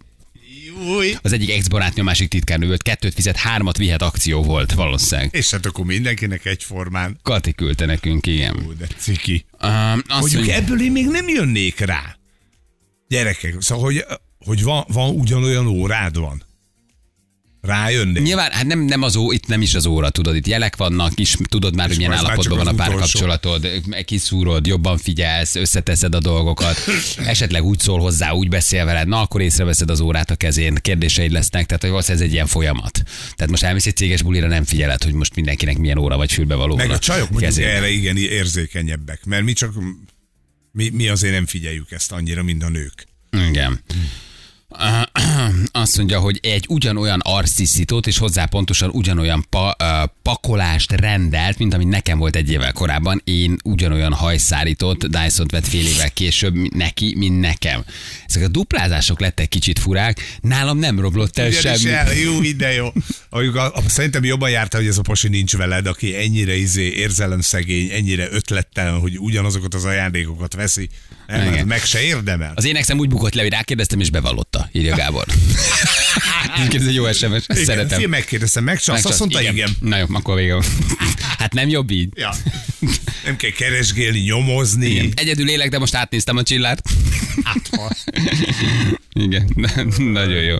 Új. 0.77 1.15
Az 1.21 1.33
egyik 1.33 1.51
ex-barátnő, 1.51 2.01
a 2.01 2.05
másik 2.05 2.29
titkárnő 2.29 2.67
volt, 2.67 2.81
kettőt 2.81 3.13
fizet, 3.13 3.35
hármat 3.35 3.77
vihet 3.77 4.01
akció 4.01 4.43
volt 4.43 4.73
valószínűleg. 4.73 5.29
És 5.31 5.51
hát 5.51 5.65
akkor 5.65 5.85
mindenkinek 5.85 6.45
egyformán. 6.45 7.19
Kati 7.23 7.53
küldte 7.53 7.85
nekünk, 7.85 8.27
igen. 8.27 8.55
Ú, 8.65 8.73
de 8.77 8.87
ciki. 8.97 9.45
Uh, 9.61 9.91
azt 9.91 10.03
Mondjuk 10.07 10.33
mondja, 10.33 10.55
ebből 10.55 10.81
én 10.81 10.91
még 10.91 11.07
nem 11.07 11.29
jönnék 11.29 11.79
rá. 11.79 12.17
Gyerekek, 13.07 13.55
szóval, 13.59 13.83
hogy, 13.83 14.05
hogy 14.45 14.63
van, 14.63 14.85
van 14.87 15.09
ugyanolyan 15.09 15.67
órád 15.67 16.17
van. 16.17 16.43
Rájönnék. 17.61 18.23
Nyilván, 18.23 18.51
hát 18.51 18.65
nem, 18.65 18.79
nem 18.79 19.01
az 19.01 19.15
ó, 19.15 19.31
itt 19.31 19.47
nem 19.47 19.61
is 19.61 19.75
az 19.75 19.85
óra, 19.85 20.09
tudod, 20.09 20.35
itt 20.35 20.47
jelek 20.47 20.75
vannak, 20.75 21.19
is 21.19 21.35
tudod 21.49 21.75
már, 21.75 21.87
hogy 21.87 21.97
milyen 21.97 22.11
állapotban 22.11 22.57
van 22.57 22.67
a 22.67 22.73
párkapcsolatod, 22.73 23.67
kiszúrod, 24.05 24.67
jobban 24.67 24.97
figyelsz, 24.97 25.55
összeteszed 25.55 26.15
a 26.15 26.19
dolgokat, 26.19 26.77
esetleg 27.17 27.63
úgy 27.63 27.79
szól 27.79 27.99
hozzá, 27.99 28.31
úgy 28.31 28.49
beszél 28.49 28.85
veled, 28.85 29.07
na 29.07 29.21
akkor 29.21 29.41
észreveszed 29.41 29.89
az 29.89 29.99
órát 29.99 30.31
a 30.31 30.35
kezén, 30.35 30.75
kérdéseid 30.75 31.31
lesznek, 31.31 31.65
tehát 31.65 31.81
hogy 31.81 31.91
valószínűleg 31.91 32.23
ez 32.23 32.29
egy 32.29 32.35
ilyen 32.35 32.47
folyamat. 32.47 33.03
Tehát 33.35 33.49
most 33.49 33.63
elmész 33.63 33.85
egy 33.85 33.95
céges 33.95 34.21
bulira, 34.21 34.47
nem 34.47 34.63
figyeled, 34.63 35.03
hogy 35.03 35.13
most 35.13 35.35
mindenkinek 35.35 35.77
milyen 35.77 35.97
óra 35.97 36.17
vagy 36.17 36.31
fülbevaló 36.31 36.75
Meg 36.75 36.87
van 36.87 36.95
a 36.95 36.99
csajok 36.99 37.29
mondjuk 37.29 37.51
kezén. 37.51 37.67
erre 37.67 37.89
igen 37.89 38.17
érzékenyebbek, 38.17 39.25
mert 39.25 39.43
mi 39.43 39.53
csak 39.53 39.73
mi, 40.71 40.89
mi 40.89 41.07
azért 41.07 41.33
nem 41.33 41.45
figyeljük 41.45 41.91
ezt 41.91 42.11
annyira, 42.11 42.43
mint 42.43 42.63
a 42.63 42.69
nők. 42.69 43.07
Igen. 43.49 43.81
Azt 45.71 45.97
mondja, 45.97 46.19
hogy 46.19 46.39
egy 46.43 46.65
ugyanolyan 46.69 47.19
arciszítót 47.23 48.07
és 48.07 48.17
hozzá 48.17 48.45
pontosan 48.45 48.89
ugyanolyan 48.89 49.45
pa, 49.49 49.75
uh, 49.83 50.09
pakolást 50.21 50.91
rendelt, 50.91 51.57
mint 51.57 51.73
ami 51.73 51.85
nekem 51.85 52.17
volt 52.17 52.35
egy 52.35 52.51
évvel 52.51 52.71
korábban. 52.71 53.21
Én 53.23 53.57
ugyanolyan 53.63 54.13
hajszárított 54.13 55.05
dyson 55.05 55.47
vett 55.49 55.67
fél 55.67 55.85
évvel 55.85 56.11
később 56.11 56.55
neki, 56.75 57.13
mint 57.17 57.39
nekem. 57.39 57.83
Ezek 58.25 58.43
a 58.43 58.47
duplázások 58.47 59.19
lettek 59.19 59.47
kicsit 59.47 59.79
furák, 59.79 60.37
nálam 60.41 60.77
nem 60.77 60.99
romlott 60.99 61.37
el 61.37 61.47
Ugyanis 61.47 61.81
semmi. 61.81 61.93
el, 61.93 62.13
jó, 62.13 62.41
ide 62.41 62.73
jó. 62.73 62.87
A, 63.29 63.39
a, 63.59 63.81
szerintem 63.87 64.23
jobban 64.23 64.49
járta, 64.49 64.77
hogy 64.77 64.87
ez 64.87 64.97
a 64.97 65.01
pasi 65.01 65.27
nincs 65.27 65.55
veled, 65.55 65.87
aki 65.87 66.15
ennyire 66.15 66.55
izé 66.55 66.87
érzelemszegény, 66.87 67.89
ennyire 67.89 68.27
ötlettelen, 68.31 68.99
hogy 68.99 69.19
ugyanazokat 69.19 69.73
az 69.73 69.85
ajándékokat 69.85 70.53
veszi. 70.53 70.89
Nem, 71.27 71.53
hát 71.53 71.65
meg 71.65 71.83
se 71.83 72.01
érdemel. 72.01 72.53
Az 72.55 72.65
én 72.65 72.75
exem 72.75 72.99
úgy 72.99 73.09
bukott 73.09 73.33
le, 73.33 73.41
hogy 73.41 73.51
rákérdeztem, 73.51 73.99
és 73.99 74.09
bevallotta, 74.57 74.69
írja 74.71 74.95
Gábor. 74.95 75.25
Ez 76.75 76.87
egy 76.87 76.93
jó 76.93 77.11
SMS, 77.11 77.43
Igen, 77.47 77.63
szeretem. 77.63 77.97
Fia, 77.97 78.07
megkérdeztem, 78.07 78.63
megcsalsz, 78.63 79.05
azt 79.05 79.19
mondta, 79.19 79.41
igen. 79.41 79.69
Na 79.81 79.97
jó, 79.97 80.05
akkor 80.13 80.35
vége. 80.35 80.53
van. 80.53 80.63
Hát 81.37 81.53
nem 81.53 81.69
jobb 81.69 81.91
így. 81.91 82.09
Ja. 82.15 82.33
Nem 83.25 83.35
kell 83.35 83.49
keresgélni, 83.49 84.19
nyomozni. 84.19 84.89
Igen. 84.89 85.11
Egyedül 85.15 85.49
élek, 85.49 85.69
de 85.69 85.79
most 85.79 85.95
átnéztem 85.95 86.37
a 86.37 86.43
csillárt. 86.43 86.89
Hát, 87.43 87.69
ha. 87.71 87.91
Igen, 89.13 89.49
nagyon 89.97 90.43
jó. 90.43 90.55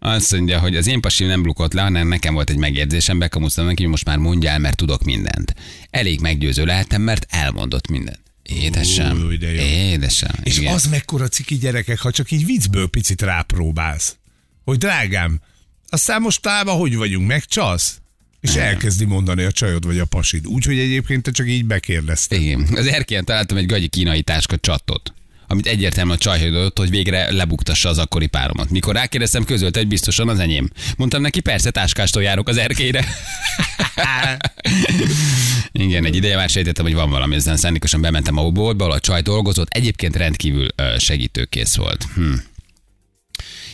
Azt 0.00 0.32
mondja, 0.32 0.58
hogy 0.58 0.76
az 0.76 0.86
én 0.86 1.00
pasim 1.00 1.26
nem 1.26 1.42
blukott 1.42 1.72
le, 1.72 1.82
hanem 1.82 2.08
nekem 2.08 2.34
volt 2.34 2.50
egy 2.50 2.56
megjegyzésem, 2.56 3.18
bekamusztam 3.18 3.66
neki, 3.66 3.82
hogy 3.82 3.90
most 3.90 4.04
már 4.04 4.16
mondjál, 4.18 4.58
mert 4.58 4.76
tudok 4.76 5.04
mindent. 5.04 5.54
Elég 5.90 6.20
meggyőző 6.20 6.64
lehetem, 6.64 7.02
mert 7.02 7.26
elmondott 7.28 7.88
mindent. 7.88 8.20
Édesem, 8.48 9.18
Ú, 9.18 9.38
de 9.38 9.52
jó. 9.52 9.62
édesem. 9.62 10.34
És 10.42 10.58
igen. 10.58 10.74
az 10.74 10.86
mekkora 10.86 11.28
ciki 11.28 11.58
gyerekek, 11.58 11.98
ha 11.98 12.10
csak 12.10 12.30
így 12.30 12.44
viccből 12.44 12.88
picit 12.88 13.22
rápróbálsz. 13.22 14.16
Hogy 14.64 14.78
drágám, 14.78 15.40
aztán 15.88 16.22
most 16.22 16.42
táva 16.42 16.72
hogy 16.72 16.96
vagyunk, 16.96 17.26
megcsalsz? 17.26 18.00
És 18.40 18.54
elkezdi 18.54 19.04
mondani 19.04 19.42
a 19.42 19.52
csajod 19.52 19.86
vagy 19.86 19.98
a 19.98 20.04
pasid. 20.04 20.46
Úgyhogy 20.46 20.78
egyébként 20.78 21.22
te 21.22 21.30
csak 21.30 21.48
így 21.48 21.64
bekérdezted. 21.64 22.40
Igen. 22.40 22.66
Az 22.74 22.86
erkélyen 22.86 23.24
találtam 23.24 23.56
egy 23.56 23.66
gagyi 23.66 23.88
kínai 23.88 24.22
táska 24.22 24.56
csattot 24.56 25.12
amit 25.48 25.66
egyértelműen 25.66 26.16
a 26.16 26.20
csaj 26.20 26.46
adott, 26.46 26.78
hogy 26.78 26.90
végre 26.90 27.32
lebuktassa 27.32 27.88
az 27.88 27.98
akkori 27.98 28.26
páromat. 28.26 28.70
Mikor 28.70 28.94
rákérdeztem, 28.94 29.44
közölte, 29.44 29.78
hogy 29.78 29.88
biztosan 29.88 30.28
az 30.28 30.38
enyém. 30.38 30.70
Mondtam 30.96 31.20
neki, 31.22 31.40
persze, 31.40 31.70
táskástól 31.70 32.22
járok 32.22 32.48
az 32.48 32.56
erkélyre. 32.56 33.04
Igen, 35.72 36.04
egy 36.04 36.16
ideje 36.16 36.36
már 36.36 36.48
sejtettem, 36.48 36.84
hogy 36.84 36.94
van 36.94 37.10
valami, 37.10 37.34
ezen 37.34 37.56
szándékosan 37.56 38.00
bementem 38.00 38.36
a 38.36 38.50
boltba, 38.50 38.84
ahol 38.84 38.96
a 38.96 39.00
csaj 39.00 39.22
dolgozott, 39.22 39.68
egyébként 39.68 40.16
rendkívül 40.16 40.68
segítőkész 40.98 41.76
volt. 41.76 42.06
Hm. 42.14 42.34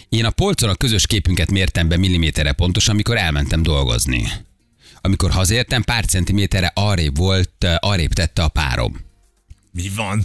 Én 0.09 0.25
a 0.25 0.31
polcon 0.31 0.69
a 0.69 0.75
közös 0.75 1.07
képünket 1.07 1.51
mértem 1.51 1.89
be 1.89 1.97
milliméterre 1.97 2.53
pontosan, 2.53 2.95
amikor 2.95 3.17
elmentem 3.17 3.63
dolgozni. 3.63 4.29
Amikor 5.01 5.31
hazértem, 5.31 5.83
pár 5.83 6.05
centiméterre 6.05 6.73
arrébb 6.75 7.17
volt, 7.17 7.67
arrébb 7.79 8.13
tette 8.13 8.43
a 8.43 8.49
párom. 8.49 9.01
Mi 9.73 9.91
van? 9.95 10.25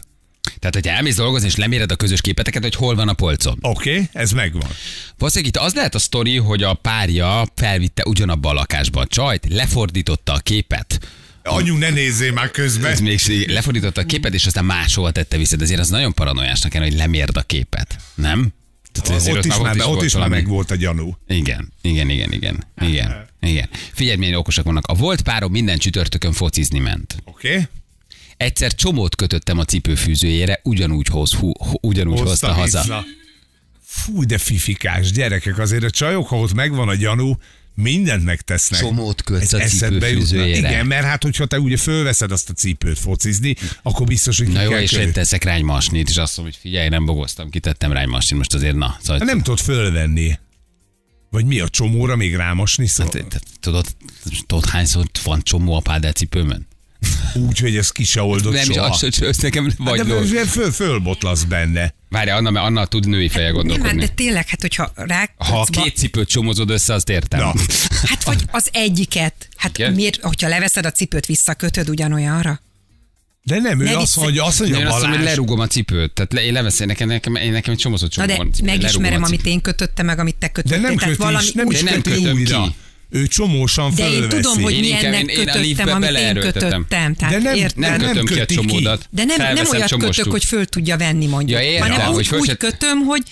Tehát, 0.59 0.75
hogyha 0.75 0.91
elmész 0.91 1.15
dolgozni, 1.15 1.47
és 1.47 1.55
leméred 1.55 1.91
a 1.91 1.95
közös 1.95 2.21
képeteket, 2.21 2.63
hogy 2.63 2.75
hol 2.75 2.95
van 2.95 3.07
a 3.07 3.13
polcon. 3.13 3.57
Oké, 3.61 3.91
okay, 3.91 4.09
ez 4.13 4.31
megvan. 4.31 4.69
Valószínűleg 5.17 5.55
itt 5.55 5.61
az 5.61 5.73
lehet 5.73 5.95
a 5.95 5.99
sztori, 5.99 6.37
hogy 6.37 6.63
a 6.63 6.73
párja 6.73 7.47
felvitte 7.55 8.03
ugyanabba 8.05 8.49
a 8.49 8.53
lakásba 8.53 9.01
a 9.01 9.07
csajt, 9.07 9.45
lefordította 9.49 10.33
a 10.33 10.37
képet, 10.37 10.99
Anyu, 11.43 11.77
ne 11.77 11.89
nézzél 11.89 12.31
már 12.31 12.51
közben. 12.51 12.91
ez 12.91 12.99
még 12.99 13.49
lefordította 13.49 14.01
a 14.01 14.03
képet, 14.03 14.33
és 14.33 14.45
aztán 14.45 14.65
máshova 14.65 15.11
tette 15.11 15.37
vissza. 15.37 15.55
De 15.55 15.63
azért 15.63 15.79
az 15.79 15.89
nagyon 15.89 16.13
paranoiásnak 16.13 16.71
kell, 16.71 16.81
hogy 16.81 16.93
lemérd 16.93 17.37
a 17.37 17.41
képet. 17.41 17.95
Nem? 18.15 18.53
Tehát 18.91 19.27
Ott 19.27 19.45
is, 19.45 19.57
már, 19.57 19.75
ott 19.75 19.83
volt 19.83 20.03
is 20.03 20.15
már 20.15 20.29
meg 20.29 20.47
volt 20.47 20.71
a 20.71 20.75
gyanú. 20.75 21.17
Igen, 21.27 21.73
igen, 21.81 22.09
igen, 22.09 22.31
igen, 22.31 22.65
igen, 22.81 23.27
igen. 23.41 23.69
Figyelj, 23.93 24.17
milyen 24.17 24.33
okosak 24.33 24.65
vannak. 24.65 24.87
A 24.87 24.93
volt 24.93 25.21
párom 25.21 25.51
minden 25.51 25.77
csütörtökön 25.77 26.31
focizni 26.31 26.79
ment. 26.79 27.15
Oké? 27.23 27.49
Okay? 27.49 27.67
Egyszer 28.39 28.75
csomót 28.75 29.15
kötöttem 29.15 29.57
a 29.57 29.65
cipőfűzőjére, 29.65 30.59
ugyanúgy, 30.63 31.07
hoz, 31.07 31.33
hú, 31.33 31.51
ugyanúgy 31.81 32.19
hozta, 32.19 32.53
haza. 32.53 32.79
vissza. 32.81 33.05
Fú, 33.83 34.23
de 34.23 34.37
fifikás 34.37 35.11
gyerekek, 35.11 35.57
azért 35.57 35.83
a 35.83 35.89
csajok, 35.89 36.27
ha 36.27 36.39
ott 36.39 36.53
megvan 36.53 36.87
a 36.87 36.95
gyanú, 36.95 37.37
mindent 37.75 38.23
megtesznek. 38.23 38.79
Csomót 38.79 39.21
kötsz 39.21 39.53
Ez 39.53 39.53
a 39.53 39.65
cipőfűzőjére. 39.65 40.69
Igen, 40.69 40.85
mert 40.85 41.05
hát, 41.05 41.23
hogyha 41.23 41.45
te 41.45 41.59
ugye 41.59 41.77
fölveszed 41.77 42.31
azt 42.31 42.49
a 42.49 42.53
cipőt 42.53 42.99
focizni, 42.99 43.55
akkor 43.81 44.05
biztos, 44.05 44.37
hogy 44.37 44.47
Na 44.47 44.61
jó, 44.61 44.71
és 44.71 44.91
én 44.91 45.11
teszek 45.11 45.43
rá 45.43 45.53
egy 45.53 45.63
masnit, 45.63 46.09
és 46.09 46.17
azt 46.17 46.37
mondom, 46.37 46.53
hogy 46.53 46.69
figyelj, 46.71 46.89
nem 46.89 47.05
bogoztam, 47.05 47.49
kitettem 47.49 47.91
rá 47.91 48.01
egy 48.01 48.07
masnit, 48.07 48.37
most 48.37 48.53
azért 48.53 48.75
na. 48.75 48.97
Szóval, 49.01 49.25
Nem 49.25 49.41
tudod 49.41 49.59
fölvenni. 49.59 50.39
Vagy 51.29 51.45
mi 51.45 51.59
a 51.59 51.69
csomóra 51.69 52.15
még 52.15 52.35
rámosni 52.35 52.87
szól? 52.87 53.09
Hát, 53.13 53.41
tudod, 53.59 53.85
tudod, 54.47 54.65
hányszor 54.65 55.05
van 55.23 55.41
csomó 55.43 55.73
a 55.73 55.79
pádel 55.79 56.11
cipőmön? 56.11 56.67
Úgy, 57.33 57.59
hogy 57.59 57.75
ez 57.77 57.91
ki 57.91 58.03
se 58.03 58.21
oldott 58.21 58.53
Nem 58.53 58.69
is 58.69 58.75
soha. 58.75 58.87
az, 58.89 58.99
hogy 58.99 59.17
ez 59.21 59.37
nekem 59.37 59.71
vagy 59.77 60.01
de 60.01 60.13
ló. 60.13 60.21
föl, 60.21 60.45
föl, 60.45 60.71
fölbotlasz 60.71 61.43
benne. 61.43 61.93
Várj, 62.09 62.29
Anna, 62.29 62.49
mert 62.49 62.65
Anna 62.65 62.85
tud 62.85 63.07
női 63.07 63.29
feje 63.29 63.45
Nem, 63.51 63.55
hát 63.55 63.65
gondolkodni. 63.65 63.99
de 63.99 64.07
tényleg, 64.07 64.47
hát 64.47 64.61
hogyha 64.61 64.91
rá... 64.95 65.29
Ha 65.37 65.59
a 65.59 65.65
két 65.65 65.95
cipőt 65.95 66.27
csomozod 66.27 66.69
össze, 66.69 66.93
azt 66.93 67.09
értem. 67.09 67.39
Na. 67.39 67.53
Hát 68.03 68.23
vagy 68.23 68.43
az 68.51 68.69
egyiket. 68.71 69.33
Hát 69.55 69.77
Igen? 69.77 69.93
miért, 69.93 70.21
hogyha 70.21 70.47
leveszed 70.47 70.85
a 70.85 70.91
cipőt, 70.91 71.25
visszakötöd 71.25 71.89
ugyanolyanra? 71.89 72.61
De 73.43 73.59
nem, 73.59 73.79
ő 73.79 73.83
Ne 73.83 73.97
azt 73.97 74.15
mondja, 74.15 74.45
azt 74.45 74.61
Én 74.61 74.69
mondja, 74.69 74.87
azt 74.87 74.91
mondom, 74.91 75.09
hogy 75.09 75.19
Balázs, 75.19 75.35
lerúgom 75.35 75.59
a 75.59 75.67
cipőt. 75.67 76.13
Tehát 76.13 76.33
le, 76.33 76.43
én 76.43 76.53
leveszem 76.53 76.87
nekem, 76.87 77.07
nekem, 77.07 77.35
én 77.35 77.51
nekem 77.51 77.73
egy 77.73 77.79
csomozott 77.79 78.15
Na 78.15 78.25
csomó 78.25 78.27
de 78.27 78.35
van. 78.37 78.51
megismerem, 78.63 79.23
amit 79.23 79.45
én 79.45 79.61
kötöttem, 79.61 80.05
meg 80.05 80.19
amit 80.19 80.35
te 80.35 80.45
de 80.45 80.51
kötöttél. 80.51 80.79
nem 80.81 80.95
Tehát 80.95 81.09
köti 81.15 81.23
valami 81.23 81.43
is, 81.43 81.51
nem 81.51 81.65
úgy 81.65 81.73
is 81.73 81.83
De 81.83 81.89
nem 81.91 82.01
kötöm 82.01 82.33
újra. 82.33 82.63
ki. 82.63 82.75
Ő 83.09 83.27
csomósan 83.27 83.91
De 83.95 84.03
én 84.09 84.19
fölveszi. 84.19 84.41
tudom, 84.41 84.61
hogy 84.63 84.73
Én 84.73 84.83
inkább- 84.83 84.99
milyennek 85.01 85.21
én- 85.21 85.27
én 85.29 85.35
a 85.35 85.39
kötöttem, 85.43 85.61
liftbe 85.61 85.91
amit 85.91 86.07
én 86.07 86.13
beleerőltetem. 86.13 86.53
kötöttem. 86.69 87.15
Tehát 87.17 87.33
De 87.33 87.39
nem- 87.41 87.55
érted? 87.55 87.77
Nem 87.77 87.89
nem 87.99 87.99
kötöm 88.09 88.25
ki 88.25 88.33
a 88.33 88.37
köti 88.37 88.55
ki. 88.55 88.65
csomódat. 88.67 89.07
De 89.09 89.23
nem, 89.23 89.37
nem 89.37 89.45
Felveszem, 89.45 89.75
olyat 89.75 89.87
csomóstuk. 89.87 90.15
kötök, 90.15 90.31
hogy 90.31 90.43
föl 90.45 90.65
tudja 90.65 90.97
venni 90.97 91.25
mondjuk, 91.25 91.59
Ja, 91.59 91.65
értem, 91.65 91.89
hanem 91.91 92.07
hogy 92.07 92.15
úgy, 92.15 92.27
föl 92.27 92.39
úgy 92.39 92.47
se- 92.47 92.55
kötöm, 92.55 92.99
hogy, 92.99 93.23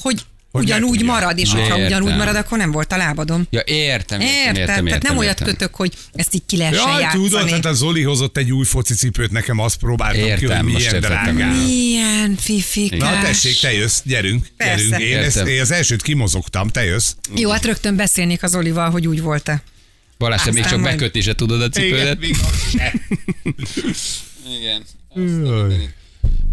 hogy 0.00 0.20
Hogy 0.52 0.62
ugyanúgy 0.64 1.02
marad, 1.04 1.38
és 1.38 1.50
hogyha 1.50 1.66
Értem. 1.66 1.84
ugyanúgy 1.86 2.16
marad, 2.16 2.36
akkor 2.36 2.58
nem 2.58 2.70
volt 2.72 2.92
a 2.92 2.96
lábadon. 2.96 3.46
Ja, 3.50 3.60
értem, 3.64 4.20
értem, 4.20 4.20
Érted? 4.20 4.56
értem, 4.56 4.64
Tehát 4.64 4.86
értem, 4.86 5.00
nem 5.02 5.16
olyat 5.16 5.40
értem. 5.40 5.46
kötök, 5.46 5.74
hogy 5.74 5.92
ezt 6.12 6.34
így 6.34 6.42
ki 6.46 6.56
lehessen 6.56 6.88
Jaj, 6.88 7.00
játszani. 7.00 7.22
tudod, 7.28 7.50
hát 7.50 7.64
a 7.64 7.72
Zoli 7.72 8.02
hozott 8.02 8.36
egy 8.36 8.52
új 8.52 8.64
focicipőt, 8.64 9.30
nekem 9.30 9.58
azt 9.58 9.76
próbáltam 9.76 10.22
ki, 10.22 10.28
Értem, 10.28 10.62
hogy 10.64 10.72
most 10.72 10.86
milyen 10.86 11.00
drágán. 11.00 11.54
Milyen 11.56 12.36
fifikás. 12.36 12.98
Na 12.98 13.20
tessék, 13.22 13.58
te 13.60 13.72
jössz, 13.72 14.00
gyerünk, 14.04 14.46
Persze. 14.56 14.84
gyerünk. 14.88 15.02
Én, 15.10 15.16
ezt, 15.18 15.36
Értem. 15.36 15.52
én 15.52 15.60
az 15.60 15.70
elsőt 15.70 16.02
kimozogtam, 16.02 16.68
te 16.68 16.84
jössz. 16.84 17.12
Jó, 17.36 17.50
hát 17.50 17.64
rögtön 17.64 17.96
beszélnék 17.96 18.42
az 18.42 18.54
Olival, 18.54 18.90
hogy 18.90 19.06
úgy 19.06 19.20
volt-e. 19.22 19.62
Balázs, 20.18 20.42
te 20.42 20.52
még 20.52 20.62
csak 20.64 20.80
majd- 20.80 20.96
bekötni 20.96 21.20
se 21.20 21.34
tudod 21.34 21.62
a 21.62 21.68
cipődet. 21.68 22.18
még 22.18 22.36
az 22.42 22.70
se. 22.72 22.92
Igen. 24.60 24.82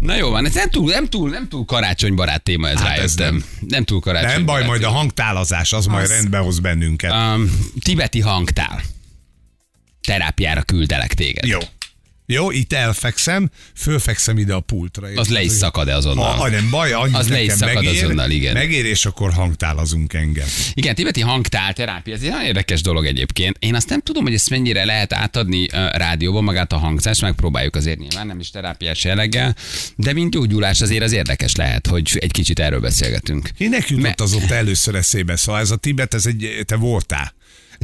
Na 0.00 0.16
jó 0.16 0.30
van, 0.30 0.46
ez 0.46 0.54
nem 0.54 0.70
túl, 0.70 0.90
nem 0.90 1.06
túl, 1.08 1.30
nem 1.30 1.48
túl 1.48 1.64
karácsonybarát 1.64 2.42
téma, 2.42 2.68
ez 2.68 2.78
Hát 2.78 2.98
ez 2.98 3.16
rájöttem. 3.16 3.44
Nem. 3.60 3.84
túl 3.84 4.00
karácsonybarát. 4.00 4.36
Nem 4.36 4.46
baj, 4.46 4.64
majd 4.66 4.82
a 4.82 4.90
hangtálazás, 4.90 5.72
az 5.72 5.86
majd 5.86 6.04
Az. 6.04 6.10
rendbe 6.10 6.38
hoz 6.38 6.58
bennünket. 6.58 7.12
Um, 7.12 7.50
tibeti 7.80 8.20
hangtál. 8.20 8.80
Terápiára 10.00 10.62
küldelek 10.62 11.14
téged. 11.14 11.44
Jó. 11.46 11.58
Jó, 12.32 12.50
itt 12.50 12.72
elfekszem, 12.72 13.50
fölfekszem 13.76 14.38
ide 14.38 14.54
a 14.54 14.60
pultra. 14.60 15.08
Az 15.14 15.28
le 15.28 15.42
is 15.42 15.52
szakad-e 15.52 15.94
azonnal? 15.94 16.34
ha 16.34 16.48
nem 16.48 16.70
baj, 16.70 16.92
annyit 16.92 17.16
Az 17.16 17.28
le 17.28 17.42
is 17.42 17.52
szakad 17.52 17.74
megér, 17.74 18.04
azonnal, 18.04 18.30
igen. 18.30 18.52
Megér, 18.52 18.84
és 18.84 19.06
akkor 19.06 19.32
hangtálazunk 19.32 20.12
engem. 20.12 20.46
Igen, 20.74 20.94
tibeti 20.94 21.20
hangtál 21.20 21.72
terápia, 21.72 22.14
ez 22.14 22.22
egy 22.22 22.30
nagyon 22.30 22.44
érdekes 22.44 22.82
dolog 22.82 23.06
egyébként. 23.06 23.56
Én 23.58 23.74
azt 23.74 23.88
nem 23.88 24.00
tudom, 24.00 24.22
hogy 24.22 24.34
ezt 24.34 24.50
mennyire 24.50 24.84
lehet 24.84 25.12
átadni 25.12 25.68
rádióban, 25.92 26.44
magát 26.44 26.72
a 26.72 26.76
hangzást, 26.76 27.20
megpróbáljuk 27.20 27.76
azért 27.76 27.98
nyilván, 27.98 28.26
nem 28.26 28.40
is 28.40 28.50
terápiás 28.50 29.04
jelleggel, 29.04 29.56
de 29.96 30.12
mint 30.12 30.30
gyógyulás 30.30 30.80
azért 30.80 31.02
az 31.02 31.12
érdekes 31.12 31.56
lehet, 31.56 31.86
hogy 31.86 32.18
egy 32.20 32.32
kicsit 32.32 32.58
erről 32.58 32.80
beszélgetünk. 32.80 33.50
Kinek 33.56 33.88
jutott 33.88 34.04
Me- 34.04 34.20
az 34.20 34.34
ott 34.34 34.50
először 34.50 34.94
eszébe? 34.94 35.36
Szóval 35.36 35.60
ez 35.60 35.70
a 35.70 35.76
Tibet, 35.76 36.14
ez 36.14 36.26
egy, 36.26 36.60
te 36.66 36.76
voltál. 36.76 37.34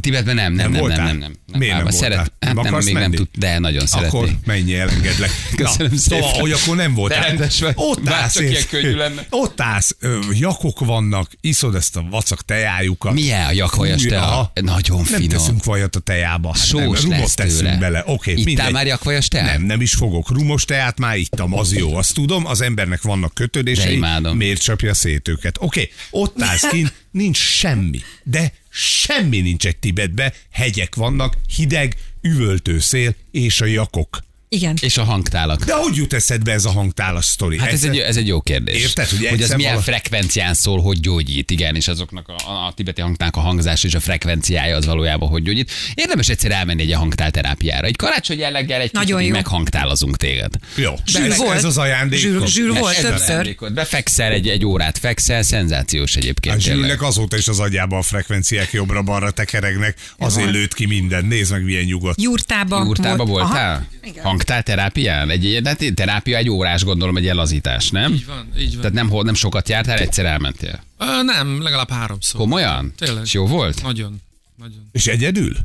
Tibetben 0.01 0.35
nem, 0.35 0.53
nem, 0.53 0.71
nem, 0.71 0.85
nem, 0.85 0.95
nem, 0.97 1.05
nem. 1.05 1.17
nem. 1.17 1.59
Miért 1.59 1.73
nem 1.73 1.83
voltál? 1.83 1.99
Szeret, 2.01 2.17
hát 2.17 2.33
Nem 2.39 2.55
nem, 2.55 2.65
akarsz 2.65 2.85
még 2.85 2.93
nem 2.93 3.03
menni? 3.03 3.15
tud, 3.15 3.27
de 3.37 3.59
nagyon 3.59 3.85
szeretné. 3.85 4.17
Akkor 4.17 4.29
mennyi 4.45 4.75
elengedlek. 4.75 5.29
Köszönöm 5.55 5.91
Na, 5.91 5.97
szépen. 5.97 6.21
Szóval, 6.21 6.39
hogy 6.39 6.51
akkor 6.51 6.75
nem 6.75 6.93
voltál. 6.93 7.19
De 7.21 7.27
rendes 7.27 7.59
vagy. 7.61 7.73
Ott 7.75 8.09
állsz, 8.09 8.35
és- 8.35 8.65
könnyű 8.65 8.95
lenne. 8.95 9.25
Ott 9.29 9.61
állsz, 9.61 9.95
ö, 9.99 10.19
jakok 10.31 10.79
vannak, 10.79 11.31
iszod 11.41 11.75
ezt 11.75 11.95
a 11.95 12.05
vacak 12.09 12.45
tejájukat. 12.45 13.13
Milyen 13.13 13.45
a 13.45 13.51
jakvajas 13.51 14.01
tea? 14.01 14.51
Nagyon 14.61 14.97
Nem 14.97 15.05
finom. 15.05 15.27
teszünk 15.27 15.63
vajat 15.63 15.95
a 15.95 15.99
tejába. 15.99 16.47
Hát 16.47 16.71
nem, 16.73 16.83
Sós 16.87 17.01
rumot 17.01 17.19
lesz 17.19 17.33
teszünk 17.33 17.59
tőle. 17.59 17.77
bele. 17.77 18.03
Oké, 18.05 18.31
Ittál 18.31 18.43
mindegy. 18.45 18.71
már 18.71 18.85
jakvajas 18.85 19.27
teát? 19.27 19.45
Nem, 19.57 19.61
nem 19.61 19.81
is 19.81 19.93
fogok. 19.93 20.29
Rumos 20.31 20.65
teát 20.65 20.99
már 20.99 21.17
ittam, 21.17 21.53
az 21.53 21.73
jó. 21.73 21.95
Azt 21.95 22.13
tudom, 22.13 22.45
az 22.45 22.61
embernek 22.61 23.01
vannak 23.01 23.33
kötődései. 23.33 24.01
Miért 24.33 24.61
csapja 24.61 24.93
szét 24.93 25.27
őket? 25.27 25.55
Oké, 25.59 25.89
ott 26.09 26.41
állsz 26.41 26.67
kint, 26.69 26.93
nincs 27.11 27.37
semmi. 27.37 27.99
De 28.23 28.53
semmi 28.77 29.39
nincs 29.39 29.65
egy 29.65 29.77
Tibetbe. 29.77 30.33
Hegyek 30.51 30.95
vannak, 30.95 31.37
hideg, 31.55 31.95
üvöltő 32.21 32.79
szél 32.79 33.15
és 33.31 33.61
a 33.61 33.65
jakok. 33.65 34.26
Igen. 34.49 34.75
És 34.81 34.97
a 34.97 35.03
hangtálak. 35.03 35.63
De 35.63 35.73
hogy 35.75 35.95
jut 35.95 36.13
eszedbe 36.13 36.51
ez 36.51 36.65
a 36.65 36.71
hangtálas 36.71 37.25
sztori? 37.25 37.59
Hát 37.59 37.71
ez 37.71 37.83
egy, 37.83 37.97
ez 37.97 38.17
egy 38.17 38.27
jó 38.27 38.41
kérdés. 38.41 38.81
Érted, 38.81 39.07
hogy 39.09 39.27
hogy 39.27 39.41
ez 39.41 39.49
milyen 39.51 39.71
vala- 39.71 39.85
frekvencián 39.85 40.53
szól, 40.53 40.81
hogy 40.81 40.99
gyógyít, 40.99 41.51
igen, 41.51 41.75
és 41.75 41.87
azoknak 41.87 42.27
a, 42.27 42.33
a, 42.67 42.73
tibeti 42.75 43.01
hangtálnak 43.01 43.35
a 43.35 43.39
hangzás 43.39 43.83
és 43.83 43.93
a 43.93 43.99
frekvenciája 43.99 44.75
az 44.75 44.85
valójában 44.85 45.29
hogy 45.29 45.43
gyógyít. 45.43 45.71
Érdemes 45.93 46.29
egyszer 46.29 46.51
elmenni 46.51 46.81
egy 46.81 46.93
hangtálterápiára. 46.93 47.87
Egy 47.87 47.95
karácsony 47.95 48.37
jelleggel 48.37 48.81
egy 48.81 48.93
Nagyon 48.93 49.17
kicsit 49.17 49.31
jó. 49.31 49.35
meghangtálazunk 49.37 50.17
téged. 50.17 50.51
Jó, 50.75 50.93
Zsűr 51.05 51.35
volt. 51.37 51.57
ez 51.57 51.63
az 51.63 51.77
ajándék. 51.77 52.19
Zsűr- 52.19 52.47
zsűr 52.47 52.77
volt 52.79 52.95
ez 52.95 53.01
többször. 53.01 53.55
Befekszel 53.73 54.31
egy, 54.31 54.47
egy 54.47 54.65
órát, 54.65 54.97
fekszel, 54.97 55.41
szenzációs 55.43 56.15
egyébként. 56.15 56.55
A 56.55 56.59
zsűrnek 56.59 57.01
azóta 57.01 57.37
is 57.37 57.47
az 57.47 57.59
agyában 57.59 57.99
a 57.99 58.01
frekvenciák 58.01 58.71
jobbra-balra 58.71 59.31
tekeregnek, 59.31 59.97
azért 60.17 60.51
lőtt 60.51 60.73
ki 60.73 60.85
minden. 60.85 61.25
Nézd 61.25 61.51
meg, 61.51 61.63
milyen 61.63 61.83
nyugodt. 61.83 62.21
Jurtába. 62.21 62.83
Jurtába 62.83 63.25
volt- 63.25 63.43
voltál? 63.47 63.87
Aha. 64.15 64.35
Hangtál 64.37 64.63
terápián? 64.63 65.29
Egy, 65.29 65.45
egy, 65.45 65.67
hát 65.67 65.93
terápia 65.93 66.37
egy 66.37 66.49
órás, 66.49 66.83
gondolom, 66.83 67.17
egy 67.17 67.27
elazítás, 67.27 67.89
nem? 67.89 68.13
Így 68.13 68.25
van, 68.25 68.51
így 68.57 68.71
van. 68.71 68.77
Tehát 68.77 68.93
nem, 68.93 69.09
hol- 69.09 69.25
nem 69.25 69.33
sokat 69.33 69.69
jártál, 69.69 69.97
egyszer 69.97 70.25
elmentél. 70.25 70.83
Ö, 70.97 71.23
nem, 71.23 71.61
legalább 71.61 71.89
háromszor. 71.89 72.39
Komolyan? 72.39 72.93
Tényleg. 72.97 73.23
És 73.23 73.33
jó 73.33 73.47
volt? 73.47 73.81
Nagyon, 73.81 74.21
nagyon. 74.57 74.89
És 74.91 75.07
egyedül? 75.07 75.55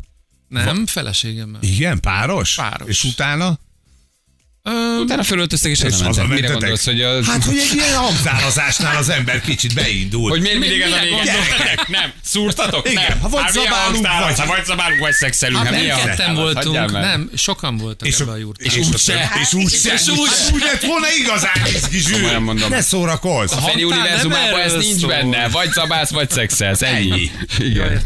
Nem, 0.49 0.87
feleségemmel. 0.87 1.63
Igen, 1.63 2.01
páros? 2.01 2.55
Páros. 2.55 2.89
És 2.89 3.05
utána? 3.05 3.59
Ö, 4.64 4.98
Utána 5.01 5.22
fölöltöztek 5.22 5.70
és, 5.70 5.79
És 5.81 5.92
elmentek. 5.94 6.27
Mire 6.27 6.48
gondolsz, 6.48 6.85
hogy 6.85 7.03
az... 7.03 7.27
Hát, 7.27 7.44
hogy 7.44 7.59
egy 7.59 7.75
ilyen 7.75 7.94
hangzálazásnál 7.96 8.96
az 8.96 9.09
ember 9.09 9.40
kicsit 9.40 9.75
beindul. 9.75 10.31
hogy 10.31 10.40
miért 10.40 10.59
mindig 10.59 10.81
ez 10.81 10.92
a 10.92 10.98
vége? 11.01 11.11
gondoltak? 11.14 11.88
Nem, 11.88 12.12
szúrtatok? 12.25 12.90
Igen, 12.90 13.05
Nem. 13.09 13.20
ha 13.20 13.29
vagy 13.29 13.42
Hát 13.42 13.53
zabálunk, 13.53 14.07
vagy- 14.07 14.38
Ha 14.38 14.46
vagy 14.46 14.64
zabálunk, 14.64 15.01
vagy 15.01 15.12
szexelünk. 15.12 15.59
hát 15.64 15.75
Hát 15.75 15.87
nem 15.87 15.96
ketten 16.07 16.35
voltunk, 16.35 16.90
nem, 16.90 17.31
sokan 17.37 17.77
voltak 17.77 18.09
és, 18.09 18.18
ebbe 18.18 18.31
a 18.31 18.37
és, 18.37 18.42
jurtában. 18.42 18.72
és, 18.72 18.87
úgy 18.87 18.92
úgy 18.94 18.98
se. 19.01 19.31
És 19.42 19.53
úgy 19.53 19.70
se. 19.70 19.92
És 19.92 20.09
úgy 20.09 20.29
se. 20.29 20.53
Úgy 20.55 20.62
lett 20.62 20.83
volna 20.83 21.07
igazán 21.18 21.62
izgi 21.75 21.98
zsűr. 21.98 22.40
Ne 22.68 22.81
szórakozz. 22.81 23.53
A 23.53 23.57
Feri 23.61 23.85
univerzumában 23.85 24.51
nem 24.51 24.61
ez 24.61 24.72
nincs 24.72 25.07
benne. 25.07 25.48
Vagy 25.48 25.72
zabálsz, 25.72 26.11
vagy 26.11 26.31
szexelsz. 26.31 26.83
Ennyi. 26.83 27.31
Igen. 27.59 28.03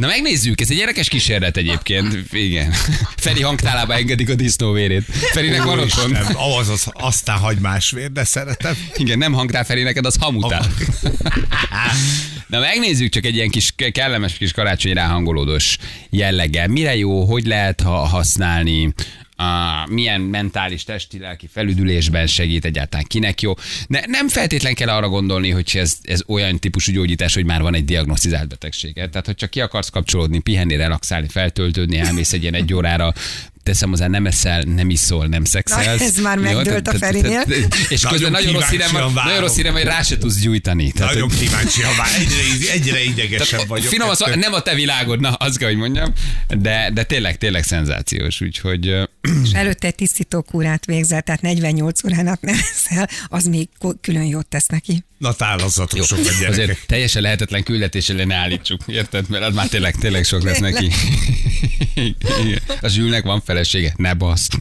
Na 0.00 0.06
megnézzük, 0.06 0.60
ez 0.60 0.70
egy 0.70 0.76
érdekes 0.76 1.08
kísérlet 1.08 1.56
egyébként. 1.56 2.18
Igen. 2.32 2.72
Feri 3.16 3.42
hangtálába 3.42 3.94
engedik 3.94 4.30
a 4.30 4.34
disznóvérét. 4.34 5.04
Ferinek 5.04 5.62
van 5.62 5.78
otthon. 5.78 6.14
Az, 6.58 6.68
az, 6.68 6.90
aztán 6.92 7.38
hagy 7.38 7.58
más 7.58 7.90
vér, 7.90 8.12
de 8.12 8.24
szeretem. 8.24 8.74
Igen, 8.96 9.18
nem 9.18 9.32
hangtál 9.32 9.64
Feri, 9.64 9.82
neked 9.82 10.06
az 10.06 10.16
hamutál. 10.20 10.66
Na 12.46 12.58
megnézzük 12.58 13.08
csak 13.08 13.24
egy 13.24 13.34
ilyen 13.34 13.48
kis 13.48 13.74
kellemes 13.92 14.32
kis 14.32 14.52
karácsonyi 14.52 14.94
ráhangolódós 14.94 15.76
jelleggel. 16.10 16.68
Mire 16.68 16.96
jó, 16.96 17.24
hogy 17.24 17.46
lehet 17.46 17.80
ha 17.80 18.06
használni, 18.06 18.92
a, 19.40 19.86
milyen 19.88 20.20
mentális, 20.20 20.84
testi, 20.84 21.18
lelki 21.18 21.46
felüdülésben 21.52 22.26
segít 22.26 22.64
egyáltalán 22.64 23.06
kinek 23.08 23.40
jó. 23.40 23.52
Ne, 23.86 24.00
nem 24.06 24.28
feltétlen 24.28 24.74
kell 24.74 24.88
arra 24.88 25.08
gondolni, 25.08 25.50
hogy 25.50 25.70
ez, 25.74 25.98
ez 26.02 26.22
olyan 26.26 26.58
típusú 26.58 26.92
gyógyítás, 26.92 27.34
hogy 27.34 27.44
már 27.44 27.62
van 27.62 27.74
egy 27.74 27.84
diagnosztizált 27.84 28.48
betegséget. 28.48 29.10
Tehát, 29.10 29.26
hogy 29.26 29.34
csak 29.34 29.50
ki 29.50 29.60
akarsz 29.60 29.88
kapcsolódni, 29.88 30.38
pihenni, 30.38 30.76
relaxálni, 30.76 31.28
feltöltődni, 31.28 31.98
elmész 31.98 32.32
egy 32.32 32.42
ilyen 32.42 32.54
egy 32.54 32.74
órára, 32.74 33.12
teszem 33.62 33.88
hozzá, 33.88 34.06
nem 34.06 34.26
eszel, 34.26 34.62
nem 34.62 34.90
iszol, 34.90 35.26
nem 35.26 35.44
szexelsz. 35.44 35.98
Na, 35.98 36.04
ez 36.04 36.16
már 36.16 36.38
megdőlt 36.38 36.88
a 36.88 36.98
Ferinél. 36.98 37.44
És 37.88 38.02
közben 38.02 38.30
Nagyon 38.30 38.52
rossz 38.52 38.68
hírem 38.68 38.90
nagyon 38.92 39.14
várom. 39.14 39.40
rossz 39.40 39.56
hírem, 39.56 39.72
hogy 39.72 39.82
rá 39.82 40.02
se 40.02 40.18
tudsz 40.18 40.38
gyújtani. 40.38 40.92
Tehát, 40.92 41.12
Nagyon 41.12 41.28
kíváncsian 41.28 41.96
vár. 41.96 42.08
Egyre, 42.18 42.72
egyre 42.72 43.02
idegesebb 43.02 43.66
vagyok. 43.66 43.86
Finom, 43.86 44.08
az, 44.08 44.22
ettől. 44.22 44.34
nem 44.36 44.52
a 44.52 44.60
te 44.60 44.74
világod, 44.74 45.20
na, 45.20 45.32
azt 45.32 45.58
kell, 45.58 45.68
hogy 45.68 45.78
mondjam, 45.78 46.12
de, 46.48 46.90
de 46.94 47.02
tényleg, 47.02 47.38
tényleg 47.38 47.64
szenzációs, 47.64 48.40
úgyhogy 48.40 48.86
És 49.44 49.50
előtte 49.52 49.86
egy 49.86 49.94
tisztítókúrát 49.94 50.84
végzett, 50.84 51.24
tehát 51.24 51.42
48 51.42 52.04
órán 52.04 52.26
át 52.26 52.40
nem 52.40 52.56
eszel, 52.72 53.08
az 53.28 53.44
még 53.44 53.68
külön 54.00 54.24
jót 54.24 54.46
tesz 54.46 54.66
neki. 54.66 55.04
Na 55.20 55.32
tálazzatok 55.32 56.04
sokat, 56.04 56.24
gyerekek. 56.24 56.48
azért 56.48 56.86
teljesen 56.86 57.22
lehetetlen 57.22 57.62
küldetés 57.62 58.06
ne 58.06 58.34
állítsuk, 58.34 58.80
érted? 58.86 59.28
Mert 59.28 59.44
az 59.44 59.54
már 59.54 59.68
tényleg, 59.68 59.94
tényleg 59.94 60.24
sok 60.24 60.42
lesz 60.42 60.58
neki. 60.58 60.90
A 62.80 62.88
zsűlnek 62.94 63.24
van 63.24 63.42
felesége, 63.44 63.92
ne 63.96 64.14
baszt. 64.14 64.58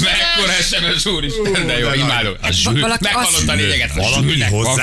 Mekkora 0.00 0.52
SMS 0.62 1.06
úristen, 1.06 1.66
de 1.66 1.78
jó, 1.78 1.92
imádom. 1.92 2.34
A 2.42 2.50
zsűl, 2.50 2.80
valaki 2.80 3.04
meghallott 3.04 3.48
a 3.48 3.54
lényeget, 3.54 3.90
a 3.90 3.94
Valami 3.94 4.32
zsűlnek 4.32 4.50
van. 4.50 4.80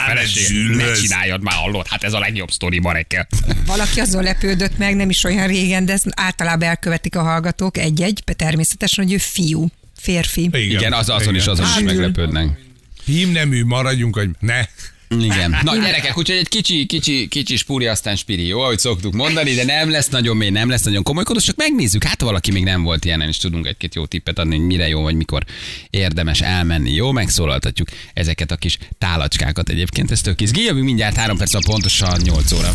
Ne 0.76 0.92
csináljad 0.92 1.42
már, 1.42 1.56
hallod, 1.56 1.88
hát 1.88 2.04
ez 2.04 2.14
a 2.14 2.20
legjobb 2.20 2.52
sztori, 2.52 2.80
Marekkel. 2.80 3.28
Valaki 3.66 4.00
azon 4.00 4.24
lepődött 4.24 4.78
meg, 4.78 4.96
nem 4.96 5.10
is 5.10 5.24
olyan 5.24 5.48
régen, 5.48 5.86
de 5.86 5.94
ezt 5.94 6.06
általában 6.16 6.68
elkövetik 6.68 7.16
a 7.16 7.22
hallgatók 7.22 7.78
egy-egy, 7.78 8.24
természetesen, 8.36 9.04
hogy 9.04 9.14
ő 9.14 9.18
fiú, 9.18 9.68
férfi. 9.98 10.44
Igen, 10.44 10.62
Igen, 10.62 10.94
az 10.94 11.10
azon 11.10 11.36
is, 11.36 11.46
azon 11.46 11.66
is 11.66 11.84
meglepődnek. 11.84 12.60
Hímnemű 13.06 13.64
maradjunk, 13.64 14.16
hogy 14.16 14.30
ne. 14.40 14.66
Igen. 15.10 15.58
Na 15.64 15.76
gyerekek, 15.76 16.18
úgyhogy 16.18 16.38
egy 16.38 16.50
kicsi, 16.50 16.86
kicsi, 16.86 17.28
kicsi 17.28 17.56
spúri, 17.56 17.86
aztán 17.86 18.16
spiri, 18.16 18.48
jó, 18.48 18.60
ahogy 18.62 18.80
szoktuk 18.80 19.14
mondani, 19.14 19.54
de 19.54 19.64
nem 19.64 19.92
lesz 19.92 20.10
nagyon 20.10 20.38
mély, 20.38 20.50
nem 20.50 20.70
lesz 20.70 20.84
nagyon 20.84 21.04
komolykodós, 21.04 21.44
csak 21.44 21.56
megnézzük, 21.56 22.04
hát 22.04 22.20
ha 22.20 22.26
valaki 22.26 22.52
még 22.52 22.64
nem 22.64 22.84
volt 22.84 23.06
ilyenen, 23.06 23.28
és 23.28 23.38
tudunk 23.38 23.68
egy-két 23.68 23.96
jó 23.96 24.06
tippet 24.06 24.40
adni, 24.40 24.56
hogy 24.58 24.66
mire 24.66 24.88
jó, 24.88 25.02
vagy 25.02 25.16
mikor 25.16 25.44
érdemes 25.90 26.42
elmenni, 26.42 26.94
jó, 26.94 27.12
megszólaltatjuk 27.12 27.88
ezeket 28.14 28.52
a 28.52 28.56
kis 28.56 28.78
tálacskákat 28.98 29.70
egyébként, 29.70 30.12
ez 30.12 30.22
tök 30.22 30.42
izgi, 30.42 30.72
mindjárt 30.72 31.16
három 31.16 31.38
perc 31.38 31.54
a 31.54 31.60
pontosan 31.66 32.22
8 32.24 32.52
óra. 32.52 32.74